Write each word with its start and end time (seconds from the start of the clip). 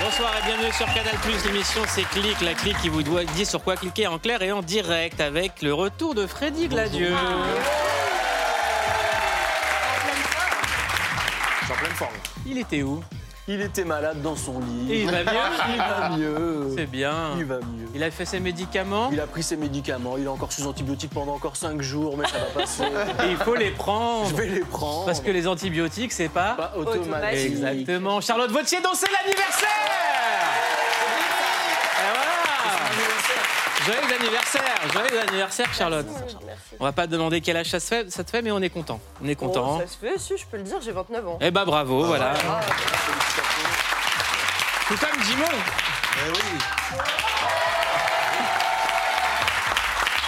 Bonsoir 0.00 0.32
et 0.38 0.46
bienvenue 0.46 0.72
sur 0.72 0.86
Canal+. 0.86 1.14
L'émission 1.46 1.82
c'est 1.88 2.02
Clic, 2.04 2.40
la 2.40 2.54
clique 2.54 2.78
qui 2.78 2.88
vous 2.88 3.02
doit- 3.02 3.24
dit 3.24 3.46
sur 3.46 3.62
quoi 3.62 3.76
cliquer 3.76 4.06
en 4.06 4.18
clair 4.18 4.42
et 4.42 4.52
en 4.52 4.62
direct 4.62 5.20
avec 5.20 5.62
le 5.62 5.72
retour 5.72 6.14
de 6.14 6.26
Freddy 6.26 6.68
Gladieux. 6.68 7.14
Il 12.52 12.58
était 12.58 12.82
où? 12.82 13.02
Il 13.48 13.62
était 13.62 13.84
malade 13.84 14.20
dans 14.20 14.36
son 14.36 14.60
lit. 14.60 14.92
Et 14.92 15.00
il 15.04 15.10
va 15.10 15.22
bien 15.22 15.50
Il 15.70 15.78
va 15.78 16.10
mieux. 16.10 16.74
C'est 16.76 16.84
bien. 16.84 17.30
Il 17.38 17.46
va 17.46 17.56
mieux. 17.56 17.88
Il 17.94 18.02
a 18.02 18.10
fait 18.10 18.26
ses 18.26 18.40
médicaments? 18.40 19.08
Il 19.10 19.18
a 19.20 19.26
pris 19.26 19.42
ses 19.42 19.56
médicaments, 19.56 20.18
il 20.18 20.24
est 20.24 20.28
encore 20.28 20.52
sous 20.52 20.66
antibiotiques 20.66 21.14
pendant 21.14 21.32
encore 21.32 21.56
5 21.56 21.80
jours, 21.80 22.18
mais 22.18 22.26
ça 22.28 22.40
va 22.40 22.60
passer. 22.60 22.84
et 23.24 23.30
il 23.30 23.38
faut 23.38 23.54
les 23.54 23.70
prendre. 23.70 24.28
Je 24.28 24.34
vais 24.34 24.48
les 24.48 24.60
prendre. 24.60 25.06
Parce 25.06 25.20
que 25.20 25.30
les 25.30 25.48
antibiotiques, 25.48 26.12
c'est 26.12 26.28
pas. 26.28 26.52
pas 26.52 26.74
automatique. 26.76 27.46
Exactement. 27.46 28.20
Charlotte 28.20 28.50
Vautier, 28.50 28.82
dont 28.82 28.92
c'est 28.92 29.10
l'anniversaire 29.10 30.01
Joyeux 33.84 34.14
anniversaire 34.20 34.62
Joyeux 34.92 35.20
anniversaire, 35.28 35.74
Charlotte. 35.74 36.06
On 36.78 36.84
va 36.84 36.92
pas 36.92 37.06
te 37.06 37.12
demander 37.12 37.40
quel 37.40 37.56
âge 37.56 37.70
ça, 37.70 37.80
se 37.80 37.86
fait, 37.86 38.10
ça 38.10 38.22
te 38.24 38.30
fait, 38.30 38.42
mais 38.42 38.50
on 38.50 38.60
est 38.60 38.70
content. 38.70 39.00
On 39.22 39.28
est 39.28 39.34
content. 39.34 39.76
Oh, 39.76 39.80
ça 39.80 39.86
se 39.86 39.98
fait, 39.98 40.18
si, 40.18 40.36
je 40.36 40.46
peux 40.46 40.56
le 40.56 40.62
dire, 40.62 40.80
j'ai 40.82 40.92
29 40.92 41.28
ans. 41.28 41.38
Eh 41.40 41.50
bah 41.50 41.64
bravo, 41.64 42.04
voilà. 42.04 42.34
Tout 44.88 44.96
comme 44.96 45.22
Jimon. 45.24 45.46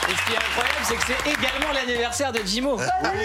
Et 0.08 0.12
ce 0.14 0.26
qui 0.26 0.32
est 0.32 0.36
incroyable, 0.36 0.84
c'est 0.84 0.96
que 0.96 1.02
c'est 1.06 1.30
également 1.30 1.72
l'anniversaire 1.72 2.32
de 2.32 2.40
Jimo. 2.44 2.76
Ouais, 2.76 2.84
ouais. 2.84 3.24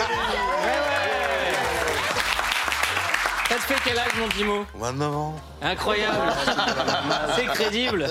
Ça 3.49 3.55
te 3.55 3.61
fait 3.61 3.75
quel 3.83 3.97
âge, 3.97 4.11
mon 4.19 4.29
Jimo 4.29 4.65
29 4.75 5.15
ans. 5.15 5.35
Incroyable. 5.61 6.33
C'est 7.35 7.45
crédible. 7.47 8.07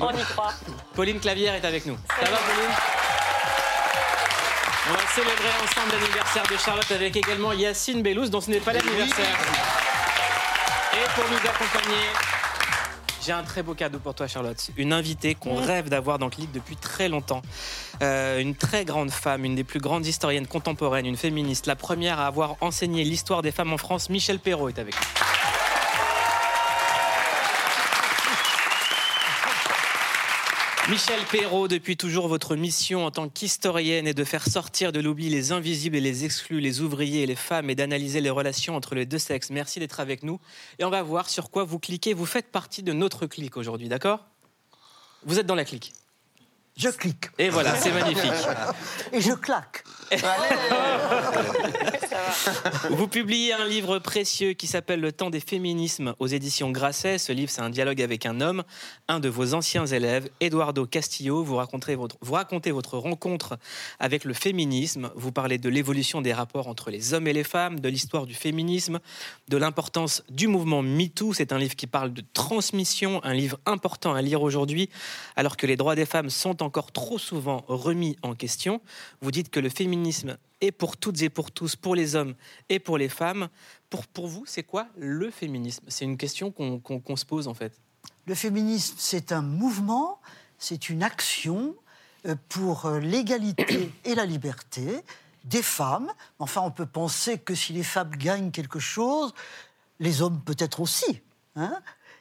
On 0.00 0.10
y 0.10 0.22
croit. 0.22 0.54
Pauline 1.00 1.18
Clavière 1.18 1.54
est 1.54 1.64
avec 1.64 1.86
nous. 1.86 1.96
Ça 2.10 2.30
va, 2.30 2.36
Pauline? 2.36 2.76
On 4.86 4.92
va 4.92 4.98
célébrer 5.14 5.48
ensemble 5.64 5.92
l'anniversaire 5.98 6.42
de 6.42 6.56
Charlotte 6.58 6.92
avec 6.92 7.16
également 7.16 7.54
Yacine 7.54 8.02
Bellous, 8.02 8.28
dont 8.28 8.42
ce 8.42 8.50
n'est 8.50 8.60
pas 8.60 8.74
l'anniversaire. 8.74 9.38
Et 10.92 11.10
pour 11.14 11.24
nous 11.30 11.38
accompagner, 11.38 12.04
j'ai 13.24 13.32
un 13.32 13.42
très 13.42 13.62
beau 13.62 13.72
cadeau 13.72 13.98
pour 13.98 14.14
toi, 14.14 14.26
Charlotte. 14.26 14.58
Une 14.76 14.92
invitée 14.92 15.34
qu'on 15.34 15.54
rêve 15.54 15.88
d'avoir 15.88 16.18
dans 16.18 16.28
Click 16.28 16.52
depuis 16.52 16.76
très 16.76 17.08
longtemps. 17.08 17.40
Euh, 18.02 18.38
une 18.38 18.54
très 18.54 18.84
grande 18.84 19.10
femme, 19.10 19.46
une 19.46 19.54
des 19.54 19.64
plus 19.64 19.80
grandes 19.80 20.04
historiennes 20.04 20.46
contemporaines, 20.46 21.06
une 21.06 21.16
féministe, 21.16 21.64
la 21.64 21.76
première 21.76 22.20
à 22.20 22.26
avoir 22.26 22.56
enseigné 22.60 23.04
l'histoire 23.04 23.40
des 23.40 23.52
femmes 23.52 23.72
en 23.72 23.78
France. 23.78 24.10
Michel 24.10 24.38
Perrault 24.38 24.68
est 24.68 24.78
avec 24.78 24.94
nous. 24.94 25.29
Michel 30.90 31.20
Perrault, 31.30 31.68
depuis 31.68 31.96
toujours, 31.96 32.26
votre 32.26 32.56
mission 32.56 33.06
en 33.06 33.12
tant 33.12 33.28
qu'historienne 33.28 34.08
est 34.08 34.14
de 34.14 34.24
faire 34.24 34.44
sortir 34.44 34.90
de 34.90 34.98
l'oubli 34.98 35.28
les 35.28 35.52
invisibles 35.52 35.94
et 35.94 36.00
les 36.00 36.24
exclus, 36.24 36.58
les 36.58 36.80
ouvriers 36.80 37.22
et 37.22 37.26
les 37.26 37.36
femmes, 37.36 37.70
et 37.70 37.76
d'analyser 37.76 38.20
les 38.20 38.28
relations 38.28 38.74
entre 38.74 38.96
les 38.96 39.06
deux 39.06 39.20
sexes. 39.20 39.50
Merci 39.50 39.78
d'être 39.78 40.00
avec 40.00 40.24
nous. 40.24 40.40
Et 40.80 40.84
on 40.84 40.90
va 40.90 41.04
voir 41.04 41.30
sur 41.30 41.52
quoi 41.52 41.62
vous 41.62 41.78
cliquez. 41.78 42.12
Vous 42.12 42.26
faites 42.26 42.50
partie 42.50 42.82
de 42.82 42.92
notre 42.92 43.26
clique 43.26 43.56
aujourd'hui, 43.56 43.88
d'accord? 43.88 44.26
Vous 45.24 45.38
êtes 45.38 45.46
dans 45.46 45.54
la 45.54 45.64
clique. 45.64 45.92
Je 46.76 46.88
clique 46.88 47.26
Et 47.38 47.50
voilà, 47.50 47.76
c'est 47.76 47.92
magnifique. 47.92 48.32
et 49.12 49.20
je 49.20 49.32
claque. 49.32 49.84
Vous 52.90 53.08
publiez 53.08 53.52
un 53.52 53.66
livre 53.66 53.98
précieux 53.98 54.52
qui 54.52 54.66
s'appelle 54.66 55.00
Le 55.00 55.12
temps 55.12 55.30
des 55.30 55.40
féminismes 55.40 56.14
aux 56.18 56.26
éditions 56.26 56.70
Grasset. 56.70 57.18
Ce 57.18 57.32
livre, 57.32 57.50
c'est 57.50 57.60
un 57.60 57.70
dialogue 57.70 58.02
avec 58.02 58.26
un 58.26 58.40
homme, 58.40 58.64
un 59.08 59.20
de 59.20 59.28
vos 59.28 59.54
anciens 59.54 59.86
élèves, 59.86 60.28
Eduardo 60.40 60.86
Castillo. 60.86 61.42
Vous 61.42 61.56
racontez 61.56 61.94
votre, 61.94 62.16
vous 62.20 62.34
racontez 62.34 62.70
votre 62.70 62.98
rencontre 62.98 63.58
avec 63.98 64.24
le 64.24 64.34
féminisme. 64.34 65.10
Vous 65.14 65.32
parlez 65.32 65.58
de 65.58 65.68
l'évolution 65.68 66.20
des 66.20 66.32
rapports 66.32 66.68
entre 66.68 66.90
les 66.90 67.14
hommes 67.14 67.26
et 67.26 67.32
les 67.32 67.44
femmes, 67.44 67.80
de 67.80 67.88
l'histoire 67.88 68.26
du 68.26 68.34
féminisme, 68.34 69.00
de 69.48 69.56
l'importance 69.56 70.22
du 70.30 70.46
mouvement 70.46 70.82
MeToo. 70.82 71.32
C'est 71.32 71.52
un 71.52 71.58
livre 71.58 71.76
qui 71.76 71.86
parle 71.86 72.12
de 72.12 72.22
transmission, 72.32 73.22
un 73.24 73.34
livre 73.34 73.58
important 73.66 74.14
à 74.14 74.22
lire 74.22 74.42
aujourd'hui, 74.42 74.90
alors 75.36 75.56
que 75.56 75.66
les 75.66 75.76
droits 75.76 75.94
des 75.94 76.06
femmes 76.06 76.30
sont 76.30 76.62
encore 76.62 76.92
trop 76.92 77.18
souvent 77.18 77.64
remis 77.68 78.16
en 78.22 78.34
question. 78.34 78.80
Vous 79.20 79.30
dites 79.30 79.50
que 79.50 79.60
le 79.60 79.68
féminisme 79.68 80.36
est 80.60 80.72
pour 80.72 80.96
toutes 80.96 81.20
et 81.22 81.30
pour 81.30 81.50
tous, 81.50 81.76
pour 81.76 81.94
les 81.94 82.14
hommes 82.14 82.34
et 82.68 82.78
pour 82.78 82.98
les 82.98 83.08
femmes. 83.08 83.48
Pour, 83.88 84.06
pour 84.06 84.26
vous, 84.28 84.44
c'est 84.46 84.62
quoi 84.62 84.86
le 84.96 85.30
féminisme? 85.30 85.84
C'est 85.88 86.04
une 86.04 86.16
question 86.16 86.50
qu'on 86.50 86.78
qu'on 86.78 87.16
se 87.16 87.24
pose 87.24 87.48
en 87.48 87.54
fait. 87.54 87.72
Le 88.26 88.34
féminisme, 88.34 88.94
c'est 88.98 89.32
un 89.32 89.42
mouvement, 89.42 90.20
c'est 90.58 90.88
une 90.88 91.02
action 91.02 91.74
euh, 92.26 92.36
pour 92.48 92.86
euh, 92.86 93.00
l'égalité 93.00 93.90
et 94.04 94.14
la 94.14 94.26
liberté 94.26 95.02
des 95.44 95.62
femmes. 95.62 96.12
Enfin, 96.38 96.60
on 96.60 96.70
peut 96.70 96.86
penser 96.86 97.38
que 97.38 97.54
si 97.54 97.72
les 97.72 97.82
femmes 97.82 98.10
gagnent 98.10 98.50
quelque 98.50 98.78
chose, 98.78 99.32
les 99.98 100.22
hommes 100.22 100.40
peut-être 100.44 100.80
aussi. 100.80 101.22
hein. 101.56 101.80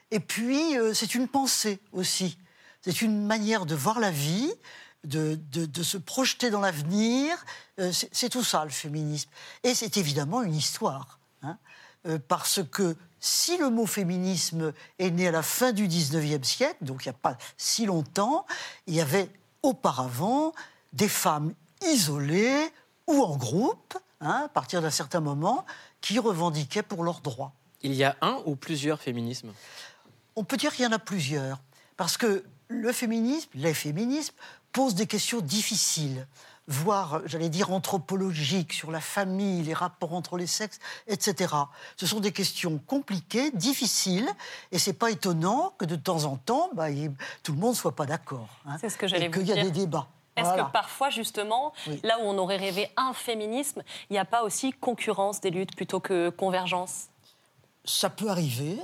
et 0.10 0.20
puis, 0.20 0.78
euh, 0.78 0.94
c'est 0.94 1.16
une 1.16 1.28
pensée 1.28 1.80
aussi. 1.92 2.38
C'est 2.82 3.02
une 3.02 3.26
manière 3.26 3.66
de 3.66 3.76
voir 3.76 4.00
la 4.00 4.10
vie, 4.10 4.52
de, 5.06 5.40
de- 5.52 5.66
de 5.66 5.84
se 5.84 5.98
projeter 5.98 6.50
dans 6.50 6.60
l'avenir. 6.62 7.36
Euh, 7.80 7.92
c'est 7.92 8.10
c'est 8.12 8.30
tout 8.30 8.44
ça, 8.44 8.64
le 8.66 8.72
féminisme. 8.72 9.30
Et 9.64 9.74
c'est 9.76 9.98
évidemment 9.98 10.42
une 10.42 10.56
histoire. 10.56 11.20
hein. 11.42 11.58
Euh, 12.08 12.18
parce 12.28 12.62
que 12.72 12.96
si 13.20 13.58
le 13.58 13.70
mot 13.70 13.86
féminisme 13.86 14.74
est 15.00 15.12
né 15.12 15.28
à 15.28 15.32
la 15.32 15.42
fin 15.44 15.74
du 15.74 15.88
19e 15.88 16.44
siècle, 16.44 16.78
donc 16.82 17.06
il 17.06 17.09
n'y 17.09 17.16
a 17.16 17.18
pas 17.22 17.38
si 17.58 17.86
longtemps, 17.86 18.46
il 18.88 18.94
y 18.96 19.02
avait 19.02 19.30
auparavant 19.64 20.54
des 20.94 21.09
femmes 21.09 21.54
isolées 21.86 22.72
ou 23.08 23.22
en 23.24 23.36
groupe, 23.36 23.98
hein, 24.22 24.44
à 24.46 24.50
partir 24.50 24.82
d'un 24.82 24.90
certain 24.92 25.20
moment, 25.20 25.66
qui 26.02 26.20
revendiquaient 26.20 26.84
pour 26.84 27.04
leurs 27.04 27.20
droits. 27.22 27.52
Il 27.82 27.94
y 27.94 28.04
a 28.06 28.16
un 28.22 28.42
ou 28.46 28.56
plusieurs 28.56 29.02
féminismes? 29.02 29.52
On 30.36 30.44
peut 30.46 30.58
dire 30.58 30.74
qu'il 30.74 30.86
y 30.86 30.88
en 30.88 30.92
a 30.94 31.00
plusieurs, 31.00 31.59
parce 31.98 32.16
que 32.18 32.46
le 32.70 32.94
féminisme, 32.94 33.50
les 33.56 33.74
féminismes, 33.74 34.36
posent 34.72 34.96
des 34.96 35.07
questions 35.07 35.41
difficiles, 35.41 36.28
voire, 36.68 37.22
j'allais 37.25 37.50
dire, 37.50 37.72
anthropologiques, 37.72 38.74
sur 38.74 38.91
la 38.91 39.02
famille, 39.02 39.63
les 39.63 39.74
rapports 39.74 40.13
entre 40.13 40.38
les 40.38 40.46
sexes, 40.47 40.80
etc. 41.07 41.53
Ce 41.97 42.06
sont 42.06 42.19
des 42.19 42.31
questions 42.31 42.78
compliquées, 42.85 43.52
difficiles, 43.52 44.29
et 44.72 44.78
c'est 44.79 44.94
pas 44.94 45.09
étonnant 45.12 45.74
que 45.79 45.85
de 45.85 45.96
temps 45.96 46.25
en 46.25 46.38
temps, 46.38 46.69
bah, 46.74 46.88
tout 47.44 47.53
le 47.53 47.58
monde 47.59 47.75
soit 47.75 47.96
pas 47.96 48.06
d'accord. 48.06 48.47
hein, 48.66 48.78
C'est 48.79 48.90
ce 48.90 48.97
que 48.97 49.08
j'allais 49.08 49.25
et 49.25 49.29
vous 49.29 49.40
qu'il 49.40 49.47
y 49.47 49.52
a 49.52 49.56
dire. 49.56 49.63
des 49.66 49.72
débats. 49.72 50.08
Est-ce 50.35 50.47
Voilà. 50.47 50.66
que 50.66 50.72
parfois, 50.72 51.09
justement, 51.09 51.74
Oui. 51.88 52.00
là 52.03 52.18
où 52.19 52.22
on 52.24 52.38
aurait 52.38 52.58
rêvé 52.58 52.90
un 52.96 53.13
féminisme, 53.13 53.81
il 54.09 54.13
n'y 54.13 54.19
a 54.19 54.25
pas 54.25 54.44
aussi 54.44 54.72
concurrence 54.72 55.41
des 55.41 55.50
luttes 55.50 55.75
plutôt 55.75 56.00
que 56.00 56.29
convergence? 56.29 57.08
Ça 57.84 58.09
peut 58.09 58.29
arriver, 58.29 58.79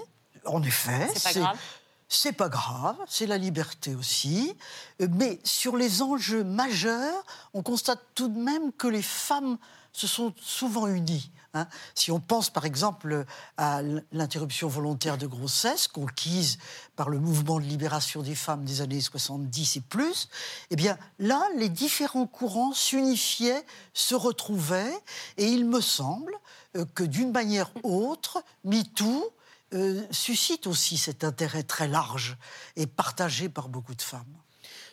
en 0.45 0.61
effet. 0.63 1.07
C'est 1.15 1.33
pas 1.35 1.39
grave 1.39 1.59
C'est 2.07 2.33
pas 2.33 2.49
grave, 2.49 2.97
c'est 3.07 3.25
la 3.25 3.37
liberté 3.37 3.95
aussi. 3.95 4.55
Euh, 5.01 5.07
Mais 5.11 5.39
sur 5.43 5.75
les 5.75 6.01
enjeux 6.01 6.43
majeurs, 6.43 7.23
on 7.53 7.63
constate 7.63 7.99
tout 8.13 8.27
de 8.27 8.39
même 8.39 8.71
que 8.73 8.87
les 8.87 9.01
femmes 9.01 9.57
se 9.91 10.07
sont 10.07 10.33
souvent 10.39 10.87
unies. 10.87 11.31
hein. 11.53 11.67
Si 11.95 12.11
on 12.11 12.19
pense 12.19 12.49
par 12.49 12.65
exemple 12.65 13.25
à 13.57 13.81
l'interruption 14.11 14.67
volontaire 14.67 15.17
de 15.17 15.25
grossesse 15.25 15.87
conquise 15.87 16.59
par 16.95 17.09
le 17.09 17.17
mouvement 17.17 17.59
de 17.59 17.65
libération 17.65 18.21
des 18.21 18.35
femmes 18.35 18.65
des 18.65 18.81
années 18.81 19.01
70 19.01 19.77
et 19.77 19.81
plus, 19.81 20.27
eh 20.69 20.75
bien 20.75 20.97
là, 21.17 21.41
les 21.55 21.69
différents 21.69 22.27
courants 22.27 22.73
s'unifiaient, 22.73 23.65
se 23.93 24.15
retrouvaient, 24.15 24.93
et 25.37 25.47
il 25.47 25.65
me 25.65 25.81
semble 25.81 26.33
euh, 26.75 26.85
que 26.93 27.03
d'une 27.03 27.31
manière 27.31 27.71
ou 27.83 28.05
autre, 28.09 28.43
MeToo 28.65 29.31
euh, 29.73 30.01
suscite 30.11 30.67
aussi 30.67 30.97
cet 30.97 31.23
intérêt 31.23 31.63
très 31.63 31.87
large 31.87 32.37
et 32.75 32.87
partagé 32.87 33.49
par 33.49 33.67
beaucoup 33.67 33.95
de 33.95 34.01
femmes. 34.01 34.23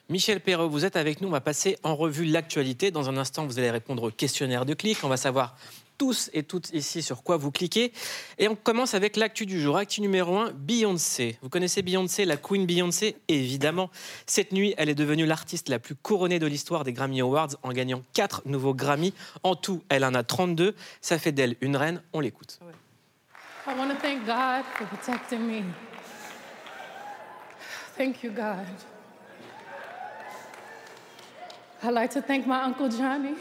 Michel 0.08 0.40
Perrault, 0.40 0.69
vous 0.69 0.84
êtes 0.84 0.96
avec 0.96 1.20
nous. 1.20 1.28
On 1.28 1.32
va 1.32 1.40
passer 1.40 1.78
en 1.82 1.94
revue 1.94 2.24
l'actualité. 2.24 2.90
Dans 2.90 3.08
un 3.08 3.16
instant, 3.16 3.46
vous 3.46 3.58
allez 3.58 3.70
répondre 3.70 4.02
au 4.04 4.10
questionnaire 4.10 4.66
de 4.66 4.74
clic. 4.74 4.98
On 5.04 5.08
va 5.08 5.16
savoir 5.16 5.56
tous 5.96 6.30
et 6.32 6.42
toutes 6.42 6.70
ici 6.72 7.02
sur 7.02 7.22
quoi 7.22 7.36
vous 7.36 7.50
cliquez. 7.50 7.92
Et 8.38 8.48
on 8.48 8.56
commence 8.56 8.94
avec 8.94 9.16
l'actu 9.16 9.46
du 9.46 9.60
jour. 9.60 9.76
Actu 9.76 10.00
numéro 10.00 10.36
1, 10.36 10.50
Beyoncé. 10.52 11.38
Vous 11.42 11.48
connaissez 11.48 11.82
Beyoncé, 11.82 12.24
la 12.24 12.36
Queen 12.36 12.66
Beyoncé? 12.66 13.16
Évidemment. 13.28 13.90
Cette 14.26 14.52
nuit, 14.52 14.74
elle 14.78 14.88
est 14.88 14.94
devenue 14.94 15.26
l'artiste 15.26 15.69
la 15.69 15.78
plus 15.78 15.94
couronnée 15.94 16.38
de 16.38 16.46
l'histoire 16.46 16.84
des 16.84 16.92
Grammy 16.92 17.20
Awards 17.20 17.56
en 17.62 17.72
gagnant 17.72 18.02
4 18.14 18.42
nouveaux 18.46 18.74
Grammy. 18.74 19.14
En 19.44 19.54
tout, 19.54 19.82
elle 19.88 20.04
en 20.04 20.14
a 20.14 20.24
32. 20.24 20.74
Ça 21.00 21.19
fait 21.19 21.32
d'elle 21.32 21.56
une 21.60 21.76
reine. 21.76 22.02
On 22.12 22.20
l'écoute. 22.20 22.58
I 23.64 23.79
want 23.79 23.93
to 23.93 23.97
thank 23.97 24.26
God 24.26 24.64
for 24.64 24.87
protecting 24.87 25.47
me. 25.47 25.64
Thank 27.94 28.25
you, 28.25 28.32
God. 28.32 28.67
I'd 31.81 31.94
like 31.94 32.11
to 32.12 32.23
thank 32.23 32.44
my 32.44 32.62
Uncle 32.62 32.88
Johnny, 32.88 33.37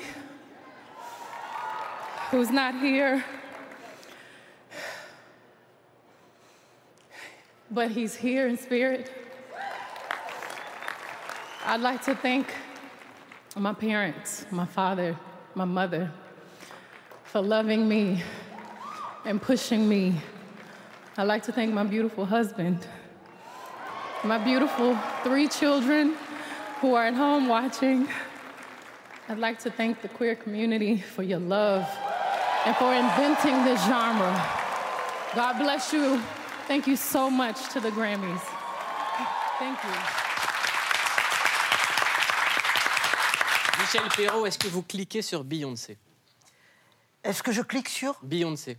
who's 2.30 2.52
not 2.52 2.76
here, 2.76 3.24
but 7.72 7.90
he's 7.90 8.16
here 8.16 8.48
in 8.48 8.60
spirit. 8.60 9.12
I'd 11.66 11.82
like 11.82 12.04
to 12.04 12.14
thank 12.14 12.54
my 13.56 13.74
parents, 13.74 14.46
my 14.52 14.68
father, 14.68 15.18
my 15.56 15.66
mother, 15.66 16.12
for 17.24 17.42
loving 17.42 17.90
me 17.90 18.22
and 19.26 19.42
pushing 19.42 19.88
me. 19.88 20.16
I'd 21.18 21.28
like 21.28 21.44
to 21.44 21.52
thank 21.52 21.74
my 21.74 21.84
beautiful 21.84 22.26
husband, 22.26 22.86
my 24.24 24.38
beautiful 24.38 24.98
three 25.24 25.48
children 25.48 26.16
who 26.80 26.96
are 26.96 27.06
at 27.06 27.14
home 27.14 27.48
watching. 27.48 28.08
I'd 29.30 29.38
like 29.38 29.60
to 29.60 29.72
thank 29.72 30.02
the 30.02 30.10
queer 30.10 30.36
community 30.36 30.98
for 30.98 31.24
your 31.24 31.40
love 31.40 31.88
and 32.66 32.76
for 32.76 32.94
inventing 32.94 33.64
this 33.66 33.80
genre. 33.86 34.34
God 35.36 35.60
bless 35.60 35.94
you. 35.94 36.20
Thank 36.68 36.88
you 36.88 36.96
so 36.96 37.30
much 37.30 37.72
to 37.74 37.80
the 37.80 37.92
Grammys. 37.92 38.42
Thank 39.60 39.78
you. 39.84 40.32
Michel 43.80 44.10
Perrault, 44.16 44.46
est-ce 44.46 44.58
que 44.58 44.68
vous 44.68 44.84
cliquez 44.84 45.22
sur 45.22 45.44
Beyoncé 45.44 45.98
Est-ce 47.24 47.44
que 47.44 47.52
je 47.52 47.62
clique 47.62 47.90
sur 47.90 48.16
Beyoncé. 48.24 48.78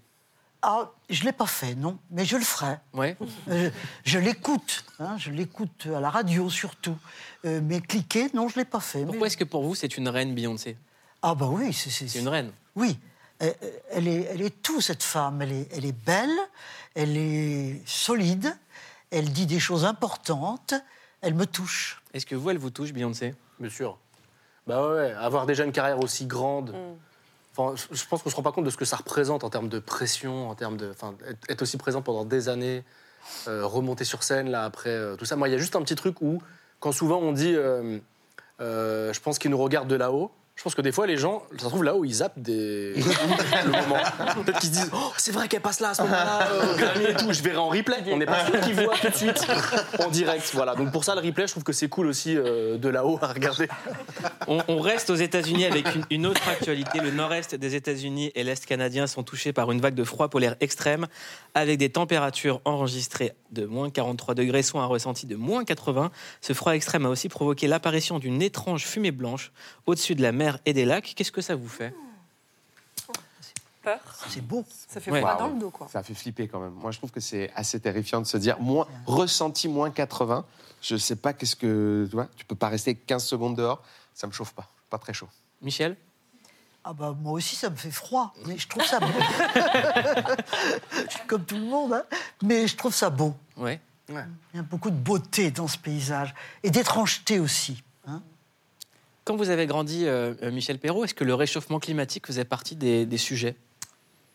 Ah, 0.65 0.93
je 1.11 1.21
ne 1.23 1.27
l'ai 1.27 1.33
pas 1.33 1.47
fait, 1.47 1.75
non, 1.75 1.99
mais 2.11 2.25
je 2.25 2.37
le 2.37 2.45
ferai. 2.45 2.77
Ouais. 2.93 3.17
Euh, 3.49 3.69
je 4.05 4.19
l'écoute, 4.21 4.85
hein, 5.01 5.17
je 5.19 5.31
l'écoute 5.33 5.89
à 5.93 5.99
la 6.01 6.09
radio 6.09 6.49
surtout. 6.49 6.97
Euh, 7.45 7.61
mais 7.63 7.81
cliquer, 7.81 8.31
non, 8.33 8.47
je 8.49 8.55
ne 8.59 8.61
l'ai 8.63 8.65
pas 8.65 8.79
fait. 8.79 9.01
Pourquoi 9.01 9.23
mais- 9.23 9.27
est-ce 9.27 9.37
que 9.37 9.43
pour 9.45 9.65
vous 9.65 9.75
c'est 9.75 9.97
une 9.97 10.09
reine 10.09 10.35
Beyoncé? 10.35 10.77
Ah 11.21 11.35
bah 11.35 11.47
oui, 11.51 11.73
c'est... 11.73 12.15
une 12.19 12.29
reine. 12.29 12.53
Oui, 12.77 12.99
elle, 13.41 13.57
elle 13.91 14.09
est, 14.09 14.23
elle 14.31 14.43
est 14.43 14.63
tout, 14.63 14.81
cette 14.81 15.03
femme. 15.03 15.43
Elle 15.43 15.53
est, 15.53 15.69
elle 15.73 15.85
est 15.85 16.05
belle, 16.07 16.37
elle 16.95 17.17
est 17.17 17.81
solide, 17.85 18.57
elle 19.11 19.33
dit 19.33 19.47
des 19.47 19.61
choses 19.61 19.85
importantes, 19.85 20.75
elle 21.23 21.35
me 21.35 21.47
touche. 21.47 22.01
Est-ce 22.15 22.27
que 22.27 22.35
vous, 22.37 22.51
elle 22.51 22.59
vous 22.59 22.71
touche, 22.71 22.93
Beyoncé? 22.93 23.35
Bien 23.59 23.71
sûr. 23.71 23.99
Bah 24.67 24.81
ouais, 24.87 24.95
ouais, 24.95 25.13
avoir 25.13 25.47
déjà 25.47 25.65
une 25.65 25.73
carrière 25.73 25.99
aussi 26.01 26.27
grande. 26.27 26.73
Je- 27.57 28.05
pense 28.09 28.23
qu'on 28.23 28.31
se 28.31 28.37
rend 28.37 28.43
pas 28.43 28.53
compte 28.53 28.65
de 28.65 28.71
ce 28.71 28.77
que 28.77 28.85
ça 28.85 28.97
représente 28.97 29.45
en 29.45 29.51
termes 29.51 29.69
de 29.69 29.79
pression, 29.79 30.49
en 30.49 30.55
termes 30.55 30.77
de, 30.77 30.93
être, 31.49 31.63
aussi 31.63 31.77
présent 31.77 32.01
pendant 32.03 32.25
des 32.25 32.49
années, 32.49 32.83
euh, 33.47 33.67
remonter 33.67 34.05
sur 34.05 34.23
scène 34.23 34.51
là 34.51 34.65
après 34.65 34.91
euh, 34.91 35.17
tout 35.17 35.25
ça. 35.27 35.37
Moi, 35.37 35.49
il 35.49 35.53
y 35.53 35.55
a 35.55 35.59
juste 35.59 35.77
un 35.77 35.83
petit 35.83 35.95
truc 35.95 36.21
où, 36.23 36.41
quand 36.81 36.93
souvent 36.93 37.19
on 37.19 37.33
dit, 37.33 37.55
euh, 37.55 37.99
je 38.59 39.21
pense 39.21 39.39
qu'ils 39.39 39.51
nous 39.51 39.59
regardent 39.59 39.89
de 39.89 39.97
là-haut. 39.97 40.31
Je 40.55 40.63
pense 40.63 40.75
que 40.75 40.83
des 40.83 40.93
fois, 40.93 41.07
les 41.07 41.17
gens, 41.17 41.43
ça 41.57 41.65
se 41.65 41.69
trouve 41.69 41.83
là-haut, 41.83 42.05
ils 42.05 42.15
zappent 42.15 42.39
des... 42.39 42.95
le 42.95 43.71
moment. 43.71 43.97
Peut-être 44.45 44.61
qu'ils 44.61 44.69
se 44.69 44.75
disent 44.75 44.91
oh, 44.93 45.13
c'est 45.17 45.33
vrai 45.33 45.49
qu'elle 45.49 45.63
passe 45.63 45.81
là 45.81 45.91
à 45.91 45.95
ce 45.95 46.03
moment-là, 46.03 46.49
euh, 46.53 46.77
Grammy 46.77 47.05
et 47.07 47.15
tout. 47.15 47.33
Je 47.33 47.43
verrai 47.43 47.57
en 47.57 47.69
replay. 47.69 47.97
On 48.09 48.19
n'est 48.19 48.27
pas 48.27 48.47
sûr 48.47 48.61
qu'ils 48.61 48.75
voient 48.75 48.95
tout 49.01 49.09
de 49.09 49.15
suite 49.15 49.47
en 49.99 50.09
direct. 50.09 50.51
Voilà. 50.53 50.75
Donc 50.75 50.93
pour 50.93 51.05
ça, 51.05 51.15
le 51.15 51.21
replay, 51.21 51.47
je 51.47 51.53
trouve 51.53 51.65
que 51.65 51.73
c'est 51.73 51.89
cool 51.89 52.07
aussi 52.07 52.37
euh, 52.37 52.77
de 52.77 52.89
là-haut 52.89 53.19
à 53.23 53.29
regarder. 53.29 53.67
on, 54.47 54.59
on 54.69 54.81
reste 54.81 55.11
aux 55.11 55.17
États-Unis 55.17 55.65
avec 55.65 55.95
une, 55.95 56.05
une 56.11 56.27
autre 56.27 56.47
actualité. 56.49 57.01
Le 57.01 57.11
nord-est 57.11 57.55
des 57.55 57.75
États-Unis 57.75 58.31
et 58.35 58.45
l'est 58.45 58.65
canadien 58.65 59.07
sont 59.07 59.23
touchés 59.23 59.53
par 59.53 59.73
une 59.73 59.81
vague 59.81 59.95
de 59.95 60.05
froid 60.05 60.29
polaire 60.29 60.57
extrême, 60.61 61.07
avec 61.55 61.79
des 61.79 61.91
températures 61.91 62.61
enregistrées 62.65 63.33
de 63.51 63.67
moins 63.67 63.91
43 63.91 64.35
degrés, 64.35 64.63
soit 64.63 64.83
un 64.83 64.87
ressenti 64.87 65.27
de 65.27 65.37
moins 65.37 65.65
80. 65.65 66.11
Ce 66.41 66.53
froid 66.53 66.75
extrême 66.75 67.07
a 67.07 67.09
aussi 67.09 67.29
provoqué 67.29 67.67
l'apparition 67.67 68.19
d'une 68.19 68.43
étrange 68.43 68.85
fumée 68.85 69.11
blanche 69.11 69.53
au-dessus 69.87 70.15
de 70.15 70.23
la 70.23 70.33
mer 70.33 70.42
et 70.65 70.73
des 70.73 70.85
lacs. 70.85 71.13
Qu'est-ce 71.17 71.33
que 71.33 71.41
ça 71.43 71.55
vous 71.55 71.69
fait 71.69 71.95
Peur. 73.83 73.99
C'est 74.29 74.41
beau. 74.41 74.65
Ça 74.89 75.01
fait 75.01 75.11
Ouais. 75.11 75.21
froid 75.21 75.37
dans 75.37 75.49
le 75.49 75.59
dos, 75.59 75.71
quoi. 75.71 75.89
Ça 75.89 76.03
fait 76.05 76.15
flipper 76.15 76.47
quand 76.47 76.61
même. 76.61 76.71
Moi, 76.75 76.93
je 76.93 76.99
trouve 76.99 77.11
que 77.11 77.19
c'est 77.19 77.51
assez 77.57 77.81
terrifiant 77.81 78.21
de 78.21 78.27
se 78.27 78.37
dire 78.37 78.61
moins, 78.61 78.87
ressenti 79.07 79.67
moins 79.69 79.91
80. 79.91 80.45
Je 80.81 80.97
sais 80.97 81.17
pas 81.17 81.33
qu'est-ce 81.33 81.57
que. 81.57 82.07
Tu 82.09 82.15
vois, 82.15 82.29
tu 82.37 82.45
peux 82.45 82.55
pas 82.55 82.69
rester 82.69 82.95
15 82.95 83.25
secondes 83.25 83.57
dehors. 83.57 83.83
Ça 84.15 84.27
me 84.29 84.33
chauffe 84.33 84.53
pas. 84.53 84.69
Pas 84.89 84.99
très 84.99 85.13
chaud. 85.13 85.29
Michel 85.63 85.97
Ah 86.85 86.93
bah 86.93 87.17
moi 87.21 87.33
aussi 87.33 87.57
ça 87.57 87.71
me 87.71 87.77
fait 87.77 87.91
froid, 87.91 88.33
mais 88.47 88.59
je 88.59 88.67
trouve 88.69 88.85
ça 88.85 88.99
beau. 89.01 89.07
je 91.07 91.11
suis 91.11 91.21
comme 91.27 91.45
tout 91.45 91.57
le 91.57 91.65
monde, 91.65 91.93
hein, 91.95 92.03
mais 92.43 92.67
je 92.67 92.77
trouve 92.77 92.95
ça 92.95 93.11
beau. 93.11 93.35
Ouais. 93.57 93.81
Il 94.09 94.17
y 94.55 94.59
a 94.59 94.63
beaucoup 94.63 94.91
de 94.91 94.97
beauté 94.97 95.51
dans 95.51 95.69
ce 95.69 95.79
paysage 95.79 96.35
et 96.63 96.71
d'étrangeté 96.71 97.39
aussi. 97.41 97.83
hein. 98.07 98.21
Quand 99.25 99.37
vous 99.37 99.51
avez 99.51 99.67
grandi, 99.67 100.07
euh, 100.07 100.35
euh, 100.43 100.51
Michel 100.51 100.79
Perrault, 100.79 101.05
est-ce 101.05 101.15
que 101.15 101.25
le 101.25 101.35
réchauffement 101.35 101.79
climatique 101.79 102.27
faisait 102.27 102.45
partie 102.45 102.75
des, 102.77 103.07
des 103.07 103.19
sujets? 103.19 103.57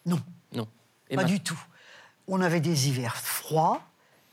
Non, 0.06 0.19
Non. 0.54 0.68
Et 1.10 1.16
pas 1.16 1.24
du 1.25 1.39
tout. 1.42 1.60
On 2.28 2.42
avait 2.42 2.60
des 2.62 2.88
hivers 2.89 3.16
froids. 3.18 3.81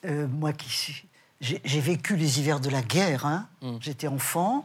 Euh, 0.04 0.26
moi 0.28 0.52
qui 0.52 0.68
suis- 0.68 1.08
j'ai 1.40 1.80
vécu 1.80 2.16
les 2.16 2.38
hivers 2.40 2.60
de 2.60 2.68
la 2.70 2.82
guerre. 2.82 3.26
hein. 3.26 3.48
Mm. 3.62 3.76
J'étais 3.80 4.06
enfant 4.06 4.64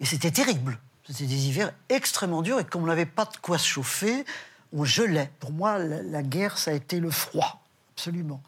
et 0.00 0.04
c'était 0.06 0.30
terrible. 0.30 0.78
C'était 1.06 1.26
des 1.26 1.46
hivers 1.48 1.72
extrêmement 1.88 2.42
durs 2.42 2.60
et 2.60 2.64
comme 2.64 2.82
on 2.82 2.86
n'avait 2.86 3.06
pas 3.06 3.24
de 3.24 3.36
quoi 3.40 3.56
se 3.58 3.66
chauffer, 3.66 4.24
on 4.72 4.84
gelait. 4.84 5.30
Pour 5.40 5.52
moi, 5.52 5.78
la, 5.78 6.02
la 6.02 6.22
guerre, 6.22 6.58
ça 6.58 6.70
a 6.72 6.74
été 6.74 7.00
le 7.00 7.10
froid, 7.10 7.62
absolument. 7.94 8.42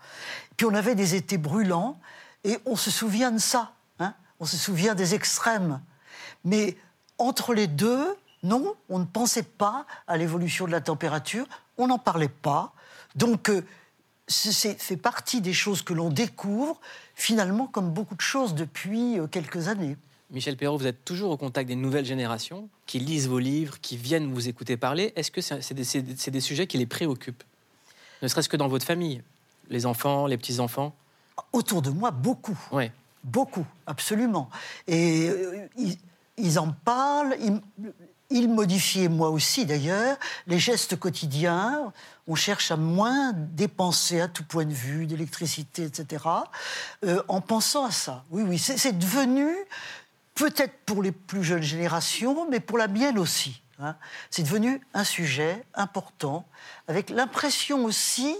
Puis 0.57 0.67
on 0.67 0.75
avait 0.75 0.95
des 0.95 1.15
étés 1.15 1.39
brûlants 1.39 1.99
et 2.45 2.59
on 2.67 2.77
se 2.77 2.91
souvient 2.91 3.31
de 3.31 3.39
ça. 3.39 3.73
hein. 3.99 4.15
On 4.41 4.45
se 4.47 4.57
souvient 4.59 4.95
des 4.95 5.15
extrêmes. 5.15 5.81
Mais 6.45 6.77
entre 7.19 7.55
les 7.55 7.67
deux, 7.67 8.15
non, 8.43 8.75
on 8.89 8.99
ne 8.99 9.05
pensait 9.05 9.43
pas 9.43 9.87
à 10.07 10.17
l'évolution 10.17 10.67
de 10.67 10.73
la 10.73 10.81
température, 10.81 11.47
on 11.79 11.87
n'en 11.89 11.99
parlait 11.99 12.29
pas. 12.29 12.73
Donc, 13.15 13.51
euh, 13.51 13.63
c'est 14.27 14.81
fait 14.81 14.97
partie 14.97 15.41
des 15.41 15.53
choses 15.53 15.83
que 15.83 15.93
l'on 15.93 16.09
découvre, 16.11 16.81
finalement, 17.15 17.67
comme 17.67 17.91
beaucoup 17.91 18.15
de 18.15 18.21
choses 18.21 18.55
depuis 18.55 19.19
euh, 19.19 19.27
quelques 19.27 19.69
années. 19.69 19.97
Michel 20.31 20.57
Perrault, 20.57 20.79
vous 20.79 20.87
êtes 20.87 21.05
toujours 21.05 21.33
au 21.33 21.37
contact 21.37 21.67
des 21.69 21.75
nouvelles 21.75 22.05
générations 22.05 22.69
qui 22.87 23.01
lisent 23.01 23.27
vos 23.29 23.41
livres, 23.41 23.81
qui 23.81 23.97
viennent 23.97 24.33
vous 24.33 24.49
écouter 24.49 24.77
parler. 24.77 25.13
Est-ce 25.17 25.33
que 25.33 25.41
c'est 25.41 25.75
des, 25.75 25.83
c'est 25.85 26.03
des- 26.03 26.17
c'est 26.17 26.31
des 26.31 26.41
sujets 26.41 26.69
qui 26.69 26.79
les 26.79 26.87
préoccupent? 26.87 27.43
Ne 28.23 28.29
serait-ce 28.29 28.49
que 28.49 28.57
dans 28.57 28.69
votre 28.69 28.87
famille 28.87 29.23
Les 29.71 29.87
enfants, 29.87 30.27
les 30.29 30.39
petits-enfants? 30.39 30.95
Autour 31.53 31.83
de 31.83 31.91
moi, 31.91 32.13
beaucoup. 32.13 32.57
Ouais. 32.71 32.93
Beaucoup, 33.25 33.67
absolument. 33.87 34.49
Et 34.87 35.29
euh, 35.29 35.67
ils, 35.77 35.97
ils 36.41 36.59
en 36.59 36.73
parlent, 36.73 37.37
ils, 37.41 37.61
ils 38.31 38.49
modifient, 38.49 39.09
moi 39.09 39.31
aussi 39.31 39.67
d'ailleurs, 39.67 40.17
les 40.47 40.59
gestes 40.59 40.97
quotidiens. 40.97 41.93
On 42.29 42.37
cherche 42.37 42.71
à 42.71 42.77
moins 42.77 43.33
dépenser 43.33 44.21
à 44.21 44.29
tout 44.29 44.45
point 44.45 44.65
de 44.65 44.73
vue, 44.73 45.07
d'électricité, 45.07 45.83
etc., 45.85 46.25
euh, 47.05 47.23
en 47.27 47.41
pensant 47.41 47.85
à 47.85 47.91
ça. 47.91 48.25
Oui, 48.31 48.43
oui, 48.43 48.59
c'est 48.59 48.97
devenu, 48.97 49.49
peut-être 50.35 50.79
pour 50.87 51.03
les 51.03 51.13
plus 51.13 51.43
jeunes 51.43 51.63
générations, 51.63 52.49
mais 52.49 52.61
pour 52.61 52.79
la 52.79 52.87
mienne 52.87 53.19
aussi. 53.19 53.63
hein. 53.81 53.97
C'est 54.31 54.45
devenu 54.45 54.81
un 54.95 55.05
sujet 55.05 55.65
important, 55.75 56.47
avec 56.87 57.11
l'impression 57.11 57.85
aussi 57.85 58.37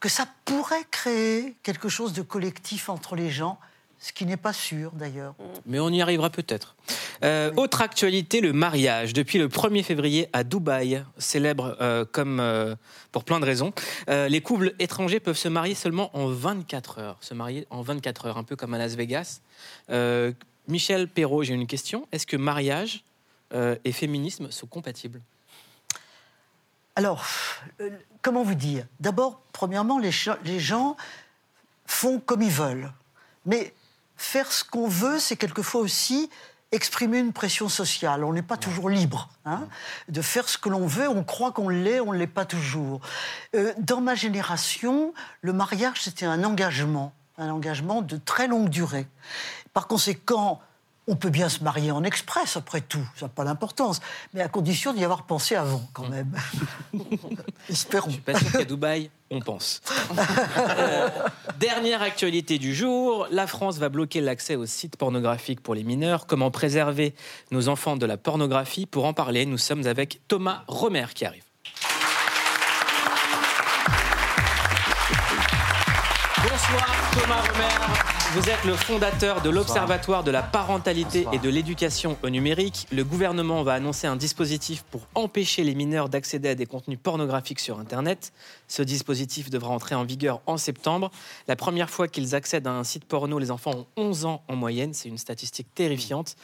que 0.00 0.08
ça 0.08 0.26
pourrait 0.44 0.86
créer 0.90 1.56
quelque 1.62 1.88
chose 1.88 2.12
de 2.12 2.22
collectif 2.22 2.88
entre 2.88 3.14
les 3.14 3.30
gens, 3.30 3.58
ce 4.00 4.12
qui 4.12 4.26
n'est 4.26 4.36
pas 4.36 4.52
sûr 4.52 4.92
d'ailleurs. 4.92 5.34
Mais 5.66 5.80
on 5.80 5.90
y 5.90 6.00
arrivera 6.00 6.30
peut-être. 6.30 6.76
Euh, 7.24 7.52
autre 7.56 7.82
actualité, 7.82 8.40
le 8.40 8.52
mariage. 8.52 9.12
Depuis 9.12 9.38
le 9.38 9.48
1er 9.48 9.82
février 9.82 10.28
à 10.32 10.44
Dubaï, 10.44 11.02
célèbre 11.18 11.76
euh, 11.80 12.04
comme 12.04 12.38
euh, 12.38 12.76
pour 13.10 13.24
plein 13.24 13.40
de 13.40 13.44
raisons, 13.44 13.72
les 14.08 14.40
couples 14.40 14.74
étrangers 14.78 15.20
peuvent 15.20 15.36
se 15.36 15.48
marier 15.48 15.74
seulement 15.74 16.16
en 16.16 16.28
24 16.28 16.98
heures. 16.98 17.16
Se 17.20 17.34
marier 17.34 17.66
en 17.70 17.82
24 17.82 18.26
heures, 18.26 18.38
un 18.38 18.44
peu 18.44 18.56
comme 18.56 18.74
à 18.74 18.78
Las 18.78 18.94
Vegas. 18.94 19.40
Michel 20.68 21.08
Perrault, 21.08 21.42
j'ai 21.42 21.54
une 21.54 21.66
question. 21.66 22.06
Est-ce 22.12 22.26
que 22.26 22.36
mariage 22.36 23.04
et 23.52 23.92
féminisme 23.92 24.50
sont 24.50 24.66
compatibles? 24.66 25.20
Alors, 26.94 27.24
comment 28.22 28.42
vous 28.42 28.54
dire? 28.54 28.84
D'abord, 29.00 29.40
premièrement, 29.52 29.98
les, 29.98 30.10
les 30.44 30.60
gens 30.60 30.96
font 31.86 32.20
comme 32.20 32.42
ils 32.42 32.50
veulent. 32.50 32.92
Mais 33.46 33.72
faire 34.18 34.52
ce 34.52 34.64
qu'on 34.64 34.88
veut, 34.88 35.18
c'est 35.18 35.36
quelquefois 35.36 35.80
aussi 35.80 36.28
exprimer 36.70 37.18
une 37.18 37.32
pression 37.32 37.68
sociale. 37.70 38.24
On 38.24 38.32
n'est 38.34 38.42
pas 38.42 38.58
toujours 38.58 38.90
libre 38.90 39.30
hein, 39.46 39.66
de 40.08 40.20
faire 40.20 40.48
ce 40.48 40.58
que 40.58 40.68
l'on 40.68 40.86
veut. 40.86 41.08
On 41.08 41.24
croit 41.24 41.52
qu'on 41.52 41.70
l'est, 41.70 42.00
on 42.00 42.12
ne 42.12 42.18
l'est 42.18 42.26
pas 42.26 42.44
toujours. 42.44 43.00
Euh, 43.54 43.72
dans 43.78 44.02
ma 44.02 44.14
génération, 44.14 45.14
le 45.40 45.54
mariage, 45.54 46.02
c'était 46.02 46.26
un 46.26 46.44
engagement, 46.44 47.12
un 47.38 47.48
engagement 47.48 48.02
de 48.02 48.18
très 48.18 48.48
longue 48.48 48.68
durée. 48.68 49.06
Par 49.72 49.86
conséquent, 49.86 50.60
On 51.10 51.16
peut 51.16 51.30
bien 51.30 51.48
se 51.48 51.64
marier 51.64 51.90
en 51.90 52.04
express, 52.04 52.58
après 52.58 52.82
tout, 52.82 53.02
ça 53.16 53.26
n'a 53.26 53.28
pas 53.30 53.42
d'importance, 53.42 54.00
mais 54.34 54.42
à 54.42 54.48
condition 54.48 54.92
d'y 54.92 55.02
avoir 55.04 55.22
pensé 55.22 55.54
avant, 55.54 55.80
quand 55.94 56.06
même. 56.06 56.36
Espérons. 57.70 58.10
Je 58.10 58.12
suis 58.12 58.20
pas 58.20 58.38
sûr 58.38 58.52
qu'à 58.52 58.64
Dubaï, 58.64 59.10
on 59.30 59.40
pense. 59.40 59.80
Euh, 60.78 61.08
dernière 61.58 62.02
actualité 62.02 62.58
du 62.58 62.74
jour, 62.74 63.26
la 63.30 63.46
France 63.46 63.78
va 63.78 63.88
bloquer 63.88 64.20
l'accès 64.20 64.56
aux 64.56 64.66
sites 64.66 64.96
pornographiques 64.96 65.60
pour 65.60 65.74
les 65.74 65.84
mineurs. 65.84 66.26
Comment 66.26 66.50
préserver 66.50 67.14
nos 67.50 67.68
enfants 67.68 67.96
de 67.96 68.06
la 68.06 68.16
pornographie? 68.16 68.86
Pour 68.86 69.04
en 69.04 69.12
parler, 69.12 69.46
nous 69.46 69.58
sommes 69.58 69.86
avec 69.86 70.20
Thomas 70.28 70.64
Romer 70.66 71.06
qui 71.14 71.24
arrive. 71.24 71.44
Bonsoir 76.42 77.10
Thomas 77.12 77.40
Romer. 77.40 78.17
Vous 78.34 78.50
êtes 78.50 78.62
le 78.64 78.74
fondateur 78.74 79.40
de 79.40 79.48
l'Observatoire 79.48 80.22
de 80.22 80.30
la 80.30 80.42
parentalité 80.42 81.26
et 81.32 81.38
de 81.38 81.48
l'éducation 81.48 82.18
au 82.22 82.28
numérique. 82.28 82.86
Le 82.92 83.02
gouvernement 83.02 83.62
va 83.62 83.72
annoncer 83.72 84.06
un 84.06 84.16
dispositif 84.16 84.82
pour 84.82 85.08
empêcher 85.14 85.64
les 85.64 85.74
mineurs 85.74 86.10
d'accéder 86.10 86.50
à 86.50 86.54
des 86.54 86.66
contenus 86.66 86.98
pornographiques 87.02 87.58
sur 87.58 87.78
Internet. 87.78 88.34
Ce 88.66 88.82
dispositif 88.82 89.48
devra 89.48 89.70
entrer 89.70 89.94
en 89.94 90.04
vigueur 90.04 90.42
en 90.44 90.58
septembre. 90.58 91.10
La 91.46 91.56
première 91.56 91.88
fois 91.88 92.06
qu'ils 92.06 92.34
accèdent 92.34 92.66
à 92.66 92.72
un 92.72 92.84
site 92.84 93.06
porno, 93.06 93.38
les 93.38 93.50
enfants 93.50 93.72
ont 93.74 93.86
11 93.96 94.26
ans 94.26 94.42
en 94.46 94.56
moyenne. 94.56 94.92
C'est 94.92 95.08
une 95.08 95.18
statistique 95.18 95.74
terrifiante. 95.74 96.36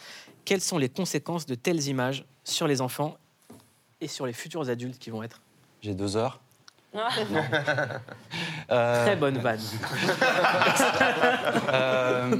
Quelles 0.43 0.61
sont 0.61 0.79
les 0.79 0.89
conséquences 0.89 1.45
de 1.45 1.53
telles 1.53 1.87
images 1.87 2.25
sur 2.43 2.65
les 2.65 2.81
enfants 2.81 3.15
et 4.01 4.07
sur 4.07 4.25
les 4.25 4.33
futurs 4.33 4.69
adultes 4.69 4.97
qui 4.97 5.11
vont 5.11 5.21
être? 5.21 5.39
J'ai 5.83 5.93
deux 5.93 6.17
heures. 6.17 6.39
Très 8.67 9.15
bonne 9.15 9.37
vanne. 9.37 9.59
Euh, 11.73 12.35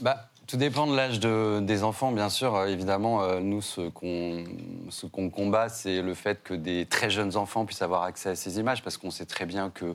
bah, 0.00 0.26
tout 0.46 0.56
dépend 0.56 0.86
de 0.86 0.96
l'âge 0.96 1.20
de- 1.20 1.60
des 1.62 1.82
enfants, 1.84 2.12
bien 2.12 2.28
sûr. 2.28 2.54
Euh, 2.54 2.66
Évidemment, 2.66 3.22
euh, 3.22 3.40
nous, 3.40 3.62
ce 3.62 3.88
qu'on 3.88 4.44
ce 4.90 5.06
qu'on 5.06 5.30
combat, 5.30 5.68
c'est 5.68 6.02
le 6.02 6.14
fait 6.14 6.42
que 6.42 6.54
des 6.54 6.86
très 6.86 7.10
jeunes 7.10 7.36
enfants 7.36 7.64
puissent 7.64 7.82
avoir 7.82 8.02
accès 8.02 8.30
à 8.30 8.34
ces 8.36 8.58
images, 8.58 8.82
parce 8.82 8.96
qu'on 8.98 9.10
sait 9.10 9.26
très 9.26 9.46
bien 9.46 9.70
que 9.70 9.94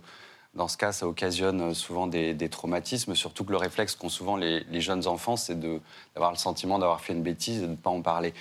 dans 0.56 0.68
ce 0.68 0.78
cas, 0.78 0.92
ça 0.92 1.08
occasionne 1.08 1.76
souvent 1.76 2.08
des, 2.08 2.50
traumatismes, 2.50 3.14
surtout 3.14 3.46
que 3.46 3.52
le 3.52 3.58
réflexe 3.58 3.96
qu'ont 3.96 4.10
souvent 4.10 4.36
les, 4.36 4.82
jeunes 4.82 5.06
enfants, 5.06 5.36
c'est 5.36 5.60
d'avoir 5.60 6.32
le 6.32 6.38
sentiment 6.38 6.80
d'avoir 6.80 7.02
fait 7.02 7.14
une 7.14 7.22
bêtise 7.22 7.60
et 7.60 7.68
de 7.68 7.72
ne 7.72 7.76
pas 7.76 7.92
en 7.92 8.02
parler. 8.02 8.34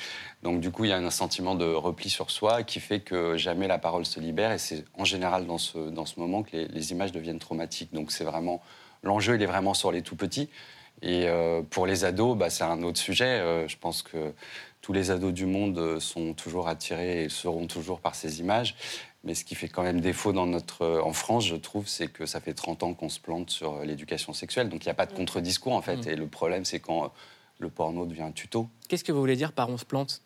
Donc 0.42 0.60
du 0.60 0.70
coup, 0.70 0.84
il 0.84 0.88
y 0.88 0.92
a 0.92 0.96
un 0.96 1.10
sentiment 1.10 1.54
de 1.54 1.66
repli 1.66 2.08
sur 2.08 2.30
soi 2.30 2.62
qui 2.62 2.80
fait 2.80 3.00
que 3.00 3.36
jamais 3.36 3.68
la 3.68 3.78
parole 3.78 4.06
se 4.06 4.20
libère, 4.20 4.52
et 4.52 4.58
c'est 4.58 4.84
en 4.96 5.04
général 5.04 5.46
dans 5.46 5.58
ce, 5.58 5.78
dans 5.90 6.06
ce 6.06 6.18
moment 6.18 6.42
que 6.42 6.56
les, 6.56 6.92
images 6.92 7.12
deviennent 7.12 7.38
traumatiques. 7.38 7.92
Donc 7.92 8.10
c'est 8.10 8.24
vraiment 8.24 8.62
l'enjeu, 9.02 9.34
il 9.34 9.42
est 9.42 9.46
vraiment 9.46 9.74
sur 9.74 9.92
les 9.92 10.02
tout 10.02 10.16
petits. 10.16 10.48
Et 11.02 11.28
euh, 11.28 11.62
pour 11.62 11.86
les 11.86 12.04
ados, 12.04 12.36
bah, 12.36 12.50
c'est 12.50 12.64
un 12.64 12.82
autre 12.82 12.98
sujet. 12.98 13.38
Euh, 13.40 13.68
je 13.68 13.76
pense 13.76 14.02
que 14.02 14.32
tous 14.80 14.92
les 14.92 15.10
ados 15.10 15.32
du 15.32 15.46
monde 15.46 15.78
euh, 15.78 16.00
sont 16.00 16.32
toujours 16.32 16.68
attirés 16.68 17.24
et 17.24 17.28
seront 17.28 17.66
toujours 17.66 18.00
par 18.00 18.14
ces 18.14 18.40
images. 18.40 18.74
Mais 19.28 19.34
ce 19.34 19.44
qui 19.44 19.54
fait 19.54 19.68
quand 19.68 19.82
même 19.82 20.00
défaut 20.00 20.32
dans 20.32 20.46
notre, 20.46 20.80
euh, 20.80 21.02
en 21.02 21.12
France, 21.12 21.46
je 21.46 21.54
trouve, 21.54 21.86
c'est 21.86 22.08
que 22.08 22.24
ça 22.24 22.40
fait 22.40 22.54
30 22.54 22.82
ans 22.82 22.94
qu'on 22.94 23.10
se 23.10 23.20
plante 23.20 23.50
sur 23.50 23.74
euh, 23.74 23.84
l'éducation 23.84 24.32
sexuelle. 24.32 24.70
Donc 24.70 24.86
il 24.86 24.88
n'y 24.88 24.90
a 24.90 24.94
pas 24.94 25.04
de 25.04 25.12
contre-discours, 25.12 25.74
en 25.74 25.82
fait. 25.82 26.06
Et 26.06 26.16
le 26.16 26.26
problème, 26.28 26.64
c'est 26.64 26.80
quand 26.80 27.04
euh, 27.04 27.08
le 27.58 27.68
porno 27.68 28.06
devient 28.06 28.22
un 28.22 28.30
tuto. 28.32 28.68
Qu'est-ce 28.88 29.04
que 29.04 29.12
vous 29.12 29.20
voulez 29.20 29.36
dire 29.36 29.52
par 29.52 29.68
on 29.68 29.76
se 29.76 29.84
plante? 29.84 30.22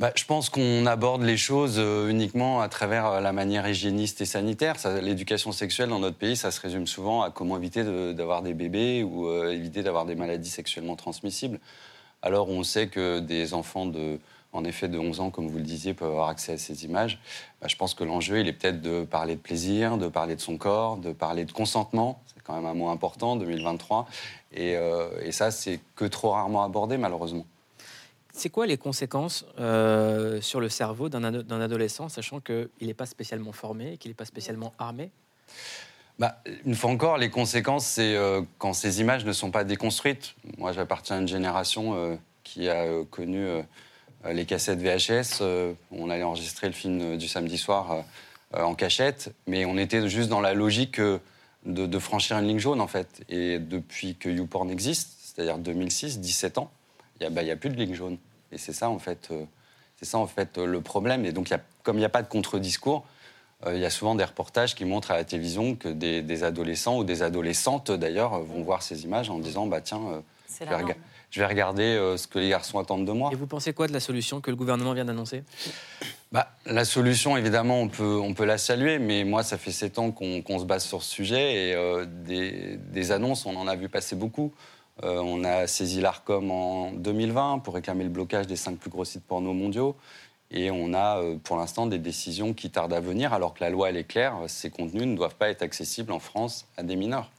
Bah, 0.00 0.10
je 0.16 0.24
pense 0.24 0.50
qu'on 0.50 0.84
aborde 0.86 1.22
les 1.22 1.36
choses 1.36 1.78
uniquement 1.78 2.60
à 2.60 2.68
travers 2.68 3.20
la 3.20 3.32
manière 3.32 3.68
hygiéniste 3.68 4.20
et 4.20 4.24
sanitaire. 4.24 4.74
L'éducation 5.00 5.52
sexuelle 5.52 5.90
dans 5.90 6.00
notre 6.00 6.16
pays, 6.16 6.34
ça 6.34 6.50
se 6.50 6.60
résume 6.60 6.88
souvent 6.88 7.22
à 7.22 7.30
comment 7.30 7.56
éviter 7.56 7.84
de- 7.84 8.12
d'avoir 8.12 8.42
des 8.42 8.52
bébés 8.54 9.04
ou 9.04 9.28
euh, 9.28 9.52
éviter 9.52 9.84
d'avoir 9.84 10.04
des 10.06 10.16
maladies 10.16 10.50
sexuellement 10.50 10.96
transmissibles. 10.96 11.60
Alors 12.20 12.48
on 12.48 12.64
sait 12.64 12.88
que 12.88 13.20
des 13.20 13.54
enfants 13.54 13.86
de, 13.86 14.18
en 14.52 14.64
effet, 14.64 14.88
de 14.88 14.98
11 14.98 15.20
ans, 15.20 15.30
comme 15.30 15.48
vous 15.48 15.56
le 15.58 15.64
disiez, 15.64 15.94
peuvent 15.94 16.10
avoir 16.10 16.28
accès 16.28 16.52
à 16.52 16.58
ces 16.58 16.84
images. 16.84 17.18
Bah, 17.60 17.68
je 17.68 17.76
pense 17.76 17.94
que 17.94 18.04
l'enjeu, 18.04 18.40
il 18.40 18.48
est 18.48 18.52
peut-être 18.52 18.80
de 18.82 19.04
parler 19.04 19.34
de 19.36 19.40
plaisir, 19.40 19.96
de 19.96 20.08
parler 20.08 20.36
de 20.36 20.40
son 20.40 20.58
corps, 20.58 20.98
de 20.98 21.12
parler 21.12 21.44
de 21.44 21.52
consentement. 21.52 22.20
C'est 22.34 22.42
quand 22.42 22.54
même 22.54 22.66
un 22.66 22.74
mot 22.74 22.90
important, 22.90 23.36
2023. 23.36 24.06
Et, 24.52 24.76
euh, 24.76 25.08
et 25.22 25.32
ça, 25.32 25.50
c'est 25.50 25.80
que 25.96 26.04
trop 26.04 26.30
rarement 26.32 26.62
abordé, 26.64 26.98
malheureusement. 26.98 27.46
C'est 28.34 28.50
quoi 28.50 28.66
les 28.66 28.78
conséquences 28.78 29.44
euh, 29.58 30.40
sur 30.40 30.60
le 30.60 30.68
cerveau 30.68 31.08
d'un 31.08 31.24
ado- 31.24 31.42
d'un 31.42 31.60
adolescent, 31.60 32.08
sachant 32.08 32.40
qu'il 32.40 32.68
n'est 32.80 32.94
pas 32.94 33.06
spécialement 33.06 33.52
formé, 33.52 33.96
qu'il 33.98 34.10
n'est 34.10 34.14
pas 34.14 34.24
spécialement 34.24 34.72
armé? 34.78 35.10
Bah, 36.18 36.36
une 36.64 36.74
fois 36.74 36.90
encore, 36.90 37.16
les 37.18 37.30
conséquences, 37.30 37.86
c'est 37.86 38.16
euh, 38.16 38.42
quand 38.58 38.74
ces 38.74 39.00
images 39.00 39.24
ne 39.24 39.32
sont 39.32 39.50
pas 39.50 39.64
déconstruites. 39.64 40.34
Moi, 40.58 40.72
j'appartiens 40.72 41.16
à 41.16 41.20
une 41.20 41.28
génération 41.28 41.94
euh, 41.94 42.16
qui 42.44 42.68
a 42.68 42.82
euh, 42.82 43.04
connu 43.04 43.46
les 44.30 44.44
cassettes 44.46 44.78
VHS. 44.80 45.38
euh, 45.40 45.72
on 45.90 46.10
allait 46.10 46.22
enregistrer 46.22 46.66
le 46.68 46.72
film 46.72 47.00
euh, 47.00 47.16
du 47.16 47.28
samedi 47.28 47.58
soir 47.58 47.90
euh, 47.92 48.00
euh, 48.56 48.62
en 48.62 48.74
cachette, 48.74 49.34
mais 49.46 49.64
on 49.64 49.76
était 49.78 50.08
juste 50.08 50.28
dans 50.28 50.40
la 50.40 50.54
logique 50.54 50.98
euh, 51.00 51.18
de, 51.66 51.86
de 51.86 51.98
franchir 51.98 52.38
une 52.38 52.46
ligne 52.46 52.58
jaune, 52.58 52.80
en 52.80 52.86
fait. 52.86 53.22
Et 53.28 53.58
depuis 53.58 54.14
que 54.16 54.28
YouPorn 54.28 54.70
existe, 54.70 55.10
c'est-à-dire 55.22 55.58
2006, 55.58 56.20
17 56.20 56.58
ans, 56.58 56.70
il 57.20 57.22
n'y 57.22 57.26
a, 57.26 57.30
bah, 57.30 57.48
a 57.50 57.56
plus 57.56 57.70
de 57.70 57.76
ligne 57.76 57.94
jaune. 57.94 58.18
Et 58.52 58.58
c'est 58.58 58.72
ça, 58.72 58.90
en 58.90 58.98
fait, 58.98 59.28
euh, 59.30 59.44
c'est 59.96 60.04
ça, 60.06 60.18
en 60.18 60.26
fait, 60.26 60.58
euh, 60.58 60.66
le 60.66 60.80
problème. 60.80 61.24
Et 61.24 61.32
donc, 61.32 61.48
il 61.48 61.52
y 61.52 61.56
a- 61.56 61.62
comme 61.82 61.96
il 61.96 62.00
n'y 62.00 62.04
a 62.04 62.08
pas 62.10 62.22
de 62.22 62.28
contre-discours, 62.28 63.04
euh, 63.66 63.74
il 63.76 63.80
y 63.80 63.84
a 63.84 63.90
souvent 63.90 64.14
des 64.16 64.24
reportages 64.24 64.74
qui 64.74 64.84
montrent 64.84 65.10
à 65.12 65.16
la 65.16 65.24
télévision 65.24 65.76
que 65.76 65.88
des, 65.88 66.20
des 66.22 66.42
adolescents 66.44 66.98
ou 66.98 67.04
des 67.04 67.22
adolescentes, 67.22 67.90
d'ailleurs, 67.92 68.34
euh, 68.34 68.42
vont 68.42 68.62
voir 68.62 68.82
ces 68.82 69.04
images 69.04 69.30
en 69.30 69.38
disant 69.38 69.66
bah, 69.66 69.80
Tiens, 69.80 70.00
euh, 70.12 70.20
C'est 70.46 70.64
je, 70.66 70.70
la 70.70 70.78
vais 70.78 70.96
je 71.32 71.40
vais 71.40 71.46
regarder 71.46 71.82
euh, 71.82 72.16
ce 72.16 72.28
que 72.28 72.38
les 72.38 72.50
garçons 72.50 72.78
attendent 72.78 73.06
de 73.06 73.12
moi. 73.12 73.30
Et 73.32 73.36
vous 73.36 73.46
pensez 73.46 73.72
quoi 73.72 73.88
de 73.88 73.92
la 73.92 74.00
solution 74.00 74.40
que 74.40 74.50
le 74.50 74.56
gouvernement 74.56 74.92
vient 74.92 75.06
d'annoncer? 75.06 75.42
Bah, 76.30 76.52
la 76.66 76.84
solution, 76.84 77.36
évidemment, 77.36 77.80
on 77.80 77.88
peut, 77.88 78.20
on 78.22 78.34
peut 78.34 78.44
la 78.44 78.58
saluer, 78.58 78.98
mais 78.98 79.24
moi, 79.24 79.42
ça 79.42 79.58
fait 79.58 79.72
sept 79.72 79.98
ans 79.98 80.12
qu'on 80.12 80.42
qu'on 80.42 80.58
se 80.58 80.64
base 80.64 80.84
sur 80.84 81.02
ce 81.02 81.10
sujet 81.10 81.68
et 81.70 81.74
euh, 81.74 82.06
des, 82.06 82.76
des 82.76 83.12
annonces, 83.12 83.46
on 83.46 83.56
en 83.56 83.66
a 83.66 83.74
vu 83.74 83.88
passer 83.88 84.14
beaucoup. 84.14 84.52
Euh, 85.02 85.20
on 85.24 85.42
a 85.42 85.66
saisi 85.66 86.00
l'ARCOM 86.00 86.50
en 86.50 86.92
2020 86.92 87.60
pour 87.60 87.74
réclamer 87.74 88.04
le 88.04 88.10
blocage 88.10 88.46
des 88.46 88.56
cinq 88.56 88.78
plus 88.78 88.90
gros 88.90 89.04
sites 89.04 89.24
porno 89.24 89.52
mondiaux. 89.52 89.96
Et 90.50 90.70
on 90.70 90.92
a, 90.92 91.18
euh, 91.18 91.38
pour 91.42 91.56
l'instant, 91.56 91.86
des 91.86 91.98
décisions 91.98 92.52
qui 92.52 92.70
tardent 92.70 92.92
à 92.92 93.00
venir, 93.00 93.32
alors 93.32 93.54
que 93.54 93.64
la 93.64 93.70
loi, 93.70 93.88
elle 93.88 93.96
est 93.96 94.04
claire, 94.04 94.34
ces 94.48 94.68
contenus 94.68 95.06
ne 95.06 95.16
doivent 95.16 95.36
pas 95.36 95.48
être 95.48 95.62
accessibles 95.62 96.12
en 96.12 96.18
France 96.18 96.66
à 96.76 96.82
des 96.82 96.96
mineurs. 96.96 97.30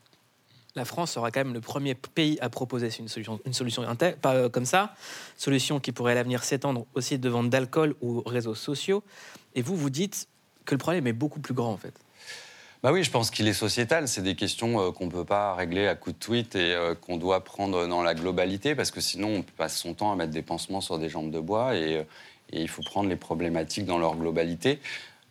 La 0.75 0.85
France 0.85 1.11
sera 1.11 1.29
quand 1.29 1.41
même 1.41 1.53
le 1.53 1.61
premier 1.61 1.93
pays 1.93 2.39
à 2.41 2.49
proposer 2.49 2.89
une 2.97 3.07
solution, 3.07 3.39
une 3.45 3.53
solution 3.53 3.83
pas 4.21 4.33
euh, 4.33 4.49
comme 4.49 4.65
ça, 4.65 4.95
solution 5.37 5.79
qui 5.79 5.91
pourrait 5.91 6.13
à 6.13 6.15
l'avenir 6.15 6.43
s'étendre 6.43 6.87
aussi 6.95 7.19
de 7.19 7.29
vente 7.29 7.51
d'alcool 7.51 7.93
ou 8.01 8.23
réseaux 8.25 8.55
sociaux. 8.55 9.03
Et 9.53 9.61
vous, 9.61 9.75
vous 9.75 9.91
dites 9.91 10.27
que 10.65 10.73
le 10.73 10.79
problème 10.79 11.05
est 11.05 11.13
beaucoup 11.13 11.39
plus 11.39 11.53
grand 11.53 11.71
en 11.71 11.77
fait. 11.77 11.93
Bah 12.81 12.91
oui, 12.91 13.03
je 13.03 13.11
pense 13.11 13.29
qu'il 13.29 13.47
est 13.47 13.53
sociétal. 13.53 14.07
C'est 14.07 14.23
des 14.23 14.33
questions 14.35 14.81
euh, 14.81 14.91
qu'on 14.91 15.05
ne 15.05 15.11
peut 15.11 15.25
pas 15.25 15.53
régler 15.53 15.87
à 15.87 15.93
coup 15.93 16.11
de 16.11 16.17
tweet 16.17 16.55
et 16.55 16.73
euh, 16.73 16.95
qu'on 16.95 17.17
doit 17.17 17.43
prendre 17.43 17.85
dans 17.85 18.01
la 18.01 18.15
globalité 18.15 18.73
parce 18.73 18.89
que 18.89 18.99
sinon 18.99 19.27
on 19.27 19.41
passe 19.43 19.77
son 19.77 19.93
temps 19.93 20.11
à 20.11 20.15
mettre 20.15 20.31
des 20.31 20.41
pansements 20.41 20.81
sur 20.81 20.97
des 20.97 21.07
jambes 21.07 21.29
de 21.29 21.39
bois 21.39 21.75
et, 21.75 22.03
il 22.55 22.67
faut 22.67 22.83
prendre 22.83 23.09
les 23.09 23.15
problématiques 23.15 23.85
dans 23.85 23.97
leur 23.97 24.15
globalité. 24.15 24.79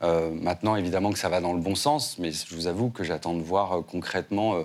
Maintenant, 0.00 0.74
évidemment 0.74 1.12
que 1.12 1.18
ça 1.20 1.28
va 1.28 1.40
dans 1.40 1.52
le 1.52 1.60
bon 1.60 1.76
sens, 1.76 2.18
mais 2.18 2.32
je 2.32 2.56
vous 2.56 2.66
avoue 2.66 2.90
que 2.90 3.04
j'attends 3.04 3.34
de 3.34 3.42
voir 3.42 3.84
concrètement 3.86 4.64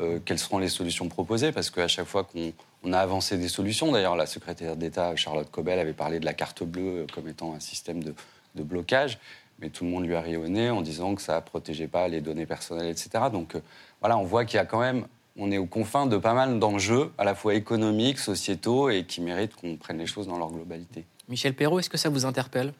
euh, 0.00 0.18
quelles 0.24 0.38
seront 0.38 0.58
les 0.58 0.68
solutions 0.68 1.08
proposées 1.08 1.52
parce 1.52 1.70
qu'à 1.70 1.88
chaque 1.88 2.06
fois 2.06 2.24
qu'on 2.24 2.52
on 2.84 2.92
a 2.92 2.98
avancé 2.98 3.36
des 3.36 3.48
solutions, 3.48 3.90
d'ailleurs 3.92 4.16
la 4.16 4.26
secrétaire 4.26 4.76
d'État 4.76 5.16
Charlotte 5.16 5.50
Cobel 5.50 5.78
avait 5.78 5.92
parlé 5.92 6.20
de 6.20 6.24
la 6.24 6.34
carte 6.34 6.62
bleue 6.62 7.06
comme 7.12 7.28
étant 7.28 7.54
un 7.54 7.60
système 7.60 8.02
de, 8.02 8.14
de 8.54 8.62
blocage 8.62 9.18
mais 9.58 9.70
tout 9.70 9.84
le 9.84 9.90
monde 9.90 10.06
lui 10.06 10.14
a 10.14 10.20
ri 10.20 10.36
au 10.36 10.48
nez 10.48 10.70
en 10.70 10.82
disant 10.82 11.14
que 11.14 11.22
ça 11.22 11.36
ne 11.36 11.40
protégeait 11.40 11.88
pas 11.88 12.08
les 12.08 12.20
données 12.20 12.46
personnelles, 12.46 12.88
etc. 12.88 13.24
Donc 13.32 13.54
euh, 13.54 13.60
voilà, 14.00 14.16
on 14.18 14.24
voit 14.24 14.44
qu'il 14.44 14.56
y 14.56 14.60
a 14.60 14.66
quand 14.66 14.80
même, 14.80 15.06
on 15.36 15.50
est 15.50 15.58
aux 15.58 15.66
confins 15.66 16.06
de 16.06 16.16
pas 16.16 16.34
mal 16.34 16.58
d'enjeux, 16.58 17.12
à 17.18 17.24
la 17.24 17.34
fois 17.34 17.54
économiques, 17.54 18.18
sociétaux, 18.18 18.90
et 18.90 19.04
qui 19.04 19.20
méritent 19.20 19.56
qu'on 19.56 19.76
prenne 19.76 19.98
les 19.98 20.06
choses 20.06 20.26
dans 20.26 20.38
leur 20.38 20.50
globalité. 20.50 21.04
Michel 21.28 21.54
Perrault, 21.54 21.80
est-ce 21.80 21.90
que 21.90 21.98
ça 21.98 22.08
vous 22.08 22.24
interpelle? 22.24 22.72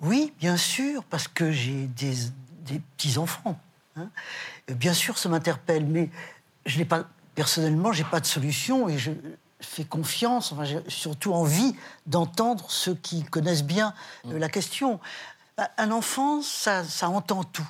Oui, 0.00 0.32
bien 0.38 0.56
sûr, 0.56 1.04
parce 1.04 1.28
que 1.28 1.50
j'ai 1.52 1.86
des, 1.86 2.14
des 2.66 2.80
petits-enfants. 2.96 3.58
Hein. 4.00 4.10
Bien 4.68 4.94
sûr, 4.94 5.18
ça 5.18 5.28
m'interpelle, 5.28 5.86
mais 5.86 6.10
je 6.66 6.78
n'ai 6.78 6.84
pas, 6.84 7.04
personnellement, 7.34 7.92
je 7.92 8.02
n'ai 8.02 8.08
pas 8.08 8.20
de 8.20 8.26
solution 8.26 8.88
et 8.88 8.98
je 8.98 9.12
fais 9.60 9.84
confiance, 9.84 10.52
enfin, 10.52 10.64
j'ai 10.64 10.82
surtout 10.88 11.34
envie 11.34 11.74
d'entendre 12.06 12.70
ceux 12.70 12.94
qui 12.94 13.22
connaissent 13.24 13.64
bien 13.64 13.94
euh, 14.26 14.38
la 14.38 14.48
question. 14.48 15.00
Un- 15.76 15.90
enfant, 15.90 16.40
ça, 16.42 16.84
ça 16.84 17.08
entend 17.10 17.44
tout, 17.44 17.68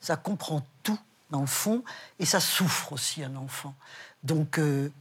ça 0.00 0.16
comprend 0.16 0.62
tout, 0.82 0.98
dans 1.30 1.40
le 1.40 1.46
fond, 1.46 1.82
et 2.18 2.26
ça 2.26 2.40
souffre 2.40 2.92
aussi, 2.92 3.24
un 3.24 3.34
enfant. 3.36 3.74
Donc, 4.22 4.58
euh, 4.58 4.92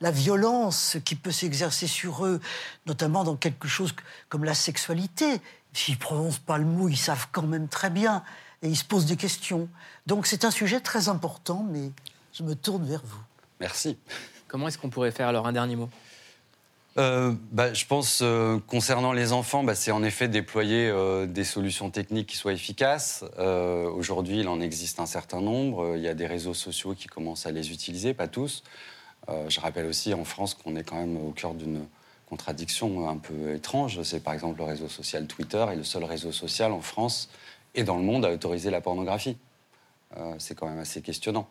la 0.00 0.10
violence 0.10 0.96
qui 1.04 1.14
peut 1.14 1.32
s'exercer 1.32 1.86
sur 1.86 2.24
eux, 2.24 2.40
notamment 2.86 3.24
dans 3.24 3.36
quelque 3.36 3.68
chose 3.68 3.94
comme 4.28 4.44
la 4.44 4.54
sexualité. 4.54 5.40
S'ils 5.72 5.94
ne 5.94 6.00
prononcent 6.00 6.38
pas 6.38 6.58
le 6.58 6.64
mot, 6.64 6.88
ils 6.88 6.96
savent 6.96 7.28
quand 7.32 7.42
même 7.42 7.68
très 7.68 7.90
bien 7.90 8.22
et 8.62 8.68
ils 8.68 8.76
se 8.76 8.84
posent 8.84 9.06
des 9.06 9.16
questions. 9.16 9.68
Donc 10.06 10.26
c'est 10.26 10.44
un 10.44 10.50
sujet 10.50 10.80
très 10.80 11.08
important, 11.08 11.66
mais 11.70 11.90
je 12.32 12.42
me 12.42 12.54
tourne 12.54 12.84
vers 12.84 13.02
vous. 13.04 13.20
Merci. 13.60 13.96
Comment 14.46 14.68
est-ce 14.68 14.78
qu'on 14.78 14.90
pourrait 14.90 15.12
faire 15.12 15.28
alors 15.28 15.46
un 15.46 15.52
dernier 15.52 15.76
mot? 15.76 15.88
Euh, 16.96 17.32
bah, 17.52 17.72
je 17.72 17.84
pense, 17.84 18.20
euh, 18.22 18.58
concernant 18.66 19.12
les 19.12 19.32
enfants, 19.32 19.62
bah, 19.62 19.76
c'est 19.76 19.92
en 19.92 20.02
effet 20.02 20.26
déployer 20.26 20.88
euh, 20.88 21.26
des 21.26 21.44
solutions 21.44 21.90
techniques 21.90 22.28
qui 22.28 22.36
soient 22.36 22.52
efficaces. 22.52 23.24
Euh, 23.38 23.88
Aujourd'hui, 23.88 24.40
il 24.40 24.48
en 24.48 24.60
existe 24.60 24.98
un 24.98 25.06
certain 25.06 25.40
nombre. 25.40 25.94
Il 25.96 26.02
y 26.02 26.08
a 26.08 26.14
des 26.14 26.26
réseaux 26.26 26.54
sociaux 26.54 26.94
qui 26.94 27.06
commencent 27.06 27.46
à 27.46 27.52
les 27.52 27.70
utiliser, 27.70 28.14
pas 28.14 28.26
tous. 28.26 28.64
Euh, 29.28 29.48
je 29.48 29.60
rappelle 29.60 29.86
aussi 29.86 30.12
en 30.14 30.24
France 30.24 30.54
qu'on 30.54 30.74
est 30.74 30.82
quand 30.82 30.96
même 30.96 31.16
au 31.16 31.30
cœur 31.30 31.54
d'une 31.54 31.84
contradiction 32.26 33.08
un 33.08 33.18
peu 33.18 33.54
étrange. 33.54 34.02
C'est 34.02 34.20
par 34.20 34.34
exemple 34.34 34.58
le 34.58 34.64
réseau 34.64 34.88
social 34.88 35.26
Twitter 35.26 35.64
est 35.70 35.76
le 35.76 35.84
seul 35.84 36.04
réseau 36.04 36.32
social 36.32 36.72
en 36.72 36.80
France 36.80 37.28
et 37.78 37.84
dans 37.84 37.96
le 37.96 38.02
monde 38.02 38.24
à 38.24 38.32
autoriser 38.32 38.70
la 38.70 38.80
pornographie. 38.80 39.36
Euh, 40.16 40.34
c'est 40.38 40.56
quand 40.56 40.68
même 40.68 40.80
assez 40.80 41.00
questionnant. 41.00 41.48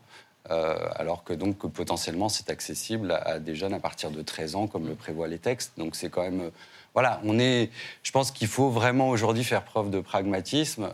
Euh, 0.50 0.76
alors 0.96 1.26
que 1.26 1.34
donc 1.34 1.58
potentiellement 1.72 2.30
c'est 2.30 2.50
accessible 2.50 3.12
à, 3.12 3.38
des 3.40 3.54
jeunes 3.54 3.74
à 3.74 3.80
partir 3.80 4.12
de 4.12 4.22
13 4.22 4.56
ans, 4.56 4.68
comme 4.68 4.88
le 4.88 4.96
prévoient 4.96 5.28
les 5.28 5.40
textes. 5.40 5.74
Donc 5.78 5.96
c'est 5.96 6.10
quand 6.10 6.24
même, 6.24 6.42
euh, 6.42 6.50
voilà, 6.94 7.22
on 7.24 7.40
est. 7.40 7.70
Je 8.04 8.12
pense 8.12 8.32
qu'il 8.32 8.48
faut 8.48 8.70
vraiment 8.70 9.10
aujourd'hui 9.10 9.46
faire 9.46 9.64
preuve 9.64 9.90
de 9.90 10.02
pragmatisme 10.02 10.90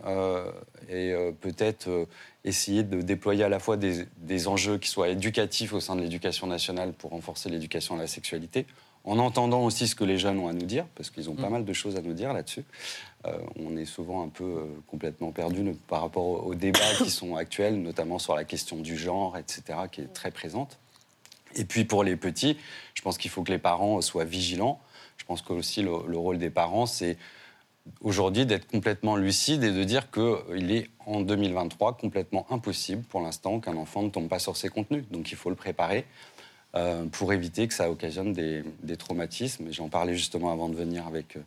et 0.89 1.13
peut-être 1.39 2.07
essayer 2.43 2.83
de 2.83 3.01
déployer 3.01 3.43
à 3.43 3.49
la 3.49 3.59
fois 3.59 3.77
des, 3.77 4.05
des 4.17 4.47
enjeux 4.47 4.77
qui 4.77 4.89
soient 4.89 5.07
éducatifs 5.09 5.71
au 5.71 5.79
sein 5.79 5.95
de 5.95 6.01
l'éducation 6.01 6.45
nationale 6.45 6.91
pour 6.91 7.11
renforcer 7.11 7.49
l'éducation 7.49 7.95
à 7.95 7.99
la 7.99 8.07
sexualité, 8.07 8.65
en 9.05 9.19
entendant 9.19 9.63
aussi 9.63 9.87
ce 9.87 9.95
que 9.95 10.03
les 10.03 10.17
jeunes 10.17 10.39
ont 10.39 10.47
à 10.47 10.53
nous 10.53 10.65
dire, 10.65 10.85
parce 10.95 11.09
qu'ils 11.09 11.29
ont 11.29 11.35
pas 11.35 11.49
mal 11.49 11.65
de 11.65 11.73
choses 11.73 11.97
à 11.97 12.01
nous 12.01 12.13
dire 12.13 12.33
là-dessus. 12.33 12.63
Euh, 13.25 13.37
on 13.57 13.75
est 13.77 13.85
souvent 13.85 14.23
un 14.23 14.29
peu 14.29 14.43
euh, 14.43 14.65
complètement 14.87 15.31
perdu 15.31 15.63
par 15.87 16.01
rapport 16.01 16.25
aux, 16.25 16.37
aux 16.39 16.55
débats 16.55 16.79
qui 16.97 17.09
sont 17.09 17.35
actuels, 17.35 17.81
notamment 17.81 18.19
sur 18.19 18.35
la 18.35 18.43
question 18.45 18.77
du 18.77 18.97
genre, 18.97 19.37
etc., 19.37 19.79
qui 19.91 20.01
est 20.01 20.13
très 20.13 20.31
présente. 20.31 20.77
Et 21.55 21.65
puis 21.65 21.85
pour 21.85 22.03
les 22.03 22.15
petits, 22.15 22.57
je 22.93 23.01
pense 23.01 23.17
qu'il 23.17 23.29
faut 23.29 23.43
que 23.43 23.51
les 23.51 23.59
parents 23.59 24.01
soient 24.01 24.25
vigilants. 24.25 24.79
Je 25.17 25.25
pense 25.25 25.41
que 25.41 25.53
aussi 25.53 25.81
le, 25.81 25.91
le 26.07 26.17
rôle 26.17 26.37
des 26.37 26.49
parents, 26.49 26.85
c'est 26.85 27.17
aujourd'hui 28.01 28.45
d'être 28.45 28.67
complètement 28.67 29.15
lucide 29.15 29.63
et 29.63 29.71
de 29.71 29.83
dire 29.83 30.09
qu'il 30.11 30.71
est 30.71 30.89
en 31.05 31.21
2023 31.21 31.97
complètement 31.97 32.45
impossible 32.49 33.03
pour 33.03 33.21
l'instant 33.21 33.59
qu'un 33.59 33.75
enfant 33.75 34.03
ne 34.03 34.09
tombe 34.09 34.29
pas 34.29 34.39
sur 34.39 34.55
ces 34.55 34.69
contenus. 34.69 35.03
Donc 35.11 35.31
il 35.31 35.37
faut 35.37 35.49
le 35.49 35.55
préparer 35.55 36.05
euh, 36.75 37.05
pour 37.05 37.33
éviter 37.33 37.67
que 37.67 37.73
ça 37.73 37.89
occasionne 37.89 38.33
des, 38.33 38.63
des 38.81 38.97
traumatismes. 38.97 39.71
J'en 39.71 39.89
parlais 39.89 40.15
justement 40.15 40.51
avant 40.51 40.69
de 40.69 40.75
venir 40.75 41.05
avec, 41.07 41.35
euh, 41.37 41.41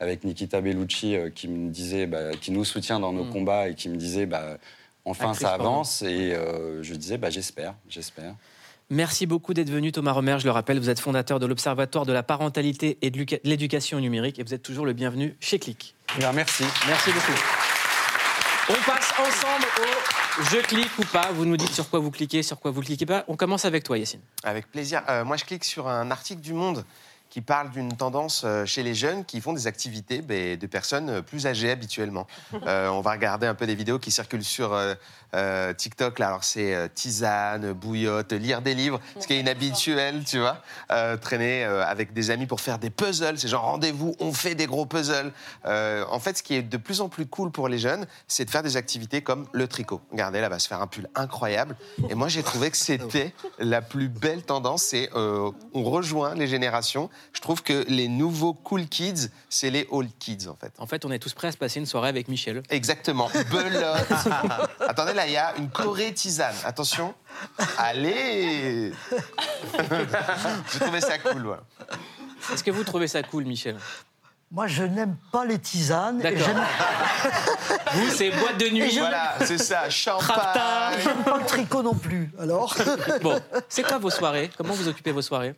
avec 0.00 0.24
Nikita 0.24 0.60
Bellucci 0.60 1.16
euh, 1.16 1.30
qui 1.30 1.48
me 1.48 1.70
disait, 1.70 2.06
bah, 2.06 2.32
qui 2.40 2.50
nous 2.50 2.64
soutient 2.64 3.00
dans 3.00 3.12
nos 3.12 3.24
Mm. 3.24 3.30
combats 3.32 3.68
et 3.68 3.74
qui 3.74 3.88
me 3.88 3.96
disait, 3.96 4.26
bah, 4.26 4.58
enfin 5.04 5.30
Actrice 5.30 5.46
ça 5.46 5.54
avance. 5.54 6.02
Et 6.02 6.32
euh, 6.34 6.82
je 6.82 6.94
disais, 6.94 7.16
bah, 7.18 7.30
j'espère, 7.30 7.74
j'espère. 7.88 8.34
Merci 8.90 9.26
beaucoup 9.26 9.52
d'être 9.52 9.68
venu, 9.70 9.92
Thomas 9.92 10.12
Romer. 10.12 10.36
Je 10.38 10.44
le 10.46 10.50
rappelle, 10.50 10.78
vous 10.78 10.88
êtes 10.88 11.00
fondateur 11.00 11.38
de 11.38 11.44
l'Observatoire 11.46 12.06
de 12.06 12.12
la 12.12 12.22
parentalité 12.22 12.96
et 13.02 13.10
de 13.10 13.18
l'éduca- 13.18 13.40
de 13.44 13.48
l'éducation 13.48 14.00
numérique 14.00 14.38
et 14.38 14.42
vous 14.42 14.54
êtes 14.54 14.62
toujours 14.62 14.86
le 14.86 14.94
bienvenu 14.94 15.34
chez 15.40 15.58
Click. 15.58 15.94
Eh 16.16 16.20
bien, 16.20 16.32
merci. 16.32 16.64
Merci 16.86 17.10
beaucoup. 17.12 17.38
On 18.70 18.90
passe 18.90 19.12
ensemble 19.18 19.66
au 19.78 20.27
je 20.40 20.58
clique 20.58 20.98
ou 20.98 21.04
pas. 21.04 21.30
Vous 21.32 21.44
nous 21.44 21.56
dites 21.56 21.72
sur 21.72 21.88
quoi 21.88 22.00
vous 22.00 22.10
cliquez, 22.10 22.42
sur 22.42 22.58
quoi 22.58 22.70
vous 22.70 22.80
cliquez 22.80 23.06
pas. 23.06 23.24
On 23.28 23.36
commence 23.36 23.64
avec 23.64 23.84
toi, 23.84 23.98
Yacine. 23.98 24.20
Avec 24.44 24.70
plaisir. 24.70 25.02
Euh, 25.08 25.24
moi, 25.24 25.36
je 25.36 25.44
clique 25.44 25.64
sur 25.64 25.88
un 25.88 26.10
article 26.10 26.40
du 26.40 26.52
Monde 26.52 26.84
qui 27.30 27.40
parle 27.40 27.70
d'une 27.70 27.96
tendance 27.96 28.42
euh, 28.44 28.64
chez 28.64 28.82
les 28.82 28.94
jeunes 28.94 29.24
qui 29.24 29.40
font 29.40 29.52
des 29.52 29.66
activités 29.66 30.22
ben, 30.22 30.56
de 30.56 30.66
personnes 30.66 31.10
euh, 31.10 31.22
plus 31.22 31.46
âgées 31.46 31.70
habituellement. 31.70 32.26
Euh, 32.66 32.88
on 32.88 33.00
va 33.00 33.12
regarder 33.12 33.46
un 33.46 33.54
peu 33.54 33.66
des 33.66 33.74
vidéos 33.74 33.98
qui 33.98 34.10
circulent 34.10 34.44
sur 34.44 34.74
euh, 34.74 34.94
euh, 35.34 35.72
TikTok. 35.72 36.18
Là, 36.18 36.26
alors 36.28 36.44
c'est 36.44 36.90
tisane, 36.92 37.72
bouillotte, 37.72 38.32
lire 38.32 38.60
des 38.60 38.74
livres, 38.74 39.00
ce 39.18 39.26
qui 39.26 39.34
est 39.34 39.40
inhabituel, 39.40 40.24
tu 40.24 40.38
vois. 40.38 40.60
Traîner 41.20 41.64
avec 41.64 42.12
des 42.12 42.30
amis 42.30 42.46
pour 42.46 42.60
faire 42.60 42.78
des 42.78 42.90
puzzles. 42.90 43.38
C'est 43.38 43.48
genre 43.48 43.62
rendez-vous, 43.62 44.16
on 44.18 44.32
fait 44.32 44.54
des 44.54 44.66
gros 44.66 44.86
puzzles. 44.86 45.32
En 45.64 46.18
fait, 46.18 46.38
ce 46.38 46.42
qui 46.42 46.56
est 46.56 46.62
de 46.62 46.76
plus 46.76 47.00
en 47.00 47.08
plus 47.08 47.26
cool 47.26 47.50
pour 47.50 47.68
les 47.68 47.78
jeunes, 47.78 48.06
c'est 48.26 48.44
de 48.44 48.50
faire 48.50 48.62
des 48.62 48.76
activités 48.76 49.22
comme 49.22 49.46
le 49.52 49.68
tricot. 49.68 50.00
Regardez, 50.10 50.40
là, 50.40 50.48
va 50.48 50.58
se 50.58 50.68
faire 50.68 50.82
un 50.82 50.86
pull 50.86 51.08
incroyable. 51.14 51.76
Et 52.10 52.14
moi, 52.14 52.28
j'ai 52.28 52.42
trouvé 52.42 52.70
que 52.70 52.76
c'était 52.88 53.32
la 53.58 53.82
plus 53.82 54.08
belle 54.08 54.42
tendance. 54.42 54.82
C'est 54.82 55.10
euh, 55.14 55.50
on 55.74 55.82
rejoint 55.84 56.34
les 56.34 56.46
générations. 56.46 57.10
Je 57.32 57.40
trouve 57.40 57.62
que 57.62 57.84
les 57.88 58.08
nouveaux 58.08 58.52
cool 58.54 58.86
kids, 58.88 59.28
c'est 59.48 59.70
les 59.70 59.86
old 59.90 60.10
kids, 60.18 60.48
en 60.48 60.54
fait. 60.56 60.72
En 60.78 60.86
fait, 60.86 61.04
on 61.04 61.10
est 61.12 61.18
tous 61.18 61.34
prêts 61.34 61.48
à 61.48 61.52
se 61.52 61.56
passer 61.56 61.78
une 61.80 61.86
soirée 61.86 62.08
avec 62.08 62.28
Michel. 62.28 62.62
Exactement. 62.70 63.30
Belote. 63.50 64.06
Attendez, 64.80 65.12
là, 65.14 65.26
il 65.26 65.32
y 65.32 65.36
a 65.36 65.54
une 65.56 65.68
Corée 65.70 66.12
tisane. 66.12 66.54
Attention. 66.64 67.14
Allez 67.76 68.92
J'ai 70.72 70.78
trouvé 70.80 71.00
ça 71.00 71.18
cool. 71.18 71.56
Est-ce 72.52 72.64
que 72.64 72.70
vous 72.70 72.84
trouvez 72.84 73.08
ça 73.08 73.22
cool, 73.22 73.44
Michel 73.44 73.76
Moi, 74.50 74.66
je 74.66 74.84
n'aime 74.84 75.16
pas 75.30 75.44
les 75.44 75.58
tisanes. 75.58 76.20
et 76.20 76.22
D'accord. 76.22 76.46
J'aime 76.46 76.62
Vous, 77.94 78.10
c'est 78.10 78.30
boîte 78.30 78.58
de 78.58 78.68
nuit. 78.70 78.98
Voilà, 78.98 79.34
c'est 79.44 79.58
ça. 79.58 79.90
Champagne. 79.90 80.98
j'aime 81.02 81.22
pas 81.24 81.38
le 81.38 81.44
tricot 81.46 81.82
non 81.82 81.94
plus. 81.94 82.30
Alors 82.40 82.74
Bon, 83.22 83.40
c'est 83.68 83.82
quoi 83.82 83.98
vos 83.98 84.10
soirées? 84.10 84.50
Comment 84.56 84.74
vous 84.74 84.88
occupez 84.88 85.12
vos 85.12 85.22
soirées? 85.22 85.54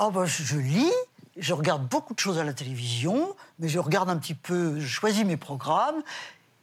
Ah 0.00 0.12
je, 0.26 0.44
je 0.44 0.56
lis, 0.56 0.92
je 1.36 1.52
regarde 1.52 1.88
beaucoup 1.88 2.14
de 2.14 2.20
choses 2.20 2.38
à 2.38 2.44
la 2.44 2.52
télévision, 2.52 3.34
mais 3.58 3.68
je 3.68 3.80
regarde 3.80 4.08
un 4.08 4.16
petit 4.16 4.34
peu, 4.34 4.78
je 4.78 4.86
choisis 4.86 5.24
mes 5.24 5.36
programmes 5.36 6.04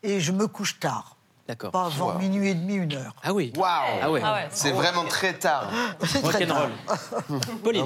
et 0.03 0.21
je 0.21 0.31
me 0.31 0.47
couche 0.47 0.79
tard. 0.79 1.14
D'accord. 1.47 1.69
Pas 1.69 1.85
avant 1.85 2.13
Wow. 2.13 2.17
minuit 2.17 2.49
et 2.49 2.53
demi, 2.55 2.73
une 2.73 2.93
heure. 2.95 3.13
Ah 3.21 3.31
oui. 3.31 3.53
Waouh 3.55 3.69
Ah 4.01 4.11
ouais. 4.11 4.21
Ah 4.23 4.33
ouais. 4.33 4.47
C'est 4.49 4.71
vraiment 4.71 5.05
très 5.05 5.33
tard. 5.33 5.69
C'est 6.03 6.23
très 6.23 6.47
tard. 6.47 6.69
Pauline. 7.63 7.85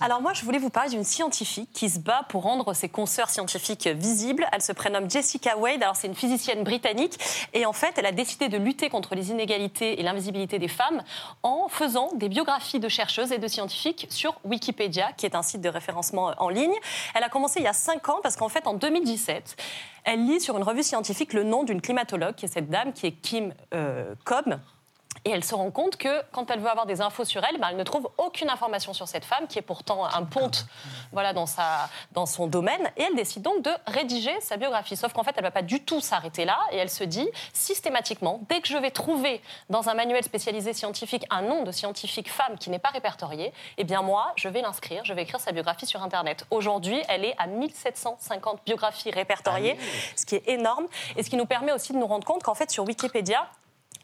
Alors 0.00 0.22
moi, 0.22 0.32
je 0.32 0.44
voulais 0.44 0.58
vous 0.60 0.70
parler 0.70 0.90
d'une 0.90 1.02
scientifique 1.02 1.70
qui 1.72 1.90
se 1.90 1.98
bat 1.98 2.22
pour 2.28 2.44
rendre 2.44 2.72
ses 2.72 2.88
consoeurs 2.88 3.30
scientifiques 3.30 3.88
visibles. 3.88 4.46
Elle 4.52 4.62
se 4.62 4.70
prénomme 4.70 5.10
Jessica 5.10 5.56
Wade. 5.58 5.82
Alors 5.82 5.96
c'est 5.96 6.06
une 6.06 6.14
physicienne 6.14 6.62
britannique 6.62 7.18
et 7.52 7.66
en 7.66 7.72
fait, 7.72 7.94
elle 7.96 8.06
a 8.06 8.12
décidé 8.12 8.48
de 8.48 8.58
lutter 8.58 8.88
contre 8.90 9.16
les 9.16 9.30
inégalités 9.30 9.98
et 9.98 10.02
l'invisibilité 10.04 10.60
des 10.60 10.68
femmes 10.68 11.02
en 11.42 11.66
faisant 11.68 12.10
des 12.14 12.28
biographies 12.28 12.78
de 12.78 12.88
chercheuses 12.88 13.32
et 13.32 13.38
de 13.38 13.48
scientifiques 13.48 14.06
sur 14.08 14.34
Wikipédia, 14.44 15.10
qui 15.16 15.26
est 15.26 15.34
un 15.34 15.42
site 15.42 15.62
de 15.62 15.68
référencement 15.68 16.32
en 16.38 16.48
ligne. 16.48 16.74
Elle 17.16 17.24
a 17.24 17.28
commencé 17.28 17.58
il 17.58 17.64
y 17.64 17.68
a 17.68 17.72
cinq 17.72 18.08
ans 18.08 18.20
parce 18.22 18.36
qu'en 18.36 18.48
fait, 18.48 18.68
en 18.68 18.74
2017, 18.74 19.56
elle 20.04 20.26
lit 20.26 20.40
sur 20.40 20.56
une 20.56 20.62
revue 20.62 20.82
scientifique 20.82 21.32
le 21.32 21.44
nom 21.44 21.64
d'une 21.64 21.80
climatologue, 21.80 22.34
qui 22.34 22.46
est 22.46 22.48
cette 22.48 22.70
dame 22.70 22.92
qui 22.92 23.06
est 23.06 23.12
Kim 23.12 23.52
euh, 23.74 24.14
Cobb. 24.24 24.58
Et 25.24 25.30
elle 25.30 25.44
se 25.44 25.54
rend 25.54 25.70
compte 25.70 25.96
que 25.96 26.22
quand 26.32 26.50
elle 26.50 26.58
veut 26.58 26.68
avoir 26.68 26.86
des 26.86 27.00
infos 27.00 27.24
sur 27.24 27.44
elle, 27.44 27.58
ben, 27.58 27.68
elle 27.70 27.76
ne 27.76 27.84
trouve 27.84 28.10
aucune 28.18 28.50
information 28.50 28.92
sur 28.92 29.06
cette 29.06 29.24
femme 29.24 29.46
qui 29.46 29.58
est 29.58 29.62
pourtant 29.62 30.04
un 30.04 30.24
ponte 30.24 30.66
voilà, 31.12 31.32
dans, 31.32 31.46
sa, 31.46 31.88
dans 32.12 32.26
son 32.26 32.48
domaine. 32.48 32.90
Et 32.96 33.02
elle 33.02 33.14
décide 33.14 33.42
donc 33.42 33.62
de 33.62 33.70
rédiger 33.86 34.32
sa 34.40 34.56
biographie. 34.56 34.96
Sauf 34.96 35.12
qu'en 35.12 35.22
fait, 35.22 35.32
elle 35.36 35.44
ne 35.44 35.48
va 35.48 35.52
pas 35.52 35.62
du 35.62 35.84
tout 35.84 36.00
s'arrêter 36.00 36.44
là. 36.44 36.58
Et 36.72 36.76
elle 36.76 36.90
se 36.90 37.04
dit, 37.04 37.28
systématiquement, 37.52 38.40
dès 38.48 38.60
que 38.60 38.66
je 38.66 38.76
vais 38.76 38.90
trouver 38.90 39.40
dans 39.70 39.88
un 39.88 39.94
manuel 39.94 40.24
spécialisé 40.24 40.72
scientifique 40.72 41.24
un 41.30 41.42
nom 41.42 41.62
de 41.62 41.70
scientifique 41.70 42.30
femme 42.30 42.58
qui 42.58 42.70
n'est 42.70 42.80
pas 42.80 42.90
répertorié, 42.90 43.52
eh 43.78 43.84
bien 43.84 44.02
moi, 44.02 44.32
je 44.34 44.48
vais 44.48 44.60
l'inscrire, 44.60 45.04
je 45.04 45.12
vais 45.12 45.22
écrire 45.22 45.38
sa 45.38 45.52
biographie 45.52 45.86
sur 45.86 46.02
Internet. 46.02 46.46
Aujourd'hui, 46.50 47.00
elle 47.08 47.24
est 47.24 47.34
à 47.38 47.46
1750 47.46 48.64
biographies 48.64 49.12
répertoriées, 49.12 49.78
ce 50.16 50.26
qui 50.26 50.34
est 50.34 50.48
énorme. 50.48 50.86
Et 51.16 51.22
ce 51.22 51.30
qui 51.30 51.36
nous 51.36 51.46
permet 51.46 51.72
aussi 51.72 51.92
de 51.92 51.98
nous 51.98 52.06
rendre 52.06 52.26
compte 52.26 52.42
qu'en 52.42 52.54
fait, 52.54 52.70
sur 52.72 52.84
Wikipédia, 52.84 53.48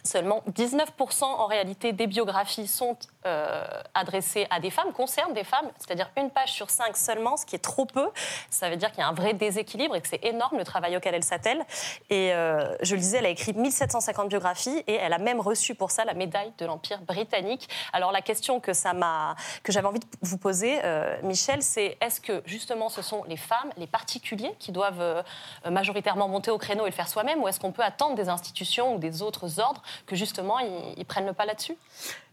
Seulement 0.05 0.43
19% 0.51 1.25
en 1.25 1.47
réalité 1.47 1.93
des 1.93 2.07
biographies 2.07 2.67
sont 2.67 2.97
euh, 3.27 3.65
adressées 3.95 4.47
à 4.51 4.61
des 4.61 4.71
femmes, 4.71 4.93
concernent 4.93 5.35
des 5.35 5.45
femmes, 5.45 5.69
c'est-à-dire 5.79 6.09
une 6.17 6.31
page 6.31 6.53
sur 6.53 6.71
cinq 6.71 6.97
seulement, 6.97 7.37
ce 7.37 7.45
qui 7.45 7.57
est 7.57 7.61
trop 7.61 7.85
peu. 7.85 8.11
Ça 8.49 8.71
veut 8.71 8.77
dire 8.77 8.91
qu'il 8.91 9.01
y 9.01 9.03
a 9.03 9.09
un 9.09 9.13
vrai 9.13 9.35
déséquilibre 9.35 9.97
et 9.97 10.01
que 10.01 10.09
c'est 10.09 10.25
énorme 10.25 10.57
le 10.57 10.65
travail 10.65 10.97
auquel 10.97 11.15
elle 11.15 11.25
s'attelle. 11.25 11.65
Et 12.11 12.33
euh, 12.33 12.77
je 12.81 12.95
le 12.95 13.01
disais, 13.01 13.19
elle 13.19 13.27
a 13.27 13.31
écrit 13.31 13.53
1750 13.55 14.29
biographies 14.29 14.85
et 14.87 14.95
elle 14.95 15.13
a 15.13 15.19
même 15.19 15.41
reçu 15.41 15.75
pour 15.75 15.91
ça 15.91 16.05
la 16.05 16.15
médaille 16.15 16.53
de 16.59 16.67
l'Empire 16.67 17.01
britannique. 17.01 17.69
Alors 17.93 18.13
la 18.13 18.23
question 18.23 18.61
que 18.61 18.73
j'avais 18.73 19.87
envie 19.87 19.99
de 19.99 20.07
vous 20.23 20.39
poser, 20.39 20.79
euh, 20.85 21.17
Michel, 21.23 21.63
c'est 21.63 21.99
est-ce 22.01 22.21
que 22.21 22.43
justement 22.47 22.89
ce 22.89 23.03
sont 23.03 23.25
les 23.25 23.37
femmes, 23.37 23.71
les 23.77 23.87
particuliers 23.87 24.55
qui 24.59 24.73
doivent 24.73 25.01
euh, 25.01 25.23
majoritairement 25.69 26.29
monter 26.29 26.51
au 26.51 26.59
créneau 26.59 26.87
et 26.87 26.91
le 26.91 26.95
faire 26.95 27.09
soi-même, 27.09 27.43
ou 27.43 27.49
est-ce 27.49 27.59
qu'on 27.59 27.73
peut 27.73 27.83
attendre 27.83 28.15
des 28.15 28.29
institutions 28.29 28.95
ou 28.95 28.99
des 28.99 29.23
autres 29.23 29.59
ordres 29.59 29.83
que 30.07 30.15
justement 30.15 30.59
ils 30.61 31.05
prennent 31.05 31.27
le 31.27 31.33
pas 31.33 31.47
là-dessus? 31.47 31.77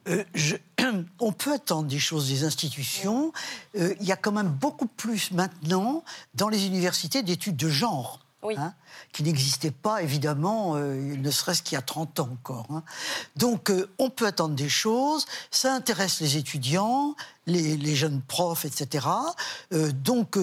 Euh, 0.07 0.23
je- 0.33 0.55
on 1.19 1.31
peut 1.31 1.53
attendre 1.53 1.87
des 1.87 1.99
choses 1.99 2.27
des 2.27 2.43
institutions. 2.43 3.31
Euh, 3.77 3.95
Il 3.99 4.05
y 4.07 4.11
a 4.11 4.15
quand 4.15 4.31
même 4.31 4.49
beaucoup 4.49 4.87
plus 4.87 5.31
maintenant 5.31 6.03
dans 6.35 6.49
les 6.49 6.65
universités 6.67 7.23
d'études 7.23 7.57
de 7.57 7.69
genre. 7.69 8.19
Oui. 8.43 8.53
hein, 8.59 8.75
qui 9.11 9.23
n'existaient 9.23 9.71
pas, 9.71 10.03
évidemment, 10.03 10.75
euh, 10.75 10.93
ne 11.17 11.31
serait-ce 11.31 11.63
qu'il 11.63 11.73
y 11.73 11.79
a 11.79 11.81
30 11.81 12.19
ans 12.19 12.29
encore. 12.31 12.67
hein. 12.69 12.83
Donc, 13.35 13.71
euh, 13.71 13.89
on 13.97 14.11
peut 14.11 14.27
attendre 14.27 14.53
des 14.53 14.69
choses, 14.69 15.25
ça 15.49 15.73
intéresse 15.73 16.19
les 16.21 16.37
étudiants, 16.37 17.15
les, 17.47 17.75
les 17.75 17.95
jeunes 17.95 18.21
profs, 18.21 18.63
etc. 18.65 19.07
Euh, 19.73 19.91
donc, 19.91 20.37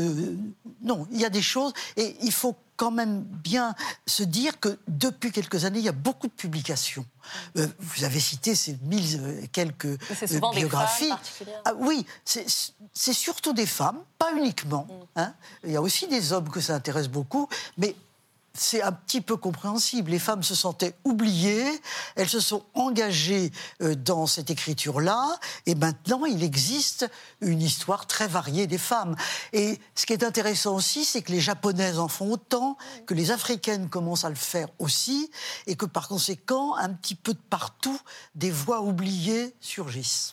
non, 0.83 1.07
il 1.13 1.21
y 1.21 1.25
a 1.25 1.31
des 1.31 1.43
choses, 1.43 1.73
et 1.97 2.17
il 2.23 2.33
faut 2.33 2.57
quand 2.83 2.91
même 2.91 3.23
bien 3.23 3.77
se 4.09 4.25
dire 4.25 4.59
que 4.59 4.77
depuis 4.89 5.31
quelques 5.31 5.65
années, 5.65 5.79
il 5.79 5.85
y 5.85 5.89
a 5.89 5.93
beaucoup 5.93 6.27
de 6.27 6.33
publications. 6.33 7.07
Euh, 7.57 7.69
vous 7.79 8.03
avez 8.03 8.19
cité 8.19 8.57
ces 8.57 8.77
mille 8.83 9.21
euh, 9.23 9.47
quelques 9.53 9.85
euh, 9.85 9.99
des 10.29 10.41
biographies. 10.53 11.09
femmes. 11.11 11.47
Ah 11.65 11.75
oui, 11.79 12.05
c'est 12.25 12.45
c'est 12.93 13.13
surtout 13.13 13.53
des 13.53 13.67
femmes, 13.67 14.01
pas 14.19 14.33
uniquement. 14.37 14.89
hein. 15.15 15.33
Il 15.65 15.71
y 15.71 15.77
a 15.77 15.81
aussi 15.81 16.09
des 16.09 16.33
hommes 16.33 16.49
que 16.49 16.61
ça 16.61 16.75
intéresse 16.75 17.07
beaucoup, 17.07 17.49
mais 17.79 17.95
c'est 18.55 18.83
un 18.83 18.93
petit 18.93 19.21
peu 19.21 19.37
compréhensible. 19.37 20.11
Les 20.11 20.19
femmes 20.19 20.43
se 20.43 20.55
sentaient 20.55 20.95
oubliées, 21.05 21.81
elles 22.17 22.29
se 22.29 22.41
sont 22.41 22.65
engagées 22.75 23.51
euh, 23.81 23.95
dans 23.95 24.27
cette 24.27 24.51
écriture-là, 24.51 25.39
et 25.67 25.75
maintenant 25.75 26.25
il 26.25 26.43
existe 26.43 27.11
une 27.41 27.63
histoire 27.63 28.07
très 28.07 28.29
variée 28.29 28.67
des 28.67 28.79
femmes. 28.79 29.17
Et 29.53 29.79
ce 29.95 30.07
qui 30.07 30.13
est 30.13 30.25
intéressant 30.25 30.77
aussi, 30.77 31.05
c'est 31.05 31.23
que 31.23 31.33
les 31.33 31.41
japonaises 31.41 31.99
en 31.99 32.09
font 32.09 32.33
autant, 32.33 32.77
que 33.07 33.15
les 33.15 33.31
africaines 33.31 33.89
commencent 33.89 34.25
à 34.25 34.31
le 34.31 34.35
faire 34.35 34.69
aussi, 34.79 35.31
et 35.67 35.77
que 35.77 35.87
par 35.87 36.09
conséquent, 36.09 36.77
un 36.77 36.91
petit 36.91 37.15
peu 37.15 37.33
de 37.33 37.41
partout, 37.51 37.99
des 38.35 38.51
voix 38.51 38.81
oubliées 38.81 39.55
surgissent. 39.61 40.33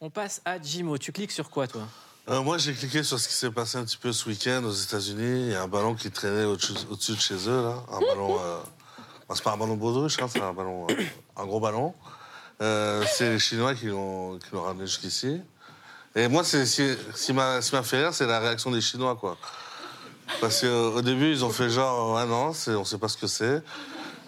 On 0.00 0.10
passe 0.10 0.40
à 0.44 0.60
Jimo. 0.60 0.96
Tu 0.96 1.12
cliques 1.12 1.32
sur 1.32 1.50
quoi, 1.50 1.68
toi? 1.68 1.86
Euh, 2.30 2.42
moi, 2.42 2.58
j'ai 2.58 2.74
cliqué 2.74 3.02
sur 3.02 3.18
ce 3.18 3.26
qui 3.26 3.34
s'est 3.34 3.50
passé 3.50 3.76
un 3.78 3.84
petit 3.84 3.96
peu 3.96 4.12
ce 4.12 4.28
week-end 4.28 4.62
aux 4.64 4.70
États-Unis. 4.72 5.46
Il 5.46 5.52
y 5.52 5.54
a 5.54 5.62
un 5.62 5.68
ballon 5.68 5.94
qui 5.96 6.10
traînait 6.12 6.44
au-dessus 6.44 7.12
de 7.14 7.20
chez 7.20 7.34
eux, 7.48 7.62
là. 7.62 7.74
Un 7.92 7.98
ballon. 8.00 8.38
euh, 8.40 8.58
enfin, 9.28 9.34
c'est 9.34 9.42
pas 9.42 9.52
un 9.52 9.56
ballon 9.56 9.76
baudruche, 9.76 10.16
hein, 10.22 10.28
c'est 10.30 10.40
un 10.40 10.52
ballon. 10.52 10.86
euh, 10.90 10.94
un 11.36 11.46
gros 11.46 11.58
ballon. 11.60 11.92
C'est 12.60 13.30
les 13.30 13.38
Chinois 13.40 13.74
qui 13.74 13.86
l'ont 13.86 14.38
ramené 14.52 14.86
jusqu'ici. 14.86 15.40
Et 16.14 16.28
moi, 16.28 16.44
ce 16.44 16.58
qui- 16.64 16.96
qui 17.16 17.32
m'a 17.32 17.60
fait 17.62 17.96
rire, 18.02 18.14
c'est 18.14 18.26
la 18.26 18.38
réaction 18.38 18.70
des 18.70 18.80
Chinois, 18.80 19.16
quoi. 19.16 19.36
Parce 20.40 20.60
qu'au 20.60 21.02
début, 21.02 21.32
ils 21.32 21.44
ont 21.44 21.50
fait 21.50 21.68
genre, 21.70 22.16
ah 22.16 22.26
non, 22.26 22.52
on 22.68 22.84
sait 22.84 22.98
pas 22.98 23.08
ce 23.08 23.16
que 23.16 23.26
c'est. 23.26 23.60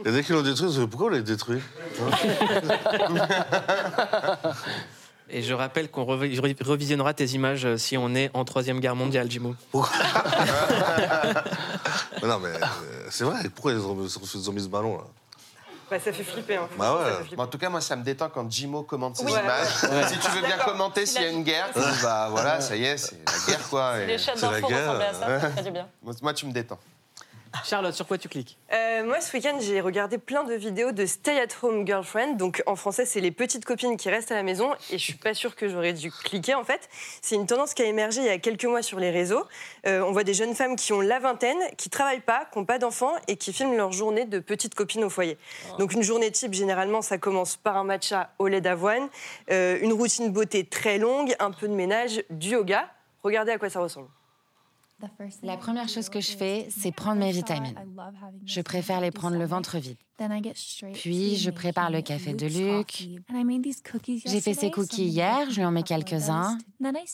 Et 0.05 0.11
dès 0.11 0.25
qu'ils 0.25 0.35
l'ont 0.35 0.43
détruit, 0.43 0.69
ils 0.69 0.79
ont 0.79 0.83
dit, 0.83 0.88
pourquoi 0.88 1.07
on 1.07 1.11
l'a 1.11 1.21
détruit 1.21 1.61
Et 5.35 5.42
je 5.42 5.55
rappelle 5.55 5.90
qu'on 5.90 6.05
revi- 6.05 6.38
revisionnera 6.62 7.14
tes 7.14 7.25
images 7.27 7.64
euh, 7.64 7.77
si 7.79 7.97
on 7.97 8.14
est 8.14 8.31
en 8.35 8.45
Troisième 8.45 8.81
Guerre 8.81 8.97
mondiale, 8.97 9.31
Jimo. 9.31 9.55
Mais 9.75 9.81
Non, 12.29 12.38
mais 12.38 12.51
euh, 12.51 13.07
c'est 13.11 13.25
vrai, 13.25 13.38
pourquoi 13.55 13.73
ils 13.73 13.79
ont, 13.81 13.95
mis 14.53 14.62
ce 14.62 14.68
ballon, 14.68 14.99
là? 14.99 15.05
Bah, 15.90 15.99
ça 15.99 16.12
fait 16.12 16.23
flipper. 16.23 16.57
Hein. 16.57 16.68
Bah 16.79 16.97
ouais. 16.97 17.05
Ça 17.05 17.11
fait 17.11 17.16
flipper. 17.23 17.37
Bon, 17.37 17.42
en 17.42 17.47
tout 17.47 17.59
cas, 17.59 17.68
moi, 17.68 17.81
ça 17.81 17.97
me 17.97 18.05
détend 18.05 18.29
quand 18.31 18.51
Jimo 18.51 18.83
commente 18.83 19.16
ses 19.16 19.25
Oui. 19.25 19.33
images. 19.33 20.09
Si 20.09 20.18
tu 20.18 20.31
veux 20.31 20.47
bien 20.47 20.59
commenter 20.59 21.05
s'il 21.07 21.23
y 21.23 21.27
a 21.27 21.31
une 21.31 21.42
guerre, 21.45 21.68
bah 22.03 22.29
voilà, 22.31 22.61
ça 22.61 22.77
y 22.77 22.85
est, 22.85 22.97
c'est 22.97 23.16
la 23.27 23.33
guerre, 23.55 23.68
quoi. 23.68 23.99
Et 24.01 24.07
Les 24.07 24.18
chaînes 24.18 24.35
c'est 24.37 24.47
la 24.51 24.61
d'infos 24.61 24.68
guerre. 24.68 24.92
ressemblaient 24.92 25.07
à 25.07 25.14
ça, 25.14 25.40
ça 25.40 25.51
fait 25.51 25.62
du 25.64 25.71
bien. 25.71 25.87
Moi, 26.23 26.35
tu 26.35 26.47
me 26.47 26.53
détends. 26.53 26.79
Charlotte, 27.65 27.95
sur 27.95 28.07
quoi 28.07 28.19
tu 28.19 28.29
cliques? 28.29 28.59
Euh, 28.73 29.05
moi, 29.05 29.21
ce 29.21 29.35
week-end, 29.37 29.59
j'ai 29.61 29.81
regardé 29.81 30.19
plein 30.19 30.45
de 30.45 30.55
vidéos 30.55 30.93
de 30.93 31.07
Stay 31.07 31.38
at 31.38 31.49
Home 31.62 31.87
Girlfriend. 31.87 32.37
Donc, 32.37 32.62
en 32.67 32.77
français, 32.77 33.05
c'est 33.05 33.21
les 33.21 33.31
petites 33.31 33.65
copines 33.65 33.97
qui 33.97 34.11
restent 34.11 34.33
à 34.33 34.35
la 34.35 34.43
maison. 34.43 34.73
Et 34.91 34.99
je 34.99 35.05
suis 35.05 35.15
pas 35.15 35.35
sûre 35.35 35.55
que 35.55 35.69
j'aurais 35.69 35.93
dû 35.93 36.11
cliquer, 36.11 36.55
en 36.55 36.65
fait. 36.65 36.88
C'est 37.21 37.35
une 37.35 37.47
tendance 37.47 37.75
qui 37.75 37.83
a 37.83 37.85
émergé 37.85 38.21
il 38.21 38.27
y 38.27 38.31
a 38.31 38.38
quelques 38.38 38.65
mois 38.65 38.83
sur 38.83 38.99
les 38.99 39.11
réseaux. 39.11 39.45
Euh, 39.87 40.01
on 40.01 40.12
voit 40.12 40.25
des 40.25 40.35
jeunes 40.35 40.55
femmes 40.55 40.77
qui 40.77 40.93
ont 40.93 41.01
la 41.01 41.19
vingtaine, 41.19 41.59
qui 41.77 41.91
travaillent 41.91 42.21
pas, 42.21 42.47
qui 42.53 42.59
n'ont 42.59 42.65
pas 42.65 42.79
d'enfants 42.79 43.12
et 43.29 43.37
qui 43.37 43.53
filment 43.53 43.77
leur 43.77 43.93
journée 43.93 44.25
de 44.25 44.38
petites 44.38 44.75
copines 44.75 45.05
au 45.05 45.11
foyer. 45.11 45.38
Donc, 45.79 45.93
une 45.93 46.03
journée 46.03 46.31
type, 46.31 46.55
généralement, 46.55 47.03
ça 47.03 47.19
commence 47.19 47.57
par 47.57 47.77
un 47.77 47.85
matcha 47.85 48.31
au 48.38 48.49
lait 48.49 48.61
d'avoine, 48.61 49.09
euh, 49.51 49.79
une 49.81 49.93
routine 49.93 50.33
beauté 50.33 50.65
très 50.65 50.99
longue, 50.99 51.35
un 51.38 51.51
peu 51.51 51.69
de 51.69 51.75
ménage, 51.75 52.23
du 52.31 52.51
yoga. 52.51 52.88
Regardez 53.23 53.53
à 53.53 53.59
quoi 53.59 53.71
ça 53.71 53.81
ressemble. 53.81 54.09
La 55.43 55.57
première 55.57 55.88
chose 55.88 56.09
que 56.09 56.21
je 56.21 56.33
fais, 56.37 56.67
c'est 56.71 56.93
prendre 56.93 57.21
mes 57.21 57.33
vitamines. 57.33 57.75
Je 58.45 58.61
préfère 58.61 59.01
les 59.01 59.11
prendre 59.11 59.37
le 59.37 59.45
ventre 59.45 59.79
vide. 59.79 59.97
Puis, 60.93 61.37
je 61.37 61.51
prépare 61.51 61.91
le 61.91 62.01
café 62.01 62.33
de 62.35 62.47
Luc. 62.47 63.09
J'ai 64.25 64.41
fait 64.41 64.55
ses 64.55 64.71
cookies 64.71 65.07
hier, 65.07 65.51
je 65.51 65.57
lui 65.57 65.65
en 65.65 65.73
mets 65.73 65.83
quelques-uns. 65.83 66.59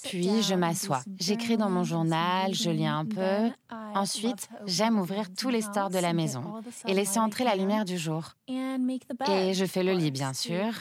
Puis, 0.05 0.42
je 0.42 0.55
m'assois. 0.55 1.03
J'écris 1.18 1.57
dans 1.57 1.70
mon 1.70 1.85
journal, 1.85 2.55
je 2.55 2.70
lis 2.70 2.87
un 2.87 3.05
peu. 3.07 3.51
Ensuite, 3.94 4.48
j'aime 4.66 4.98
ouvrir 4.98 5.33
tous 5.33 5.48
les 5.48 5.62
stores 5.62 5.90
de 5.90 5.98
la 5.98 6.12
maison 6.12 6.42
et 6.87 6.94
laisser 6.94 7.18
entrer 7.18 7.44
la 7.44 7.57
lumière 7.57 7.85
du 7.85 7.96
jour. 7.96 8.35
Et 8.48 9.55
je 9.55 9.64
fais 9.64 9.83
le 9.83 9.92
lit, 9.92 10.11
bien 10.11 10.35
sûr, 10.35 10.72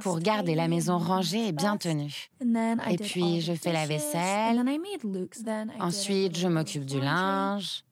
pour 0.00 0.18
garder 0.20 0.54
la 0.54 0.68
maison 0.68 0.98
rangée 0.98 1.48
et 1.48 1.52
bien 1.52 1.76
tenue. 1.76 2.30
Et 2.90 2.96
puis, 2.98 3.40
je 3.40 3.52
fais 3.52 3.72
la 3.72 3.86
vaisselle. 3.86 4.62
Ensuite, 5.80 6.36
je 6.36 6.48
m'occupe 6.48 6.84
du 6.84 7.00
linge. 7.00 7.84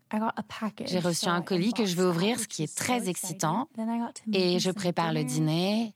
J'ai 0.86 1.00
reçu 1.00 1.26
un 1.26 1.42
colis 1.42 1.72
que 1.72 1.86
je 1.86 1.96
vais 1.96 2.04
ouvrir, 2.04 2.38
ce 2.38 2.46
qui 2.46 2.62
est 2.62 2.74
très 2.74 3.08
excitant. 3.08 3.68
Et 4.32 4.58
je 4.58 4.70
prépare 4.70 5.12
le 5.12 5.24
dîner. 5.24 5.94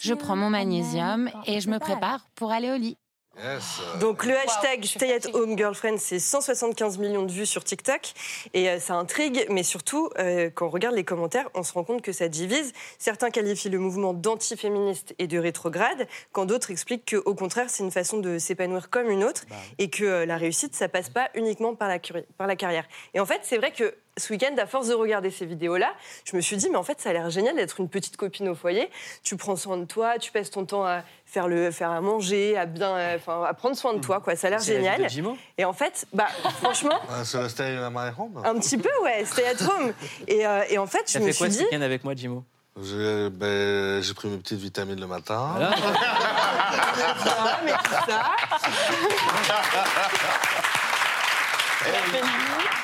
Je 0.00 0.12
prends 0.12 0.36
mon 0.36 0.50
magnésium 0.50 1.30
et 1.46 1.60
je 1.60 1.70
me 1.70 1.78
prépare 1.78 2.26
pour 2.34 2.52
aller 2.52 2.70
au 2.70 2.76
lit. 2.76 2.98
Yes. 3.42 3.80
Donc 4.00 4.24
le 4.24 4.34
hashtag 4.34 4.84
Stay 4.84 5.12
at 5.12 5.34
Home 5.34 5.58
Girlfriend, 5.58 5.98
c'est 5.98 6.18
175 6.18 6.96
millions 6.98 7.22
de 7.22 7.30
vues 7.30 7.44
sur 7.44 7.64
TikTok 7.64 8.12
et 8.54 8.70
euh, 8.70 8.80
ça 8.80 8.94
intrigue, 8.94 9.46
mais 9.50 9.62
surtout 9.62 10.08
euh, 10.18 10.48
quand 10.54 10.66
on 10.66 10.70
regarde 10.70 10.94
les 10.94 11.04
commentaires, 11.04 11.48
on 11.54 11.62
se 11.62 11.74
rend 11.74 11.84
compte 11.84 12.00
que 12.00 12.12
ça 12.12 12.28
divise. 12.28 12.72
Certains 12.98 13.30
qualifient 13.30 13.68
le 13.68 13.78
mouvement 13.78 14.14
d'antiféministe 14.14 15.14
et 15.18 15.26
de 15.26 15.38
rétrograde, 15.38 16.08
quand 16.32 16.46
d'autres 16.46 16.70
expliquent 16.70 17.14
qu'au 17.14 17.34
contraire 17.34 17.68
c'est 17.68 17.82
une 17.82 17.90
façon 17.90 18.18
de 18.18 18.38
s'épanouir 18.38 18.88
comme 18.88 19.10
une 19.10 19.22
autre 19.22 19.44
et 19.78 19.90
que 19.90 20.04
euh, 20.04 20.26
la 20.26 20.38
réussite 20.38 20.74
ça 20.74 20.88
passe 20.88 21.10
pas 21.10 21.28
uniquement 21.34 21.74
par 21.74 21.88
la, 21.88 21.98
par 22.38 22.46
la 22.46 22.56
carrière. 22.56 22.86
Et 23.12 23.20
en 23.20 23.26
fait 23.26 23.40
c'est 23.42 23.58
vrai 23.58 23.70
que 23.70 23.94
ce 24.18 24.32
week-end, 24.32 24.54
à 24.58 24.66
force 24.66 24.88
de 24.88 24.94
regarder 24.94 25.30
ces 25.30 25.44
vidéos-là, 25.46 25.92
je 26.24 26.36
me 26.36 26.40
suis 26.40 26.56
dit, 26.56 26.68
mais 26.70 26.76
en 26.76 26.82
fait, 26.82 27.00
ça 27.00 27.10
a 27.10 27.12
l'air 27.12 27.28
génial 27.30 27.56
d'être 27.56 27.80
une 27.80 27.88
petite 27.88 28.16
copine 28.16 28.48
au 28.48 28.54
foyer. 28.54 28.90
Tu 29.22 29.36
prends 29.36 29.56
soin 29.56 29.76
de 29.76 29.84
toi, 29.84 30.18
tu 30.18 30.32
passes 30.32 30.50
ton 30.50 30.64
temps 30.64 30.84
à 30.86 31.02
faire, 31.26 31.48
le, 31.48 31.70
faire 31.70 31.90
à 31.90 32.00
manger, 32.00 32.56
à 32.56 32.66
bien, 32.66 32.96
euh, 32.96 33.16
enfin, 33.16 33.44
à 33.44 33.52
prendre 33.54 33.76
soin 33.76 33.92
de 33.94 34.00
toi, 34.00 34.20
quoi. 34.20 34.34
Ça 34.36 34.46
a 34.46 34.50
l'air 34.50 34.60
C'est 34.60 34.80
la 34.80 34.96
vie 34.96 35.12
génial. 35.14 35.32
de 35.32 35.38
Et 35.58 35.64
en 35.64 35.72
fait, 35.72 36.06
bah, 36.12 36.28
franchement, 36.62 36.98
c'est 37.24 37.74
la 37.74 37.86
à 37.86 37.90
my 37.90 38.10
home. 38.18 38.40
un 38.44 38.54
petit 38.58 38.78
peu, 38.78 38.90
ouais, 39.02 39.24
stay 39.24 39.44
at 39.44 39.62
home. 39.62 39.92
Et, 40.26 40.46
euh, 40.46 40.62
et 40.70 40.78
en 40.78 40.86
fait, 40.86 41.10
je 41.12 41.18
me 41.18 41.26
fait 41.26 41.32
suis 41.32 41.44
quoi 41.44 41.50
ce 41.50 41.58
dit, 41.58 41.64
week-end 41.64 41.82
avec 41.82 42.02
moi, 42.04 42.14
Jimo? 42.14 42.44
J'ai 42.82 43.30
ben, 43.30 44.02
j'ai 44.02 44.12
pris 44.12 44.28
mes 44.28 44.36
petites 44.36 44.58
vitamines 44.60 45.00
le 45.00 45.06
matin. 45.06 45.48
Voilà. 45.52 45.70
ah, 45.74 47.60
mais 47.64 47.72
tout 47.72 47.90
ça. 48.06 48.22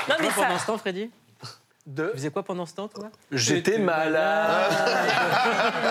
non, 0.08 0.16
mais 0.20 0.28
Quoi 0.28 0.44
pendant 0.44 0.54
ça. 0.54 0.58
ce 0.62 0.66
temps, 0.66 0.78
Freddy? 0.78 1.10
Tu 1.84 2.02
faisais 2.14 2.30
quoi 2.30 2.44
pendant 2.44 2.64
ce 2.64 2.74
temps, 2.74 2.86
toi? 2.86 3.10
J'étais 3.32 3.78
malade. 3.78 4.70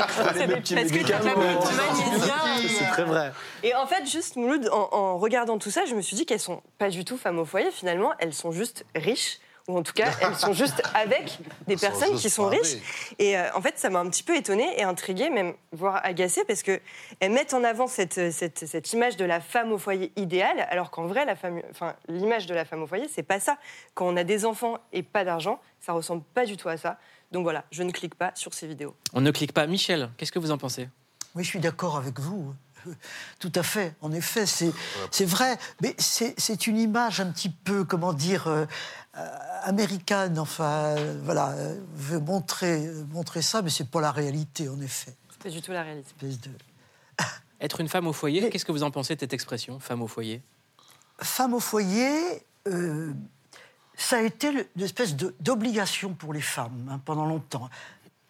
Je 0.08 0.24
prenais 0.24 0.48
mes 0.56 0.56
petits 0.62 0.76
parce 0.76 0.88
que 0.90 0.98
magnésium. 0.98 2.70
C'est 2.70 2.86
très 2.86 3.04
vrai. 3.04 3.34
Et 3.64 3.76
en 3.76 3.86
fait, 3.86 4.06
juste, 4.06 4.38
Mouloud, 4.38 4.70
en, 4.72 4.90
en 4.92 5.18
regardant 5.18 5.58
tout 5.58 5.70
ça, 5.72 5.86
je 5.86 5.94
me 5.94 6.02
suis 6.02 6.16
dit 6.16 6.26
qu'elles 6.26 6.40
sont 6.40 6.62
pas 6.78 6.90
du 6.90 7.04
tout 7.04 7.18
femmes 7.18 7.40
au 7.40 7.46
foyer, 7.46 7.72
finalement, 7.72 8.14
elles 8.20 8.34
sont 8.34 8.52
juste 8.52 8.86
riches. 8.96 9.40
Ou 9.68 9.78
en 9.78 9.84
tout 9.84 9.94
cas, 9.94 10.12
elles 10.22 10.36
sont 10.36 10.54
juste 10.54 10.82
avec 10.94 11.40
des 11.68 11.74
Elles 11.74 11.80
sont 11.80 11.88
personnes 11.88 12.16
qui 12.18 12.30
sont 12.30 12.48
riches. 12.48 12.78
Et 13.20 13.38
euh, 13.38 13.48
en 13.54 13.62
fait, 13.62 13.78
ça 13.78 13.90
m'a 13.90 14.00
un 14.00 14.10
petit 14.10 14.24
peu 14.24 14.36
étonnée 14.36 14.80
et 14.80 14.84
intriguée, 14.84 15.30
même 15.30 15.54
voire 15.72 16.00
agacée, 16.04 16.44
parce 16.46 16.64
qu'elles 16.64 16.82
mettent 17.22 17.54
en 17.54 17.64
avant 17.64 17.88
cette, 17.88 18.32
cette, 18.32 18.66
cette 18.66 18.94
image 18.94 19.18
de 19.18 19.26
la 19.26 19.40
femme 19.40 19.72
au 19.72 19.78
foyer 19.78 20.12
idéale, 20.16 20.68
alors 20.70 20.92
qu'en 20.92 21.06
vrai, 21.06 21.26
la 21.26 21.36
femme, 21.36 21.62
enfin, 21.70 21.96
l'image 22.08 22.48
de 22.48 22.54
la 22.54 22.66
femme 22.66 22.82
au 22.84 22.88
foyer, 22.88 23.08
c'est 23.14 23.24
pas 23.24 23.40
ça. 23.40 23.58
Quand 23.94 24.08
on 24.08 24.18
a 24.18 24.24
des 24.24 24.46
enfants 24.46 24.78
et 24.94 25.04
pas 25.04 25.24
d'argent, 25.24 25.60
ça 25.80 25.94
ressemble 25.94 26.24
pas 26.34 26.46
du 26.46 26.58
tout 26.58 26.70
à 26.70 26.78
ça. 26.78 26.98
Donc 27.32 27.44
voilà, 27.44 27.64
je 27.72 27.84
ne 27.84 27.92
clique 27.92 28.16
pas 28.16 28.32
sur 28.36 28.54
ces 28.54 28.68
vidéos. 28.68 28.96
On 29.14 29.22
ne 29.22 29.32
clique 29.32 29.54
pas. 29.54 29.68
Michel, 29.68 30.10
qu'est-ce 30.18 30.32
que 30.32 30.40
vous 30.40 30.52
en 30.52 30.58
pensez? 30.58 30.90
Oui, 31.34 31.44
je 31.44 31.50
suis 31.50 31.60
d'accord 31.60 31.96
avec 31.96 32.20
vous. 32.20 32.54
Tout 33.40 33.52
à 33.56 33.64
fait. 33.64 33.96
En 34.02 34.12
effet, 34.12 34.46
c'est 34.46 35.26
vrai. 35.26 35.58
Mais 35.82 35.96
c'est 35.98 36.68
une 36.68 36.78
image 36.78 37.20
un 37.22 37.32
petit 37.32 37.50
peu, 37.50 37.84
comment 37.84 38.14
dire, 38.14 38.48
euh, 38.48 38.66
américaine. 39.64 40.40
Enfin, 40.40 40.96
euh, 40.98 41.20
voilà, 41.24 41.50
euh, 41.52 41.80
veut 41.96 42.20
montrer, 42.20 42.90
montrer 43.12 43.42
ça, 43.42 43.62
mais 43.62 43.70
c'est 43.70 43.90
pas 43.90 44.02
la 44.02 44.12
réalité, 44.12 44.70
en 44.70 44.80
effet. 44.82 45.14
C'est 45.32 45.44
pas 45.44 45.50
du 45.50 45.62
tout 45.62 45.72
la 45.72 45.84
réalité. 45.84 46.10
Espèce 46.20 46.40
de 46.42 46.50
Être 47.62 47.80
une 47.82 47.90
femme 47.90 48.08
au 48.08 48.14
foyer, 48.14 48.50
qu'est-ce 48.50 48.66
que 48.66 48.72
vous 48.72 48.84
en 48.84 48.92
pensez 48.92 49.16
de 49.16 49.20
cette 49.20 49.34
expression, 49.34 49.80
femme 49.80 50.02
au 50.02 50.08
foyer? 50.08 50.42
Femme 51.22 51.54
au 51.54 51.60
foyer. 51.60 52.44
euh, 52.68 53.14
ça 53.98 54.18
a 54.18 54.22
été 54.22 54.52
le- 54.52 54.68
une 54.76 54.82
espèce 54.84 55.16
de- 55.16 55.36
d'obligation 55.40 56.14
pour 56.14 56.34
les 56.34 56.42
femmes 56.42 56.90
hein, 56.92 57.00
pendant 57.06 57.26
longtemps. 57.26 57.70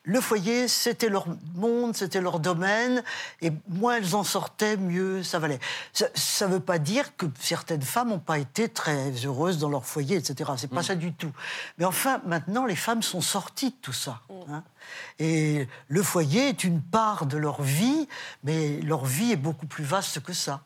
Le 0.04 0.20
foyer, 0.20 0.68
c'était 0.68 1.10
leur 1.10 1.28
monde, 1.54 1.96
c'était 1.96 2.22
leur 2.22 2.40
domaine, 2.40 3.04
et 3.42 3.52
moins 3.68 3.98
elles 3.98 4.16
en 4.16 4.24
sortaient, 4.24 4.76
mieux 4.76 5.22
ça 5.22 5.38
valait. 5.38 5.60
Ça 5.94 6.48
ne 6.48 6.54
veut 6.54 6.60
pas 6.60 6.80
dire 6.80 7.16
que 7.18 7.28
certaines 7.40 7.84
femmes 7.84 8.10
n'ont 8.10 8.18
pas 8.20 8.40
été 8.40 8.68
très 8.68 9.12
heureuses 9.26 9.60
dans 9.60 9.70
leur 9.70 9.86
foyer, 9.86 10.16
etc. 10.18 10.52
C'est 10.58 10.72
pas 10.72 10.82
ça 10.82 10.96
du 10.96 11.14
tout. 11.14 11.32
Mais 11.78 11.86
enfin, 11.86 12.20
maintenant, 12.26 12.66
les 12.66 12.76
femmes 12.76 13.04
sont 13.04 13.22
sorties 13.22 13.70
de 13.70 13.76
tout 13.80 13.94
ça. 13.94 14.22
hein. 14.50 14.64
Et 15.20 15.68
le 15.88 16.02
foyer 16.02 16.50
est 16.50 16.64
une 16.64 16.82
part 16.82 17.28
de 17.28 17.38
leur 17.38 17.62
vie, 17.62 18.08
mais 18.44 18.82
leur 18.82 19.06
vie 19.06 19.32
est 19.34 19.38
beaucoup 19.38 19.68
plus 19.68 19.84
vaste 19.84 20.20
que 20.22 20.34
ça. 20.34 20.62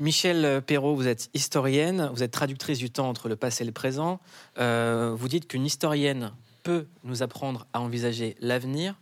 Michel 0.00 0.60
Perrault, 0.60 0.94
vous 0.94 1.08
êtes 1.08 1.30
historienne, 1.32 2.10
vous 2.12 2.22
êtes 2.22 2.30
traductrice 2.30 2.76
du 2.76 2.90
temps 2.90 3.08
entre 3.08 3.30
le 3.30 3.36
passé 3.36 3.64
et 3.64 3.66
le 3.66 3.72
présent. 3.72 4.20
Euh, 4.58 5.14
vous 5.16 5.28
dites 5.28 5.48
qu'une 5.48 5.64
historienne 5.64 6.32
peut 6.66 6.88
nous 7.04 7.22
apprendre 7.22 7.64
à 7.72 7.80
envisager 7.80 8.36
l'avenir. 8.40 8.96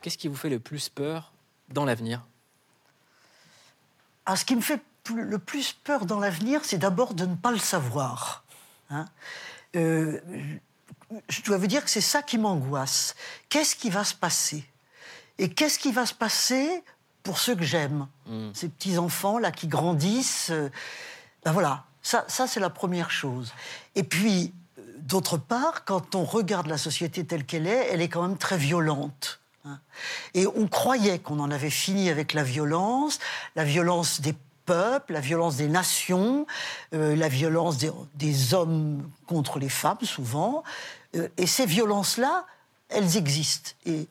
Qu'est-ce 0.00 0.16
qui 0.16 0.28
vous 0.28 0.36
fait 0.36 0.48
le 0.48 0.60
plus 0.60 0.88
peur 0.88 1.32
dans 1.68 1.84
l'avenir? 1.84 2.24
Ah, 4.24 4.36
Ce 4.36 4.44
qui 4.44 4.54
me 4.54 4.60
fait 4.60 4.80
le 5.12 5.38
plus 5.40 5.72
peur 5.72 6.06
dans 6.06 6.20
l'avenir, 6.20 6.60
c'est 6.64 6.78
d'abord 6.78 7.14
de 7.14 7.26
ne 7.26 7.34
pas 7.34 7.50
le 7.50 7.58
savoir. 7.58 8.44
Hein. 8.90 9.06
Euh, 9.74 10.20
je 11.28 11.42
dois 11.42 11.56
vous 11.56 11.66
dire 11.66 11.82
que 11.82 11.90
c'est 11.90 12.00
ça 12.00 12.22
qui 12.22 12.38
m'angoisse. 12.38 13.16
Qu'est-ce 13.48 13.74
qui 13.74 13.90
va 13.90 14.04
se 14.04 14.14
passer? 14.14 14.64
Et 15.38 15.50
qu'est-ce 15.50 15.80
qui 15.80 15.90
va 15.90 16.06
se 16.06 16.14
passer 16.14 16.84
pour 17.24 17.40
ceux 17.40 17.56
que 17.56 17.64
j'aime? 17.64 18.06
Hmm. 18.26 18.50
Ces 18.54 18.68
petits-enfants 18.68 19.38
là 19.38 19.50
qui 19.50 19.66
grandissent. 19.66 20.50
Euh, 20.50 20.70
ben 21.44 21.50
voilà, 21.50 21.84
ça, 22.00 22.24
ça 22.28 22.46
c'est 22.46 22.60
la 22.60 22.70
première 22.70 23.10
chose. 23.10 23.52
Et 23.96 24.04
puis, 24.04 24.52
d'autre 25.02 25.36
part, 25.36 25.84
quand 25.84 26.14
on 26.14 26.24
regarde 26.24 26.66
la 26.66 26.78
société 26.78 27.24
telle 27.24 27.44
qu'elle 27.44 27.66
est, 27.66 27.88
elle 27.90 28.00
est 28.00 28.08
quand 28.08 28.22
même 28.22 28.38
très 28.38 28.58
violente. 28.58 29.40
Hein. 29.64 29.78
Et 30.34 30.46
on 30.46 30.66
croyait 30.66 31.18
qu'on 31.18 31.40
en 31.40 31.50
avait 31.50 31.70
fini 31.70 32.10
avec 32.10 32.32
la 32.32 32.42
violence, 32.42 33.18
la 33.56 33.64
violence 33.64 34.20
des 34.20 34.34
peuples, 34.66 35.14
la 35.14 35.20
violence 35.20 35.56
des 35.56 35.68
nations, 35.68 36.46
euh, 36.94 37.16
la 37.16 37.28
violence 37.28 37.78
des, 37.78 38.54
hommes 38.54 39.10
contre 39.26 39.58
les 39.58 39.70
femmes, 39.70 40.02
souvent. 40.02 40.62
Euh, 41.16 41.28
et 41.38 41.46
ces 41.46 41.64
violences-là, 41.64 42.44
elles 42.90 43.16
existent. 43.16 43.70
Et 43.86 44.08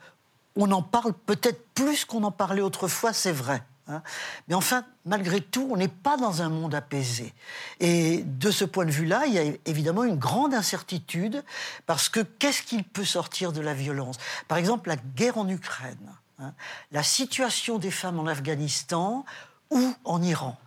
on 0.56 0.72
en 0.72 0.82
parle 0.82 1.14
peut-être 1.14 1.64
plus 1.76 2.06
qu'on 2.06 2.24
en 2.24 2.32
parlait 2.32 2.62
autrefois, 2.62 3.14
c'est 3.14 3.32
vrai. 3.32 3.62
Hein. 3.88 4.02
Mais 4.48 4.56
enfin, 4.56 4.86
malgré 5.06 5.42
tout, 5.42 5.68
on 5.72 5.78
n'est 5.78 5.88
pas 5.88 6.18
dans 6.18 6.42
un 6.42 6.50
monde 6.50 6.76
apaisé. 6.76 7.34
Et 7.80 8.24
de 8.24 8.52
ce 8.52 8.66
point 8.66 8.86
de 8.86 8.92
vue-là, 8.92 9.26
il 9.28 9.34
y 9.34 9.40
a 9.40 9.44
évidemment 9.66 10.04
une 10.04 10.18
grande 10.18 10.54
incertitude, 10.54 11.44
parce 11.86 12.10
que 12.10 12.20
qu'est-ce 12.20 12.64
qu'il 12.64 12.84
peut 12.84 13.06
sortir 13.06 13.54
de 13.54 13.62
la 13.62 13.74
violence? 13.74 14.18
Par 14.48 14.58
exemple, 14.58 14.90
la 14.90 14.98
guerre 14.98 15.38
en 15.38 15.48
Ukraine, 15.48 16.12
hein. 16.40 16.54
la 16.92 17.04
situation 17.04 17.78
des 17.78 17.92
femmes 17.92 18.20
en 18.20 18.28
Afghanistan 18.28 19.26
ou 19.70 19.94
en 20.04 20.22
Iran. 20.22 20.58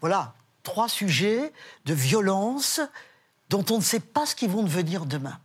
Voilà, 0.00 0.34
trois 0.62 0.88
sujets 0.88 1.52
de 1.84 1.94
violence 1.94 2.80
dont 3.50 3.64
on 3.70 3.78
ne 3.78 3.82
sait 3.82 4.00
pas 4.00 4.26
ce 4.26 4.34
qu'ils 4.34 4.50
vont 4.50 4.62
devenir 4.62 5.06
demain. 5.06 5.38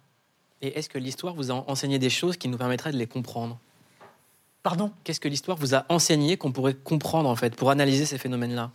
Et 0.61 0.77
est-ce 0.79 0.89
que 0.89 0.97
l'histoire 0.97 1.33
vous 1.33 1.51
a 1.51 1.55
enseigné 1.67 1.99
des 1.99 2.09
choses 2.09 2.37
qui 2.37 2.47
nous 2.47 2.57
permettraient 2.57 2.91
de 2.91 2.97
les 2.97 3.07
comprendre? 3.07 3.59
Pardon? 4.65 4.91
Qu'est-ce 5.03 5.19
que 5.19 5.27
l'histoire 5.27 5.57
vous 5.57 5.75
a 5.75 5.85
enseigné 5.89 6.37
qu'on 6.37 6.51
pourrait 6.51 6.73
comprendre, 6.73 7.29
en 7.29 7.35
fait, 7.35 7.55
pour 7.55 7.69
analyser 7.69 8.07
ces 8.07 8.17
phénomènes-là? 8.17 8.71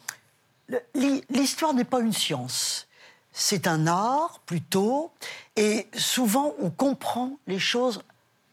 L'histoire 1.28 1.74
n'est 1.74 1.82
pas 1.82 1.98
une 1.98 2.12
science. 2.12 2.86
C'est 3.32 3.66
un 3.66 3.88
art, 3.88 4.38
plutôt, 4.46 5.10
et 5.56 5.88
souvent 5.92 6.54
on 6.60 6.70
comprend 6.70 7.40
les 7.48 7.58
choses 7.58 8.02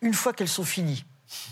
une 0.01 0.15
fois 0.15 0.33
qu'elles 0.33 0.47
sont 0.47 0.63
finies. 0.63 1.05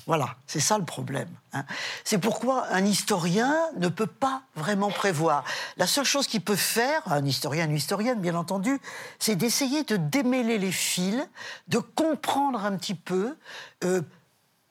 Voilà, 0.08 0.38
c'est 0.48 0.60
ça 0.60 0.80
le 0.80 0.86
problème. 0.86 1.30
Hein. 1.54 1.66
C'est 2.04 2.18
pourquoi 2.18 2.66
un 2.72 2.84
historien 2.86 3.56
ne 3.78 3.90
peut 3.90 4.08
pas 4.08 4.42
vraiment 4.56 4.90
prévoir. 4.90 5.44
La 5.78 5.86
seule 5.86 6.06
chose 6.06 6.26
qu'il 6.26 6.42
peut 6.42 6.56
faire, 6.56 7.02
un 7.12 7.26
historien, 7.26 7.66
une 7.66 7.76
historienne, 7.76 8.22
bien 8.22 8.36
entendu, 8.36 8.80
c'est 9.20 9.36
d'essayer 9.36 9.84
de 9.84 9.98
démêler 9.98 10.58
les 10.58 10.72
fils, 10.72 11.28
de 11.68 11.78
comprendre 11.78 12.66
un 12.66 12.76
petit 12.76 12.96
peu 12.96 13.36
euh, 13.84 14.02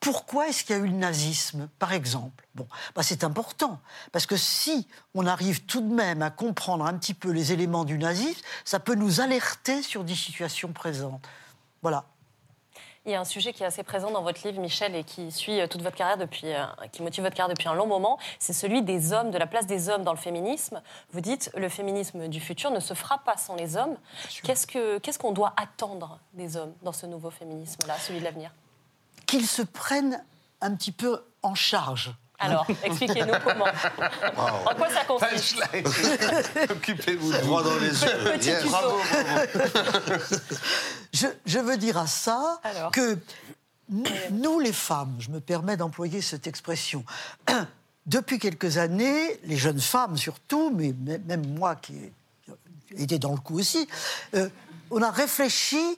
pourquoi 0.05 0.49
est-ce 0.49 0.63
qu'il 0.63 0.75
y 0.75 0.79
a 0.79 0.83
eu 0.83 0.87
le 0.87 0.93
nazisme, 0.93 1.67
par 1.79 1.91
exemple? 1.91 2.45
Bon, 2.53 2.67
bah 2.95 3.01
c'est 3.01 3.23
important, 3.23 3.79
parce 4.11 4.27
que 4.27 4.37
si 4.37 4.87
on 5.15 5.25
arrive 5.25 5.65
tout 5.65 5.81
de 5.81 5.91
même 5.91 6.21
à 6.21 6.29
comprendre 6.29 6.85
un 6.85 6.95
petit 6.95 7.15
peu 7.15 7.31
les 7.31 7.53
éléments 7.53 7.85
du 7.85 7.97
nazisme, 7.97 8.39
ça 8.65 8.79
peut 8.79 8.93
nous 8.93 9.19
alerter 9.19 9.81
sur 9.81 10.03
des 10.03 10.13
situations 10.13 10.71
présentes. 10.73 11.27
Voilà. 11.81 12.05
Il 13.07 13.13
y 13.13 13.15
a 13.15 13.19
un 13.19 13.25
sujet 13.25 13.51
qui 13.51 13.63
est 13.63 13.65
assez 13.65 13.81
présent 13.81 14.11
dans 14.11 14.21
votre 14.21 14.47
livre, 14.47 14.61
Michel, 14.61 14.93
et 14.93 15.03
qui 15.03 15.31
suit 15.31 15.59
euh, 15.59 15.65
toute 15.65 15.81
votre 15.81 15.95
carrière 15.95 16.17
depuis, 16.17 16.53
euh, 16.53 16.65
qui 16.91 17.01
motive 17.01 17.23
votre 17.23 17.35
carrière 17.35 17.55
depuis 17.55 17.67
un 17.67 17.73
long 17.73 17.87
moment. 17.87 18.19
C'est 18.37 18.53
celui 18.53 18.83
des 18.83 19.11
hommes, 19.11 19.31
de 19.31 19.39
la 19.39 19.47
place 19.47 19.65
des 19.65 19.89
hommes 19.89 20.03
dans 20.03 20.13
le 20.13 20.19
féminisme. 20.19 20.83
Vous 21.13 21.21
dites 21.21 21.49
le 21.57 21.67
féminisme 21.67 22.27
du 22.27 22.39
futur 22.39 22.69
ne 22.69 22.79
se 22.79 22.93
fera 22.93 23.17
pas 23.23 23.37
sans 23.37 23.55
les 23.55 23.75
hommes. 23.75 23.97
Qu'est-ce 24.43 24.67
que 24.67 24.99
qu'est-ce 24.99 25.17
qu'on 25.17 25.31
doit 25.31 25.55
attendre 25.57 26.19
des 26.33 26.57
hommes 26.57 26.73
dans 26.83 26.93
ce 26.93 27.07
nouveau 27.07 27.31
féminisme-là, 27.31 27.97
celui 27.97 28.19
de 28.19 28.23
l'avenir? 28.23 28.51
Qu'ils 29.25 29.47
se 29.47 29.61
prennent 29.61 30.23
un 30.61 30.75
petit 30.75 30.91
peu 30.91 31.21
en 31.41 31.55
charge. 31.55 32.13
Alors, 32.39 32.67
expliquez-nous 32.83 33.33
comment. 33.43 33.65
En 34.65 34.75
quoi 34.75 34.89
ça 34.89 35.05
consiste 35.05 35.61
Occupez-vous 36.69 37.31
droit 37.31 37.63
dans 37.63 37.75
les 37.77 38.03
yeux. 38.03 38.59
Bravo, 38.65 38.97
je, 41.45 41.59
veux 41.59 41.77
dire 41.77 41.97
à 41.97 42.07
ça 42.07 42.59
que 42.91 43.17
nous, 44.31 44.59
les 44.59 44.73
femmes, 44.73 45.15
je 45.19 45.29
me 45.29 45.39
permets 45.39 45.77
d'employer 45.77 46.21
cette 46.21 46.47
expression, 46.47 47.05
depuis 48.05 48.39
quelques 48.39 48.77
années, 48.77 49.39
les 49.43 49.57
jeunes 49.57 49.79
femmes 49.79 50.17
surtout, 50.17 50.71
mais 50.75 50.93
même 51.25 51.47
moi 51.55 51.75
qui 51.75 51.93
ai 52.97 53.03
été 53.03 53.17
dans 53.17 53.31
le 53.31 53.39
coup 53.39 53.59
aussi, 53.59 53.87
euh, 54.35 54.49
on 54.91 55.01
a 55.01 55.11
réfléchi 55.11 55.97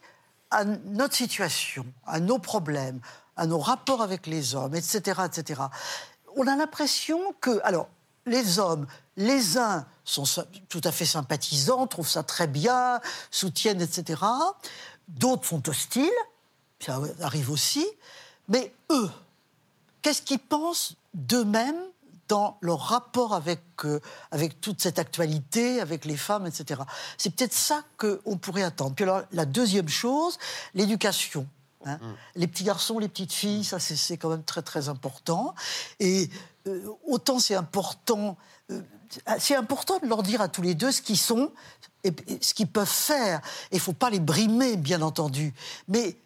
à 0.51 0.63
notre 0.63 1.15
situation, 1.15 1.86
à 2.05 2.19
nos 2.19 2.39
problèmes, 2.39 2.99
à 3.36 3.45
nos 3.45 3.60
rapports 3.60 4.01
avec 4.01 4.27
les 4.27 4.55
hommes, 4.55 4.75
etc., 4.75 5.21
etc. 5.25 5.62
On 6.36 6.47
a 6.47 6.55
l'impression 6.55 7.19
que, 7.41 7.60
alors, 7.63 7.89
les 8.25 8.60
hommes, 8.60 8.86
les 9.15 9.57
uns 9.57 9.86
sont 10.03 10.23
tout 10.69 10.81
à 10.83 10.91
fait 10.91 11.05
sympathisants, 11.05 11.88
trouvent 11.88 12.10
ça 12.10 12.23
très 12.23 12.47
bien, 12.47 12.99
soutiennent, 13.31 13.81
etc. 13.81 14.21
D'autres 15.07 15.47
sont 15.47 15.67
hostiles, 15.69 16.10
ça 16.79 16.99
arrive 17.21 17.49
aussi. 17.49 17.86
Mais 18.47 18.73
eux, 18.91 19.10
qu'est-ce 20.01 20.21
qu'ils 20.21 20.39
pensent 20.39 20.95
d'eux-mêmes 21.13 21.81
dans 22.27 22.57
leur 22.61 22.79
rapport 22.79 23.33
avec, 23.33 23.61
euh, 23.85 23.99
avec 24.31 24.59
toute 24.61 24.81
cette 24.81 24.99
actualité, 24.99 25.79
avec 25.79 26.05
les 26.05 26.17
femmes, 26.17 26.45
etc. 26.45 26.81
C'est 27.17 27.33
peut-être 27.35 27.53
ça 27.53 27.83
qu'on 27.97 28.37
pourrait 28.37 28.63
attendre. 28.63 28.95
Puis 28.95 29.03
alors, 29.03 29.21
la 29.31 29.45
deuxième 29.45 29.89
chose, 29.89 30.37
l'éducation. 30.73 31.47
Hein. 31.85 31.97
Mm. 32.01 32.15
Les 32.35 32.47
petits 32.47 32.63
garçons, 32.63 32.99
les 32.99 33.07
petites 33.07 33.33
filles, 33.33 33.63
ça 33.63 33.79
c'est 33.79 34.17
quand 34.17 34.29
même 34.29 34.43
très 34.43 34.61
très 34.61 34.89
important. 34.89 35.55
Et 35.99 36.29
euh, 36.67 36.87
autant 37.05 37.39
c'est 37.39 37.55
important, 37.55 38.37
euh, 38.71 38.81
c'est 39.39 39.55
important 39.55 39.99
de 39.99 40.07
leur 40.07 40.23
dire 40.23 40.41
à 40.41 40.47
tous 40.47 40.61
les 40.61 40.75
deux 40.75 40.91
ce 40.91 41.01
qu'ils 41.01 41.17
sont 41.17 41.51
et, 42.03 42.13
ce 42.41 42.53
qu'ils 42.53 42.67
peuvent 42.67 42.87
faire. 42.87 43.41
Il 43.71 43.79
faut 43.79 43.93
pas 43.93 44.09
les 44.09 44.19
brimer, 44.19 44.75
bien 44.75 45.01
entendu, 45.01 45.53
mais 45.87 46.17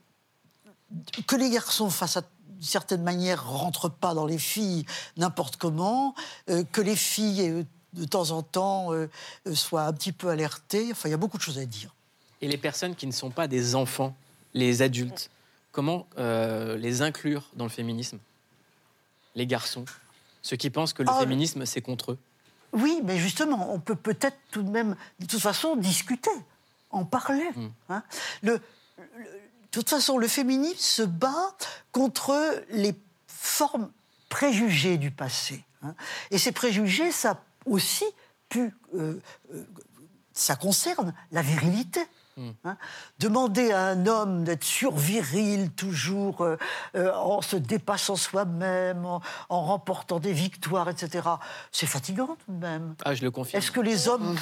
que 1.27 1.35
les 1.35 1.49
garçons 1.49 1.89
fassent 1.89 2.17
certaine 2.61 3.03
manière, 3.03 3.47
rentrent 3.47 3.89
pas 3.89 4.13
dans 4.13 4.25
les 4.25 4.37
filles 4.37 4.85
n'importe 5.17 5.57
comment, 5.57 6.15
euh, 6.49 6.63
que 6.71 6.81
les 6.81 6.95
filles, 6.95 7.49
euh, 7.49 7.63
de 7.93 8.05
temps 8.05 8.31
en 8.31 8.41
temps, 8.41 8.93
euh, 8.93 9.07
soient 9.53 9.83
un 9.83 9.93
petit 9.93 10.11
peu 10.11 10.29
alertées. 10.29 10.89
Enfin, 10.91 11.09
il 11.09 11.11
y 11.11 11.15
a 11.15 11.17
beaucoup 11.17 11.37
de 11.37 11.43
choses 11.43 11.59
à 11.59 11.65
dire. 11.65 11.93
Et 12.41 12.47
les 12.47 12.57
personnes 12.57 12.95
qui 12.95 13.07
ne 13.07 13.11
sont 13.11 13.29
pas 13.29 13.47
des 13.47 13.75
enfants, 13.75 14.15
les 14.53 14.81
adultes, 14.81 15.29
comment 15.71 16.07
les 16.17 17.01
inclure 17.01 17.49
dans 17.55 17.65
le 17.65 17.69
féminisme? 17.69 18.17
Les 19.35 19.45
garçons, 19.45 19.85
ceux 20.41 20.57
qui 20.57 20.69
pensent 20.69 20.93
que 20.93 21.03
le 21.03 21.09
ah, 21.09 21.19
féminisme, 21.19 21.65
c'est 21.65 21.81
contre 21.81 22.13
eux. 22.13 22.17
Oui, 22.73 22.99
mais 23.03 23.17
justement, 23.17 23.73
on 23.73 23.79
peut 23.79 23.95
peut-être 23.95 24.37
tout 24.49 24.63
de 24.63 24.69
même, 24.69 24.95
de 25.19 25.25
toute 25.25 25.39
façon, 25.39 25.75
discuter, 25.75 26.31
en 26.89 27.05
parler. 27.05 27.49
Hmm. 27.55 27.69
Hein. 27.89 28.03
le, 28.41 28.59
de 29.71 29.79
toute 29.79 29.89
façon, 29.89 30.17
le 30.17 30.27
féminisme 30.27 30.77
se 30.77 31.01
bat 31.01 31.55
contre 31.93 32.61
les 32.71 32.93
formes 33.27 33.89
préjugées 34.27 34.97
du 34.97 35.11
passé. 35.11 35.63
Hein. 35.81 35.95
Et 36.29 36.37
ces 36.37 36.51
préjugés, 36.51 37.11
ça 37.11 37.41
aussi 37.65 38.05
pu, 38.49 38.73
euh, 38.95 39.21
euh, 39.53 39.63
ça 40.33 40.57
concerne 40.57 41.13
la 41.31 41.41
virilité. 41.41 42.01
Hmm. 42.37 42.51
Hein. 42.63 42.77
Demander 43.19 43.71
à 43.71 43.87
un 43.87 44.05
homme 44.07 44.45
d'être 44.45 44.63
surviril 44.63 45.69
toujours, 45.71 46.41
euh, 46.41 46.55
euh, 46.95 47.13
en 47.13 47.41
se 47.41 47.57
dépassant 47.57 48.15
soi-même, 48.15 49.05
en, 49.05 49.21
remportant 49.49 50.19
des 50.19 50.31
victoires, 50.31 50.87
etc., 50.89 51.27
c'est 51.71 51.87
fatigant 51.87 52.37
tout 52.45 52.53
de 52.53 52.57
même. 52.57 52.95
Ah, 53.03 53.13
je 53.13 53.23
le 53.23 53.31
confirme. 53.31 53.61
Est-ce 53.61 53.71
que 53.71 53.81
les 53.81 54.07
hommes. 54.07 54.37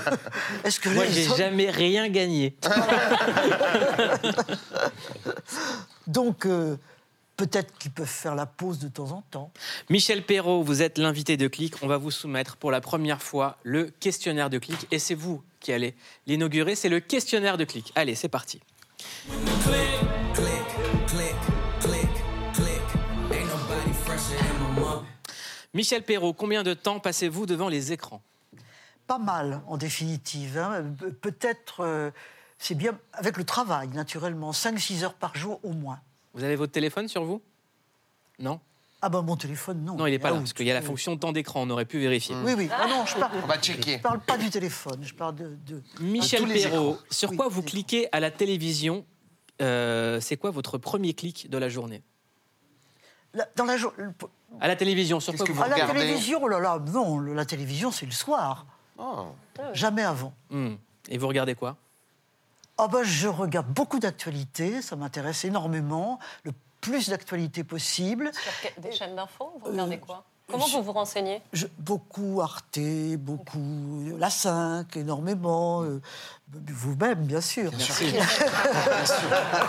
Est-ce 0.64 0.80
que 0.80 0.88
Moi, 0.88 1.04
j'ai 1.06 1.28
jamais 1.36 1.70
rien 1.70 2.08
gagné. 2.08 2.56
Donc. 6.06 6.46
Euh, 6.46 6.76
peut-être 7.36 7.72
qu'ils 7.78 7.90
peuvent 7.90 8.06
faire 8.06 8.34
la 8.34 8.44
pause 8.44 8.80
de 8.80 8.88
temps 8.88 9.12
en 9.12 9.22
temps. 9.30 9.50
Michel 9.88 10.22
Perrault, 10.26 10.62
vous 10.62 10.82
êtes 10.82 10.98
l'invité 10.98 11.38
de 11.38 11.48
Clic. 11.48 11.74
On 11.80 11.86
va 11.86 11.96
vous 11.96 12.10
soumettre 12.10 12.58
pour 12.58 12.70
la 12.70 12.82
première 12.82 13.22
fois 13.22 13.56
le 13.62 13.84
questionnaire 13.98 14.50
de 14.50 14.58
Clic. 14.58 14.86
Et 14.90 14.98
c'est 14.98 15.14
vous 15.14 15.42
qui 15.60 15.72
allez 15.72 15.94
l'inaugurer. 16.26 16.74
C'est 16.74 16.88
le 16.88 17.00
questionnaire 17.00 17.56
de 17.56 17.64
Clic. 17.64 17.92
Allez, 17.94 18.14
c'est 18.14 18.28
parti. 18.28 18.60
Michel 25.74 26.02
Perrault, 26.02 26.32
combien 26.32 26.62
de 26.62 26.74
temps 26.74 26.98
passez-vous 26.98 27.46
devant 27.46 27.68
les 27.68 27.92
écrans? 27.92 28.22
Pas 29.06 29.18
mal, 29.18 29.60
en 29.66 29.76
définitive. 29.76 30.58
hein. 30.58 30.84
Pe- 30.98 31.10
Peut-être, 31.12 31.80
euh, 31.80 32.10
c'est 32.58 32.74
bien 32.74 32.98
avec 33.12 33.36
le 33.36 33.44
travail, 33.44 33.88
naturellement, 33.88 34.52
5-6 34.52 35.04
heures 35.04 35.14
par 35.14 35.36
jour 35.36 35.60
au 35.62 35.72
moins. 35.72 36.00
Vous 36.34 36.44
avez 36.44 36.56
votre 36.56 36.72
téléphone 36.72 37.08
sur 37.08 37.24
vous? 37.24 37.40
Non? 38.38 38.60
Ah 39.02 39.08
ben 39.08 39.22
mon 39.22 39.36
téléphone, 39.36 39.82
non. 39.84 39.96
Non, 39.96 40.06
il 40.06 40.10
n'est 40.10 40.18
pas 40.18 40.28
Ah 40.28 40.32
là, 40.32 40.38
parce 40.38 40.52
qu'il 40.52 40.66
y 40.66 40.70
a 40.70 40.74
la 40.74 40.82
fonction 40.82 41.16
temps 41.16 41.32
d'écran, 41.32 41.62
on 41.62 41.70
aurait 41.70 41.86
pu 41.86 41.98
vérifier. 41.98 42.36
Oui, 42.44 42.52
oui. 42.56 42.68
Ah 42.70 42.86
non, 42.86 43.06
je 43.06 43.16
parle, 43.16 43.32
On 43.42 43.46
va 43.46 43.58
checker. 43.58 43.96
je 43.96 44.02
parle 44.02 44.20
pas 44.20 44.36
du 44.36 44.50
téléphone, 44.50 44.98
je 45.02 45.14
parle 45.14 45.36
de... 45.36 45.56
de- 45.66 45.82
Michel 46.00 46.46
Perrault, 46.46 46.98
sur 47.10 47.30
Oui, 47.30 47.36
quoi 47.36 47.48
vous 47.48 47.62
cliquez 47.62 48.08
à 48.12 48.20
la 48.20 48.30
télévision 48.30 49.04
Euh, 49.62 50.20
C'est 50.20 50.36
quoi 50.36 50.50
votre 50.50 50.76
premier 50.78 51.14
clic 51.14 51.48
de 51.50 51.56
la 51.58 51.68
journée? 51.68 52.02
La- 53.34 53.48
dans 53.56 53.64
la 53.64 53.76
jour- 53.76 53.92
À 54.60 54.68
la 54.68 54.76
télévision, 54.76 55.20
sur 55.20 55.34
quoi 55.34 55.46
que 55.46 55.52
vous 55.52 55.62
À 55.62 55.68
la 55.68 55.86
télévision, 55.86 56.40
oh 56.42 56.48
là 56.48 56.58
là, 56.60 56.78
non, 56.92 57.20
la 57.20 57.44
télévision, 57.46 57.90
c'est 57.90 58.06
le 58.06 58.12
soir. 58.12 58.66
Oh. 58.98 59.26
Jamais 59.72 60.02
avant. 60.02 60.34
Hmm. 60.50 60.74
Et 61.08 61.16
vous 61.16 61.28
regardez 61.28 61.54
quoi? 61.54 61.76
Ah 62.76 62.88
ben, 62.88 63.02
je 63.02 63.28
regarde 63.28 63.66
beaucoup 63.68 63.98
d'actualités, 63.98 64.80
ça 64.82 64.96
m'intéresse 64.96 65.44
énormément, 65.44 66.18
le 66.44 66.52
plus 66.80 67.08
d'actualités 67.10 67.64
possible. 67.64 68.30
Sur 68.32 68.82
des 68.82 68.92
chaînes 68.92 69.14
d'infos 69.16 69.52
Vous 69.60 69.70
regardez 69.70 69.96
Euh, 69.96 69.98
quoi 69.98 70.24
Comment 70.50 70.66
je- 70.66 70.76
vous 70.78 70.82
vous 70.82 70.92
renseignez 70.92 71.40
Je- 71.52 71.66
beaucoup 71.78 72.40
Arte, 72.42 72.80
beaucoup 73.18 74.12
La 74.18 74.30
5, 74.30 74.96
énormément. 74.96 75.82
euh, 75.84 76.00
Vous-même, 76.52 77.24
bien 77.26 77.40
sûr. 77.40 77.70
Merci. 77.78 78.06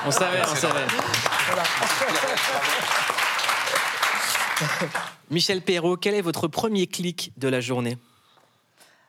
On 0.08 0.12
savait, 0.12 0.42
on 0.52 0.56
savait. 0.56 0.88
Michel 5.30 5.62
Perrault, 5.62 5.98
quel 5.98 6.16
est 6.16 6.22
votre 6.22 6.48
premier 6.48 6.88
clic 6.88 7.32
de 7.38 7.48
la 7.48 7.62
journée? 7.62 7.98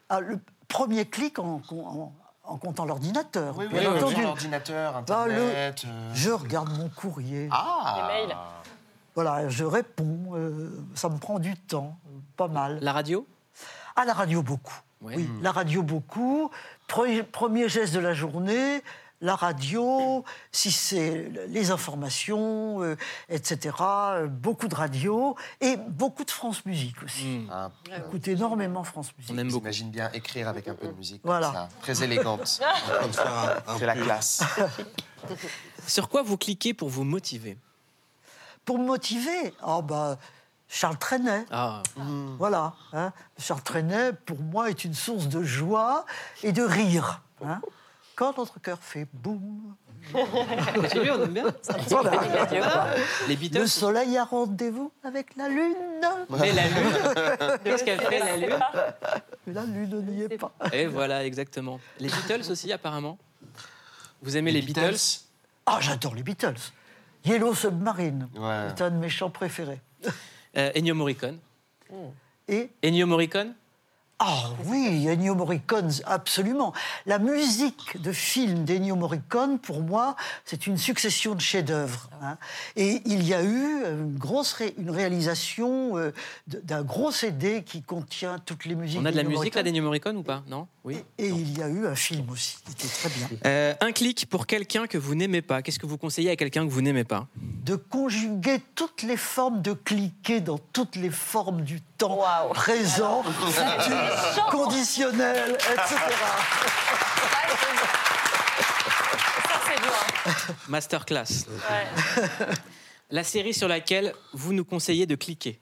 Ah, 0.08 0.20
le 0.20 0.40
premier 0.68 1.04
clic 1.06 1.38
en, 1.38 1.60
en- 1.70 2.12
en 2.44 2.57
comptant 2.57 2.85
l'ordinateur, 2.85 3.57
Oui, 3.57 3.66
oui, 3.72 3.78
bien 3.78 3.90
oui, 3.92 3.98
entendu. 3.98 4.22
l'ordinateur, 4.22 5.02
Ah, 5.09 5.26
le- 5.28 5.35
euh. 5.38 5.72
Je 6.14 6.31
regarde 6.31 6.70
mon 6.76 6.88
courrier. 6.88 7.48
Ah 7.52 7.94
Les 7.96 8.14
mails. 8.26 8.37
Voilà, 9.14 9.48
je 9.48 9.64
réponds. 9.64 10.33
euh, 10.35 10.70
ça 10.94 11.09
me 11.09 11.18
prend 11.18 11.38
du 11.38 11.57
temps, 11.57 11.96
pas 12.37 12.48
mal. 12.48 12.78
La 12.81 12.92
radio? 12.92 13.26
À 13.94 14.05
la 14.05 14.14
radio, 14.14 14.42
beaucoup. 14.42 14.74
Ouais. 15.02 15.14
Oui, 15.16 15.31
la 15.42 15.52
radio, 15.52 15.83
beaucoup. 15.83 16.50
Pre- 16.88 17.22
Premier 17.24 17.68
geste 17.68 17.92
de 17.94 17.98
la 18.00 18.14
journée, 18.14 18.83
la 19.22 19.37
radio, 19.37 20.24
si 20.50 20.70
c'est 20.72 21.30
les 21.48 21.70
informations, 21.70 22.82
euh, 22.82 22.96
etc. 23.30 23.74
Beaucoup 24.28 24.66
de 24.68 24.74
radio 24.74 25.37
et 25.61 25.76
beaucoup 25.76 26.24
de 26.24 26.30
France 26.30 26.66
Musique 26.66 27.00
aussi. 27.04 27.38
Hmm. 27.38 27.48
Ah, 27.50 27.70
J'écoute 27.87 28.26
énormément 28.28 28.82
France 28.85 29.11
Musique. 29.16 29.32
On 29.35 29.38
aime 29.38 29.46
beaucoup. 29.48 29.61
J'imagine 29.61 29.90
bien 29.90 30.11
écrire 30.12 30.48
avec 30.48 30.66
un 30.68 30.74
peu 30.74 30.88
de 30.88 30.92
musique. 30.92 31.20
Voilà. 31.24 31.46
Comme 31.46 31.54
ça, 31.54 31.68
très 31.80 32.04
élégante. 32.04 32.46
C'est 33.78 33.87
la 33.87 33.94
classe. 33.94 34.42
Sur 35.87 36.08
quoi 36.08 36.22
vous 36.22 36.37
cliquez 36.37 36.74
pour 36.74 36.88
vous 36.88 37.04
motiver? 37.04 37.56
Pour 38.64 38.78
me 38.78 38.85
motiver, 38.87 39.54
oh 39.66 39.82
bah, 39.82 40.18
Charles 40.68 40.98
Trenet. 40.98 41.44
Ah, 41.50 41.82
Voilà. 42.38 42.74
hein. 42.92 43.12
Charles 43.38 43.62
Trenet, 43.62 44.12
pour 44.12 44.40
moi, 44.40 44.68
est 44.70 44.85
une 44.85 44.94
source 44.94 45.28
de 45.28 45.42
joie 45.44 46.06
et 46.42 46.50
de 46.52 46.62
rire. 46.62 47.22
hein. 47.44 47.61
Quand 48.14 48.37
notre 48.38 48.61
cœur 48.61 48.79
fait 48.81 49.07
boum. 49.12 49.75
Continue, 50.75 51.11
on 51.12 51.22
aime 51.25 51.33
bien. 51.33 51.44
Voilà. 51.88 52.94
Les 53.29 53.35
Le 53.35 53.40
Beatles 53.40 53.68
soleil 53.68 54.16
a 54.18 54.25
rendez-vous 54.25 54.92
avec 55.05 55.37
la 55.37 55.48
lune. 55.48 55.75
Mais 56.31 56.53
la 56.53 56.66
lune 56.68 57.59
Qu'est-ce 57.64 57.85
qu'elle 57.85 58.01
fait, 58.01 58.18
la 58.18 58.37
lune 58.37 58.59
Mais 59.46 59.53
la 59.55 59.62
lune 59.64 60.05
n'y 60.07 60.22
est 60.22 60.38
pas. 60.38 60.53
Et 60.72 60.87
voilà, 60.87 61.25
exactement. 61.25 61.79
Les 62.01 62.09
Beatles 62.09 62.51
aussi, 62.51 62.72
apparemment 62.72 63.16
Vous 64.22 64.37
aimez 64.37 64.51
les, 64.53 64.62
Beatles, 64.62 64.96
Ah, 65.66 65.79
j'adore 65.81 66.14
les 66.14 66.22
Beatles. 66.25 66.59
Yellow 67.25 67.55
Submarine 67.55 68.29
Ouais. 68.37 68.68
est 68.77 68.83
un 68.83 68.90
de 68.90 68.96
mes 68.96 69.09
chants 69.09 69.31
préférés. 69.31 69.81
Euh, 70.57 70.72
Ennio 70.77 70.94
Morricone 70.94 71.38
Et 72.48 72.70
Ennio 72.85 73.07
Morricone 73.07 73.55
ah 74.18 74.51
oui, 74.66 75.09
Ennio 75.09 75.35
Morricone, 75.35 75.90
absolument. 76.05 76.72
La 77.07 77.18
musique 77.18 78.01
de 78.01 78.12
film 78.12 78.62
d'Ennio 78.64 78.94
Morricone, 78.94 79.59
pour 79.59 79.81
moi, 79.83 80.14
c'est 80.44 80.68
une 80.68 80.79
succession 80.79 81.35
de 81.35 81.40
chefs-d'œuvre. 81.40 82.09
hein. 82.22 82.38
Et 82.77 83.03
il 83.05 83.27
y 83.27 83.35
a 83.35 83.42
eu 83.42 83.83
une 83.85 84.16
grosse 84.16 84.53
ré- 84.53 84.75
une 84.79 84.90
réalisation 84.90 85.96
euh, 85.98 86.12
d'un 86.46 86.83
gros 86.83 87.11
CD 87.11 87.64
qui 87.64 87.83
contient 87.83 88.38
toutes 88.46 88.64
les 88.64 88.77
musiques. 88.77 89.01
On 89.03 89.07
a 89.07 89.11
de 89.11 89.16
la 89.16 89.25
musique 89.25 89.33
là 89.57 89.62
Morricone. 89.62 89.64
d'Ennio 89.64 89.83
Morricone 89.83 90.16
ou 90.18 90.22
pas? 90.22 90.42
Non? 90.46 90.68
Oui 90.85 90.98
Et 91.18 91.29
il 91.29 91.57
y 91.59 91.62
a 91.62 91.68
eu 91.68 91.87
un 91.87 91.94
film 91.96 92.29
aussi, 92.31 92.57
qui 92.64 92.72
était 92.72 92.88
très 92.88 93.09
bien. 93.09 93.29
Euh, 93.46 93.75
un 93.81 93.92
clic 93.92 94.27
pour 94.29 94.46
quelqu'un 94.46 94.87
que 94.87 94.98
vous 94.98 95.14
n'aimez 95.16 95.42
pas. 95.42 95.62
Qu'est-ce 95.62 95.79
que 95.81 95.87
vous 95.87 95.98
conseillez 95.98 96.31
à 96.31 96.37
quelqu'un 96.37 96.64
que 96.64 96.70
vous 96.70 96.83
n'aimez 96.83 97.05
pas? 97.05 97.27
De 97.64 97.75
conjuguer 97.77 98.61
toutes 98.77 99.03
les 99.03 99.16
formes, 99.16 99.62
de 99.62 99.72
cliquer 99.72 100.40
dans 100.40 100.59
toutes 100.72 100.94
les 100.96 101.11
formes 101.11 101.62
du 101.62 101.81
temps 101.98 102.18
Waouh. 102.18 102.53
présent, 102.53 103.22
futur, 103.22 103.96
conditionnel, 104.51 105.53
etc. 105.53 105.96
Ça, 109.48 109.61
c'est 109.66 109.81
dur. 109.83 110.55
Masterclass. 110.68 111.46
Ouais. 111.48 112.46
La 113.11 113.25
série 113.25 113.53
sur 113.55 113.68
laquelle 113.68 114.14
vous 114.33 114.53
nous 114.53 114.64
conseillez 114.64 115.07
de 115.07 115.14
cliquer. 115.14 115.61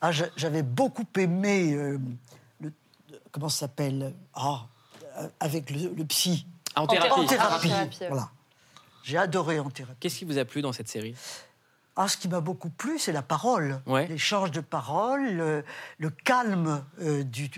Ah, 0.00 0.12
j'a- 0.12 0.28
J'avais 0.36 0.62
beaucoup 0.62 1.06
aimé, 1.16 1.72
euh, 1.74 1.98
le- 2.60 2.72
comment 3.32 3.48
ça 3.48 3.60
s'appelle? 3.60 4.14
Ah, 4.34 4.66
euh, 5.18 5.28
avec 5.40 5.70
le, 5.70 5.90
le 5.94 6.04
psy. 6.06 6.46
En 6.76 6.82
En 6.82 6.86
thérapie. 6.86 7.12
En 7.12 7.26
thérapie. 7.26 7.68
thérapie, 7.68 7.98
ouais. 8.00 8.08
Voilà. 8.08 8.30
J'ai 9.02 9.18
adoré 9.18 9.60
en 9.60 9.70
thérapie. 9.70 9.96
Qu'est-ce 10.00 10.18
qui 10.18 10.24
vous 10.24 10.38
a 10.38 10.44
plu 10.44 10.62
dans 10.62 10.72
cette 10.72 10.88
série? 10.88 11.14
Ah, 11.96 12.08
ce 12.08 12.16
qui 12.16 12.28
m'a 12.28 12.40
beaucoup 12.40 12.70
plu, 12.70 12.98
c'est 12.98 13.12
la 13.12 13.22
parole, 13.22 13.80
Ouais. 13.86 14.08
l'échange 14.08 14.50
de 14.50 14.60
paroles, 14.60 15.36
le, 15.36 15.64
le 15.98 16.10
calme 16.10 16.84
euh, 17.00 17.22
du, 17.22 17.48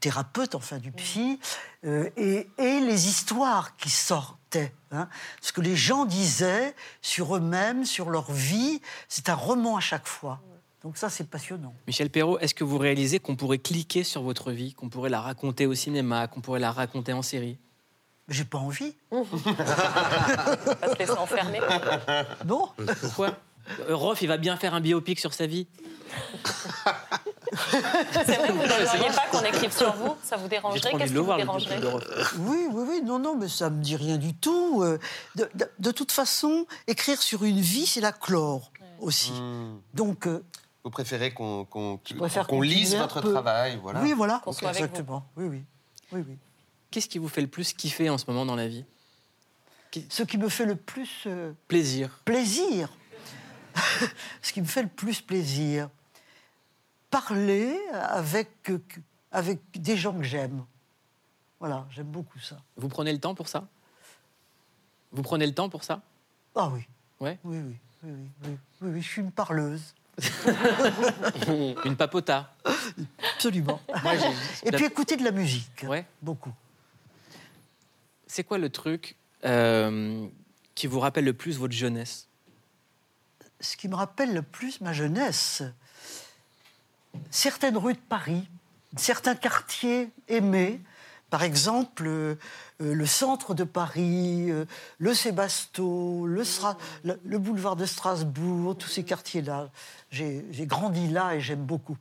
thérapeute, 0.00 0.54
enfin 0.54 0.76
du 0.78 0.92
psy, 0.92 1.40
euh, 1.86 2.10
et, 2.18 2.46
et 2.58 2.80
les 2.80 3.08
histoires 3.08 3.74
qui 3.76 3.88
sortaient. 3.88 4.74
hein. 4.92 5.08
Ce 5.40 5.50
que 5.52 5.62
les 5.62 5.76
gens 5.76 6.04
disaient 6.04 6.74
sur 7.00 7.36
eux-mêmes, 7.36 7.86
sur 7.86 8.10
leur 8.10 8.30
vie, 8.30 8.82
c'est 9.08 9.30
un 9.30 9.34
roman 9.34 9.78
à 9.78 9.80
chaque 9.80 10.06
fois. 10.06 10.40
Donc 10.82 10.98
ça, 10.98 11.08
c'est 11.08 11.28
passionnant. 11.30 11.74
Michel 11.86 12.10
Perrault, 12.10 12.38
est-ce 12.38 12.54
que 12.54 12.64
vous 12.64 12.76
réalisez 12.78 13.18
qu'on 13.18 13.34
pourrait 13.34 13.58
cliquer 13.58 14.04
sur 14.04 14.20
votre 14.22 14.52
vie, 14.52 14.74
qu'on 14.74 14.90
pourrait 14.90 15.10
la 15.10 15.22
raconter 15.22 15.64
au 15.66 15.74
cinéma, 15.74 16.28
qu'on 16.28 16.42
pourrait 16.42 16.60
la 16.60 16.70
raconter 16.70 17.14
en 17.14 17.22
série? 17.22 17.58
J'ai 18.28 18.44
pas 18.44 18.58
envie. 18.58 18.94
Pas 19.10 19.24
se 20.92 20.98
laisser 20.98 21.12
enfermer. 21.12 21.60
Non 22.44 22.68
Pourquoi? 23.00 23.28
Euh, 23.28 23.32
Rof, 23.88 24.22
il 24.22 24.28
va 24.28 24.36
bien 24.36 24.56
faire 24.56 24.74
un 24.74 24.80
biopic 24.80 25.18
sur 25.20 25.32
sa 25.34 25.46
vie. 25.46 25.66
C'est 28.26 28.36
vrai 28.36 28.48
que 28.48 28.52
vous 28.52 28.62
ne 28.62 28.68
voudriez 28.68 29.10
pas 29.14 29.26
qu'on 29.30 29.44
écrive 29.44 29.72
sur 29.72 29.92
vous? 29.94 30.14
Ça 30.22 30.36
vous 30.36 30.48
dérangerait? 30.48 30.92
Qu'est-ce 30.92 31.12
qui 31.12 31.18
vous 31.18 31.34
dérangerait. 31.36 31.80
Oui, 32.38 32.66
oui, 32.70 32.84
oui, 32.88 33.02
non, 33.04 33.18
non, 33.18 33.36
mais 33.36 33.48
ça 33.48 33.70
me 33.70 33.82
dit 33.82 33.96
rien 33.96 34.16
du 34.18 34.34
tout. 34.34 34.82
Euh, 34.82 34.98
De, 35.34 35.48
de- 35.54 35.70
de 35.78 35.90
toute 35.90 36.12
façon, 36.12 36.66
écrire 36.86 37.20
sur 37.20 37.44
une 37.44 37.60
vie, 37.60 37.86
c'est 37.86 38.00
la 38.00 38.12
clore 38.12 38.70
aussi. 39.00 39.32
Hmm. 39.32 39.78
Donc, 39.94 40.26
euh, 40.26 40.42
Vous 40.84 40.90
préférez 40.90 41.32
qu'on 41.34 41.64
qu'on- 41.64 42.00
préfère 42.18 42.46
qu'on 42.46 42.62
lise 42.62 42.94
votre 42.96 43.20
peu. 43.20 43.32
travail, 43.32 43.78
voilà. 43.82 44.00
oui, 44.02 44.12
voilà, 44.12 44.40
Qu'on 44.44 44.52
soit 44.52 44.68
avec 44.70 44.82
exactement. 44.82 45.24
Oui, 45.36 45.46
oui, 45.46 45.62
oui, 46.12 46.24
oui. 46.28 46.36
Qu'est-ce 46.90 47.08
qui 47.08 47.18
vous 47.18 47.28
fait 47.28 47.40
le 47.42 47.48
plus 47.48 47.72
kiffer 47.72 48.08
en 48.10 48.18
ce 48.18 48.24
moment 48.28 48.46
dans 48.46 48.56
la 48.56 48.68
vie? 48.68 48.84
Ce 50.10 50.22
qui 50.24 50.36
me 50.36 50.48
fait 50.50 50.66
le 50.66 50.76
plus 50.76 51.24
euh, 51.26 51.52
Plaisir. 51.68 52.20
plaisir, 52.26 52.90
ce 54.42 54.52
qui 54.52 54.60
me 54.60 54.66
fait 54.66 54.82
le 54.82 54.88
plus 54.88 55.20
plaisir, 55.20 55.88
parler 57.10 57.78
avec, 57.92 58.70
avec 59.30 59.60
des 59.74 59.96
gens 59.96 60.14
que 60.14 60.24
j'aime. 60.24 60.64
Voilà, 61.60 61.86
j'aime 61.90 62.06
beaucoup 62.06 62.38
ça. 62.38 62.56
Vous 62.76 62.88
prenez 62.88 63.12
le 63.12 63.18
temps 63.18 63.34
pour 63.34 63.48
ça? 63.48 63.66
Vous 65.12 65.22
prenez 65.22 65.46
le 65.46 65.54
temps 65.54 65.68
pour 65.68 65.84
ça? 65.84 66.02
Ah 66.54 66.68
oui. 66.72 66.86
Ouais. 67.20 67.38
Oui, 67.44 67.58
oui, 67.58 67.76
oui, 68.02 68.10
oui, 68.12 68.28
oui, 68.44 68.58
oui, 68.82 68.90
oui, 68.92 69.02
je 69.02 69.08
suis 69.08 69.22
une 69.22 69.32
parleuse. 69.32 69.94
Une 71.84 71.94
papota. 71.96 72.54
Absolument. 73.34 73.80
Moi, 74.02 74.14
Et 74.64 74.70
puis 74.72 74.86
écouter 74.86 75.16
de 75.16 75.24
la 75.24 75.30
musique. 75.30 75.84
Ouais. 75.86 76.06
Beaucoup. 76.22 76.52
C'est 78.26 78.42
quoi 78.42 78.56
le 78.56 78.70
truc 78.70 79.16
euh, 79.44 80.26
qui 80.74 80.86
vous 80.86 81.00
rappelle 81.00 81.24
le 81.24 81.34
plus 81.34 81.58
votre 81.58 81.74
jeunesse? 81.74 82.28
Ce 83.60 83.76
qui 83.76 83.88
me 83.88 83.94
rappelle 83.94 84.34
le 84.34 84.42
plus 84.42 84.80
ma 84.80 84.92
jeunesse, 84.92 85.62
certaines 87.30 87.76
rues 87.76 87.94
de 87.94 87.98
Paris, 87.98 88.48
certains 88.96 89.34
quartiers 89.34 90.10
aimés, 90.28 90.80
par 91.30 91.42
exemple 91.42 92.04
euh, 92.06 92.36
euh, 92.80 92.94
le 92.94 93.06
centre 93.06 93.54
de 93.54 93.64
Paris, 93.64 94.50
euh, 94.50 94.64
le 94.98 95.14
Sébasto, 95.14 96.26
le, 96.26 97.38
boulevard 97.38 97.76
de 97.76 97.86
Strasbourg, 97.86 98.76
tous 98.76 98.88
ces 98.88 99.04
quartiers-là. 99.04 99.70
J'ai 100.10 100.44
grandi 100.60 101.08
là 101.08 101.34
et 101.34 101.40
j'aime 101.40 101.64
beaucoup. 101.64 101.96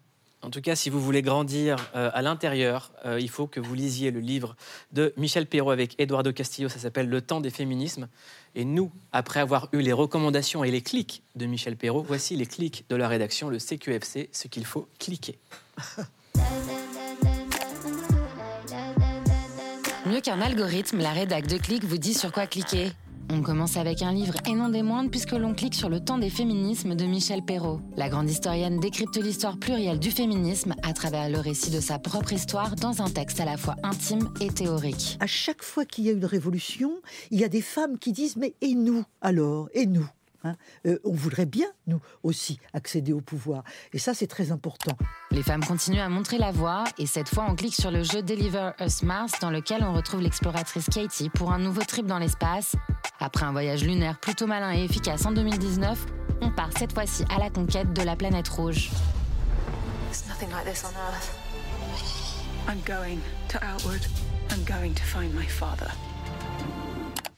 En 0.45 0.51
tout 0.51 0.61
cas, 0.61 0.75
si 0.75 0.91
vous 0.91 1.01
voulez 1.01 1.23
grandir 1.23 1.77
euh, 1.95 2.11
à 2.13 2.21
l'intérieur, 2.21 2.91
euh, 3.03 3.19
il 3.19 3.31
faut 3.31 3.47
que 3.47 3.59
vous 3.59 3.73
lisiez 3.73 4.11
le 4.11 4.19
livre 4.19 4.55
de 4.91 5.11
Michel 5.17 5.47
Perrault 5.47 5.71
avec 5.71 5.99
Eduardo 5.99 6.31
Castillo. 6.31 6.69
Ça 6.69 6.77
s'appelle 6.77 7.09
Le 7.09 7.19
temps 7.19 7.41
des 7.41 7.49
féminismes. 7.49 8.07
Et 8.53 8.63
nous, 8.63 8.91
après 9.11 9.39
avoir 9.39 9.69
eu 9.71 9.79
les 9.79 9.91
recommandations 9.91 10.63
et 10.63 10.69
les 10.69 10.81
clics 10.81 11.23
de 11.35 11.47
Michel 11.47 11.75
Perrault, 11.75 12.03
voici 12.03 12.35
les 12.35 12.45
clics 12.45 12.85
de 12.89 12.95
la 12.95 13.07
rédaction, 13.07 13.49
le 13.49 13.57
CQFC, 13.57 14.29
ce 14.31 14.47
qu'il 14.47 14.65
faut 14.65 14.87
cliquer. 14.99 15.39
Mieux 20.05 20.21
qu'un 20.21 20.41
algorithme, 20.41 20.99
la 20.99 21.11
rédac 21.11 21.47
de 21.47 21.57
Click 21.57 21.83
vous 21.83 21.97
dit 21.97 22.13
sur 22.13 22.31
quoi 22.31 22.45
cliquer. 22.45 22.91
On 23.29 23.41
commence 23.41 23.77
avec 23.77 24.01
un 24.01 24.11
livre 24.11 24.35
et 24.47 24.53
non 24.53 24.69
des 24.69 24.83
moindres 24.83 25.09
puisque 25.09 25.31
l'on 25.31 25.53
clique 25.53 25.73
sur 25.73 25.89
Le 25.89 25.99
temps 25.99 26.17
des 26.17 26.29
féminismes 26.29 26.95
de 26.95 27.05
Michel 27.05 27.43
Perrault. 27.43 27.81
La 27.97 28.09
grande 28.09 28.29
historienne 28.29 28.79
décrypte 28.79 29.17
l'histoire 29.17 29.57
plurielle 29.57 29.99
du 29.99 30.11
féminisme 30.11 30.75
à 30.83 30.93
travers 30.93 31.29
le 31.29 31.39
récit 31.39 31.71
de 31.71 31.79
sa 31.79 31.99
propre 31.99 32.33
histoire 32.33 32.75
dans 32.75 33.01
un 33.01 33.09
texte 33.09 33.39
à 33.39 33.45
la 33.45 33.57
fois 33.57 33.75
intime 33.83 34.29
et 34.41 34.49
théorique. 34.49 35.17
À 35.19 35.27
chaque 35.27 35.63
fois 35.63 35.85
qu'il 35.85 36.05
y 36.05 36.09
a 36.09 36.13
une 36.13 36.25
révolution, 36.25 36.91
il 37.31 37.39
y 37.39 37.43
a 37.43 37.49
des 37.49 37.61
femmes 37.61 37.97
qui 37.97 38.11
disent 38.11 38.37
Mais 38.37 38.53
et 38.61 38.75
nous 38.75 39.03
alors? 39.21 39.69
Et 39.73 39.85
nous? 39.85 40.07
Hein. 40.45 40.55
Euh, 40.85 40.99
on 41.03 41.13
voudrait 41.13 41.45
bien, 41.45 41.67
nous 41.87 41.99
aussi, 42.23 42.59
accéder 42.73 43.11
au 43.11 43.21
pouvoir. 43.21 43.63
Et 43.93 43.99
ça, 43.99 44.13
c'est 44.13 44.27
très 44.27 44.51
important. 44.51 44.95
Les 45.31 45.43
femmes 45.43 45.63
continuent 45.63 45.99
à 45.99 46.09
montrer 46.09 46.37
la 46.37 46.51
voie 46.51 46.85
et 46.97 47.05
cette 47.05 47.27
fois, 47.29 47.45
on 47.49 47.55
clique 47.55 47.75
sur 47.75 47.91
le 47.91 48.03
jeu 48.03 48.21
Deliver 48.21 48.71
Us 48.79 49.03
Mars 49.03 49.33
dans 49.41 49.49
lequel 49.49 49.83
on 49.83 49.93
retrouve 49.93 50.21
l'exploratrice 50.21 50.89
Katie 50.89 51.29
pour 51.29 51.51
un 51.51 51.59
nouveau 51.59 51.81
trip 51.81 52.05
dans 52.05 52.19
l'espace. 52.19 52.75
Après 53.19 53.45
un 53.45 53.51
voyage 53.51 53.83
lunaire 53.83 54.19
plutôt 54.19 54.47
malin 54.47 54.73
et 54.73 54.83
efficace 54.83 55.25
en 55.25 55.31
2019, 55.31 56.05
on 56.41 56.51
part 56.51 56.69
cette 56.77 56.93
fois-ci 56.93 57.23
à 57.35 57.39
la 57.39 57.49
conquête 57.49 57.91
de 57.93 58.03
la 58.03 58.15
planète 58.15 58.47
rouge. 58.47 58.91
I'm 62.67 62.81
going 62.81 63.21
to 63.49 63.63
Outward. 63.63 64.07
I'm 64.49 64.63
going 64.63 64.95
to 64.95 65.03
find 65.03 65.33
my 65.35 65.45
father. 65.45 65.91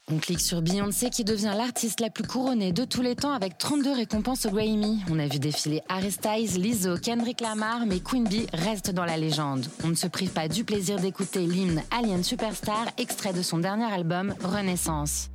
On 0.10 0.20
clique 0.20 0.40
sur 0.40 0.62
Beyoncé 0.62 1.10
qui 1.10 1.26
devient 1.26 1.54
l'artiste 1.58 2.00
la 2.00 2.10
plus 2.10 2.24
couronnée 2.24 2.72
de 2.72 2.86
tous 2.86 3.02
les 3.02 3.14
temps 3.14 3.34
avec 3.34 3.58
32 3.58 3.92
récompenses 3.92 4.46
au 4.46 4.52
Grammy. 4.52 5.00
On 5.12 5.20
a 5.20 5.28
vu 5.28 5.38
défiler 5.38 5.82
Harry 5.90 6.16
Lizzo, 6.56 6.96
Kendrick 6.98 7.42
Lamar, 7.42 7.86
mais 7.86 8.00
Queen 8.00 8.24
Bee 8.24 8.48
reste 8.54 8.92
dans 8.92 9.04
la 9.04 9.18
légende. 9.18 9.66
On 9.84 9.90
ne 9.90 9.96
se 9.96 10.08
prive 10.08 10.30
pas 10.30 10.48
du 10.48 10.64
plaisir 10.64 10.96
d'écouter 10.98 11.42
l'hymne 11.42 11.84
Alien 11.92 12.24
Superstar, 12.24 12.86
extrait 12.98 13.34
de 13.34 13.42
son 13.42 13.58
dernier 13.58 13.92
album 13.92 14.34
Renaissance. 14.46 15.30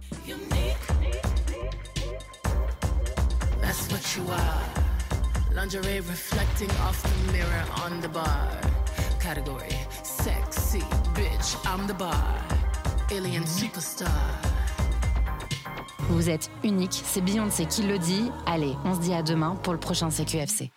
Vous 16.08 16.28
êtes 16.28 16.50
unique, 16.64 17.00
c'est 17.04 17.20
Beyoncé 17.20 17.66
qui 17.66 17.82
le 17.82 17.98
dit. 17.98 18.30
Allez, 18.46 18.74
on 18.84 18.94
se 18.94 19.00
dit 19.00 19.14
à 19.14 19.22
demain 19.22 19.56
pour 19.62 19.72
le 19.72 19.78
prochain 19.78 20.10
CQFC. 20.10 20.70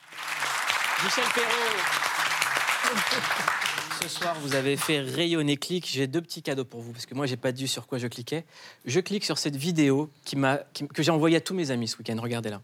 Michel 1.04 1.24
Perrault 1.34 1.76
Ce 4.02 4.08
soir, 4.08 4.36
vous 4.42 4.56
avez 4.56 4.78
fait 4.78 5.00
rayonner 5.00 5.58
Click. 5.58 5.88
J'ai 5.92 6.08
deux 6.08 6.22
petits 6.22 6.42
cadeaux 6.42 6.66
pour 6.66 6.82
vous, 6.82 6.92
parce 6.92 7.06
que 7.06 7.16
moi, 7.16 7.26
j'ai 7.26 7.38
pas 7.38 7.52
dit 7.52 7.68
sur 7.68 7.88
quoi 7.88 7.98
je 7.98 8.08
cliquais. 8.08 8.46
Je 8.86 9.00
clique 9.00 9.26
sur 9.26 9.38
cette 9.38 9.56
vidéo 9.56 10.10
que 10.94 11.04
j'ai 11.04 11.12
envoyée 11.12 11.38
à 11.38 11.42
tous 11.42 11.54
mes 11.54 11.72
amis 11.72 11.88
ce 11.88 11.98
week-end. 11.98 12.18
Regardez-la. 12.22 12.62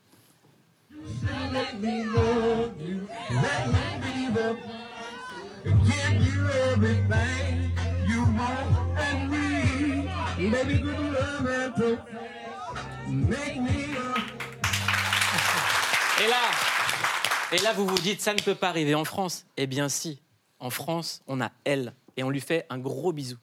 Et 16.19 16.27
là, 16.27 17.63
là, 17.63 17.73
vous 17.73 17.85
vous 17.85 17.99
dites, 17.99 18.21
ça 18.21 18.33
ne 18.33 18.39
peut 18.39 18.55
pas 18.55 18.69
arriver 18.69 18.95
en 18.95 19.03
France. 19.03 19.45
Eh 19.57 19.67
bien, 19.67 19.89
si. 19.89 20.21
En 20.59 20.69
France, 20.69 21.21
on 21.27 21.41
a 21.41 21.51
elle. 21.65 21.93
Et 22.15 22.23
on 22.23 22.29
lui 22.29 22.41
fait 22.41 22.65
un 22.69 22.77
gros 22.77 23.11
bisou. 23.11 23.37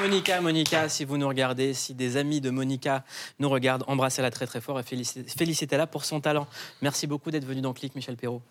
Monica. 0.00 0.40
Monica, 0.40 0.88
si 0.88 1.04
vous 1.04 1.18
nous 1.18 1.28
regardez, 1.28 1.74
si 1.74 1.94
des 1.94 2.16
amis 2.16 2.40
de 2.40 2.50
Monica 2.50 3.04
nous 3.38 3.48
regardent, 3.48 3.84
embrassez-la 3.86 4.30
très 4.30 4.46
très 4.46 4.60
fort 4.60 4.80
et 4.80 4.82
félicitez-la 4.82 5.86
pour 5.86 6.04
son 6.04 6.20
talent. 6.20 6.46
Merci 6.80 7.06
beaucoup 7.06 7.30
d'être 7.30 7.44
venu 7.44 7.60
dans 7.60 7.72
Clic, 7.72 7.94
Michel 7.94 8.16
Perrault. 8.16 8.42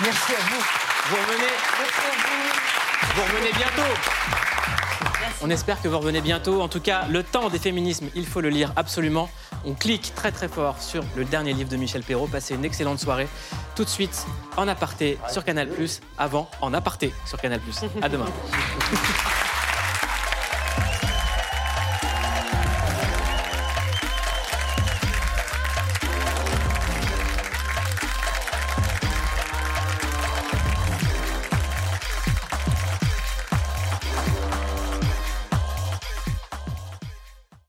Merci 0.00 0.32
à 0.32 0.40
vous. 0.40 0.62
Vous 1.08 1.16
revenez, 1.16 1.52
vous 3.14 3.22
revenez 3.22 3.52
bientôt. 3.52 4.00
On 5.42 5.50
espère 5.50 5.82
que 5.82 5.88
vous 5.88 5.98
revenez 5.98 6.20
bientôt. 6.20 6.62
En 6.62 6.68
tout 6.68 6.80
cas, 6.80 7.06
le 7.08 7.22
temps 7.22 7.50
des 7.50 7.58
féminismes, 7.58 8.08
il 8.14 8.24
faut 8.24 8.40
le 8.40 8.48
lire 8.48 8.72
absolument. 8.76 9.28
On 9.64 9.74
clique 9.74 10.12
très 10.14 10.32
très 10.32 10.48
fort 10.48 10.80
sur 10.80 11.04
le 11.16 11.24
dernier 11.24 11.52
livre 11.52 11.68
de 11.68 11.76
Michel 11.76 12.02
Perrault. 12.02 12.28
Passez 12.28 12.54
une 12.54 12.64
excellente 12.64 13.00
soirée. 13.00 13.28
Tout 13.74 13.84
de 13.84 13.90
suite, 13.90 14.24
en 14.56 14.68
aparté 14.68 15.18
sur 15.30 15.44
Canal+, 15.44 15.68
avant 16.16 16.48
en 16.60 16.72
aparté 16.72 17.12
sur 17.26 17.40
Canal+. 17.40 17.60
À 18.00 18.08
demain. 18.08 18.26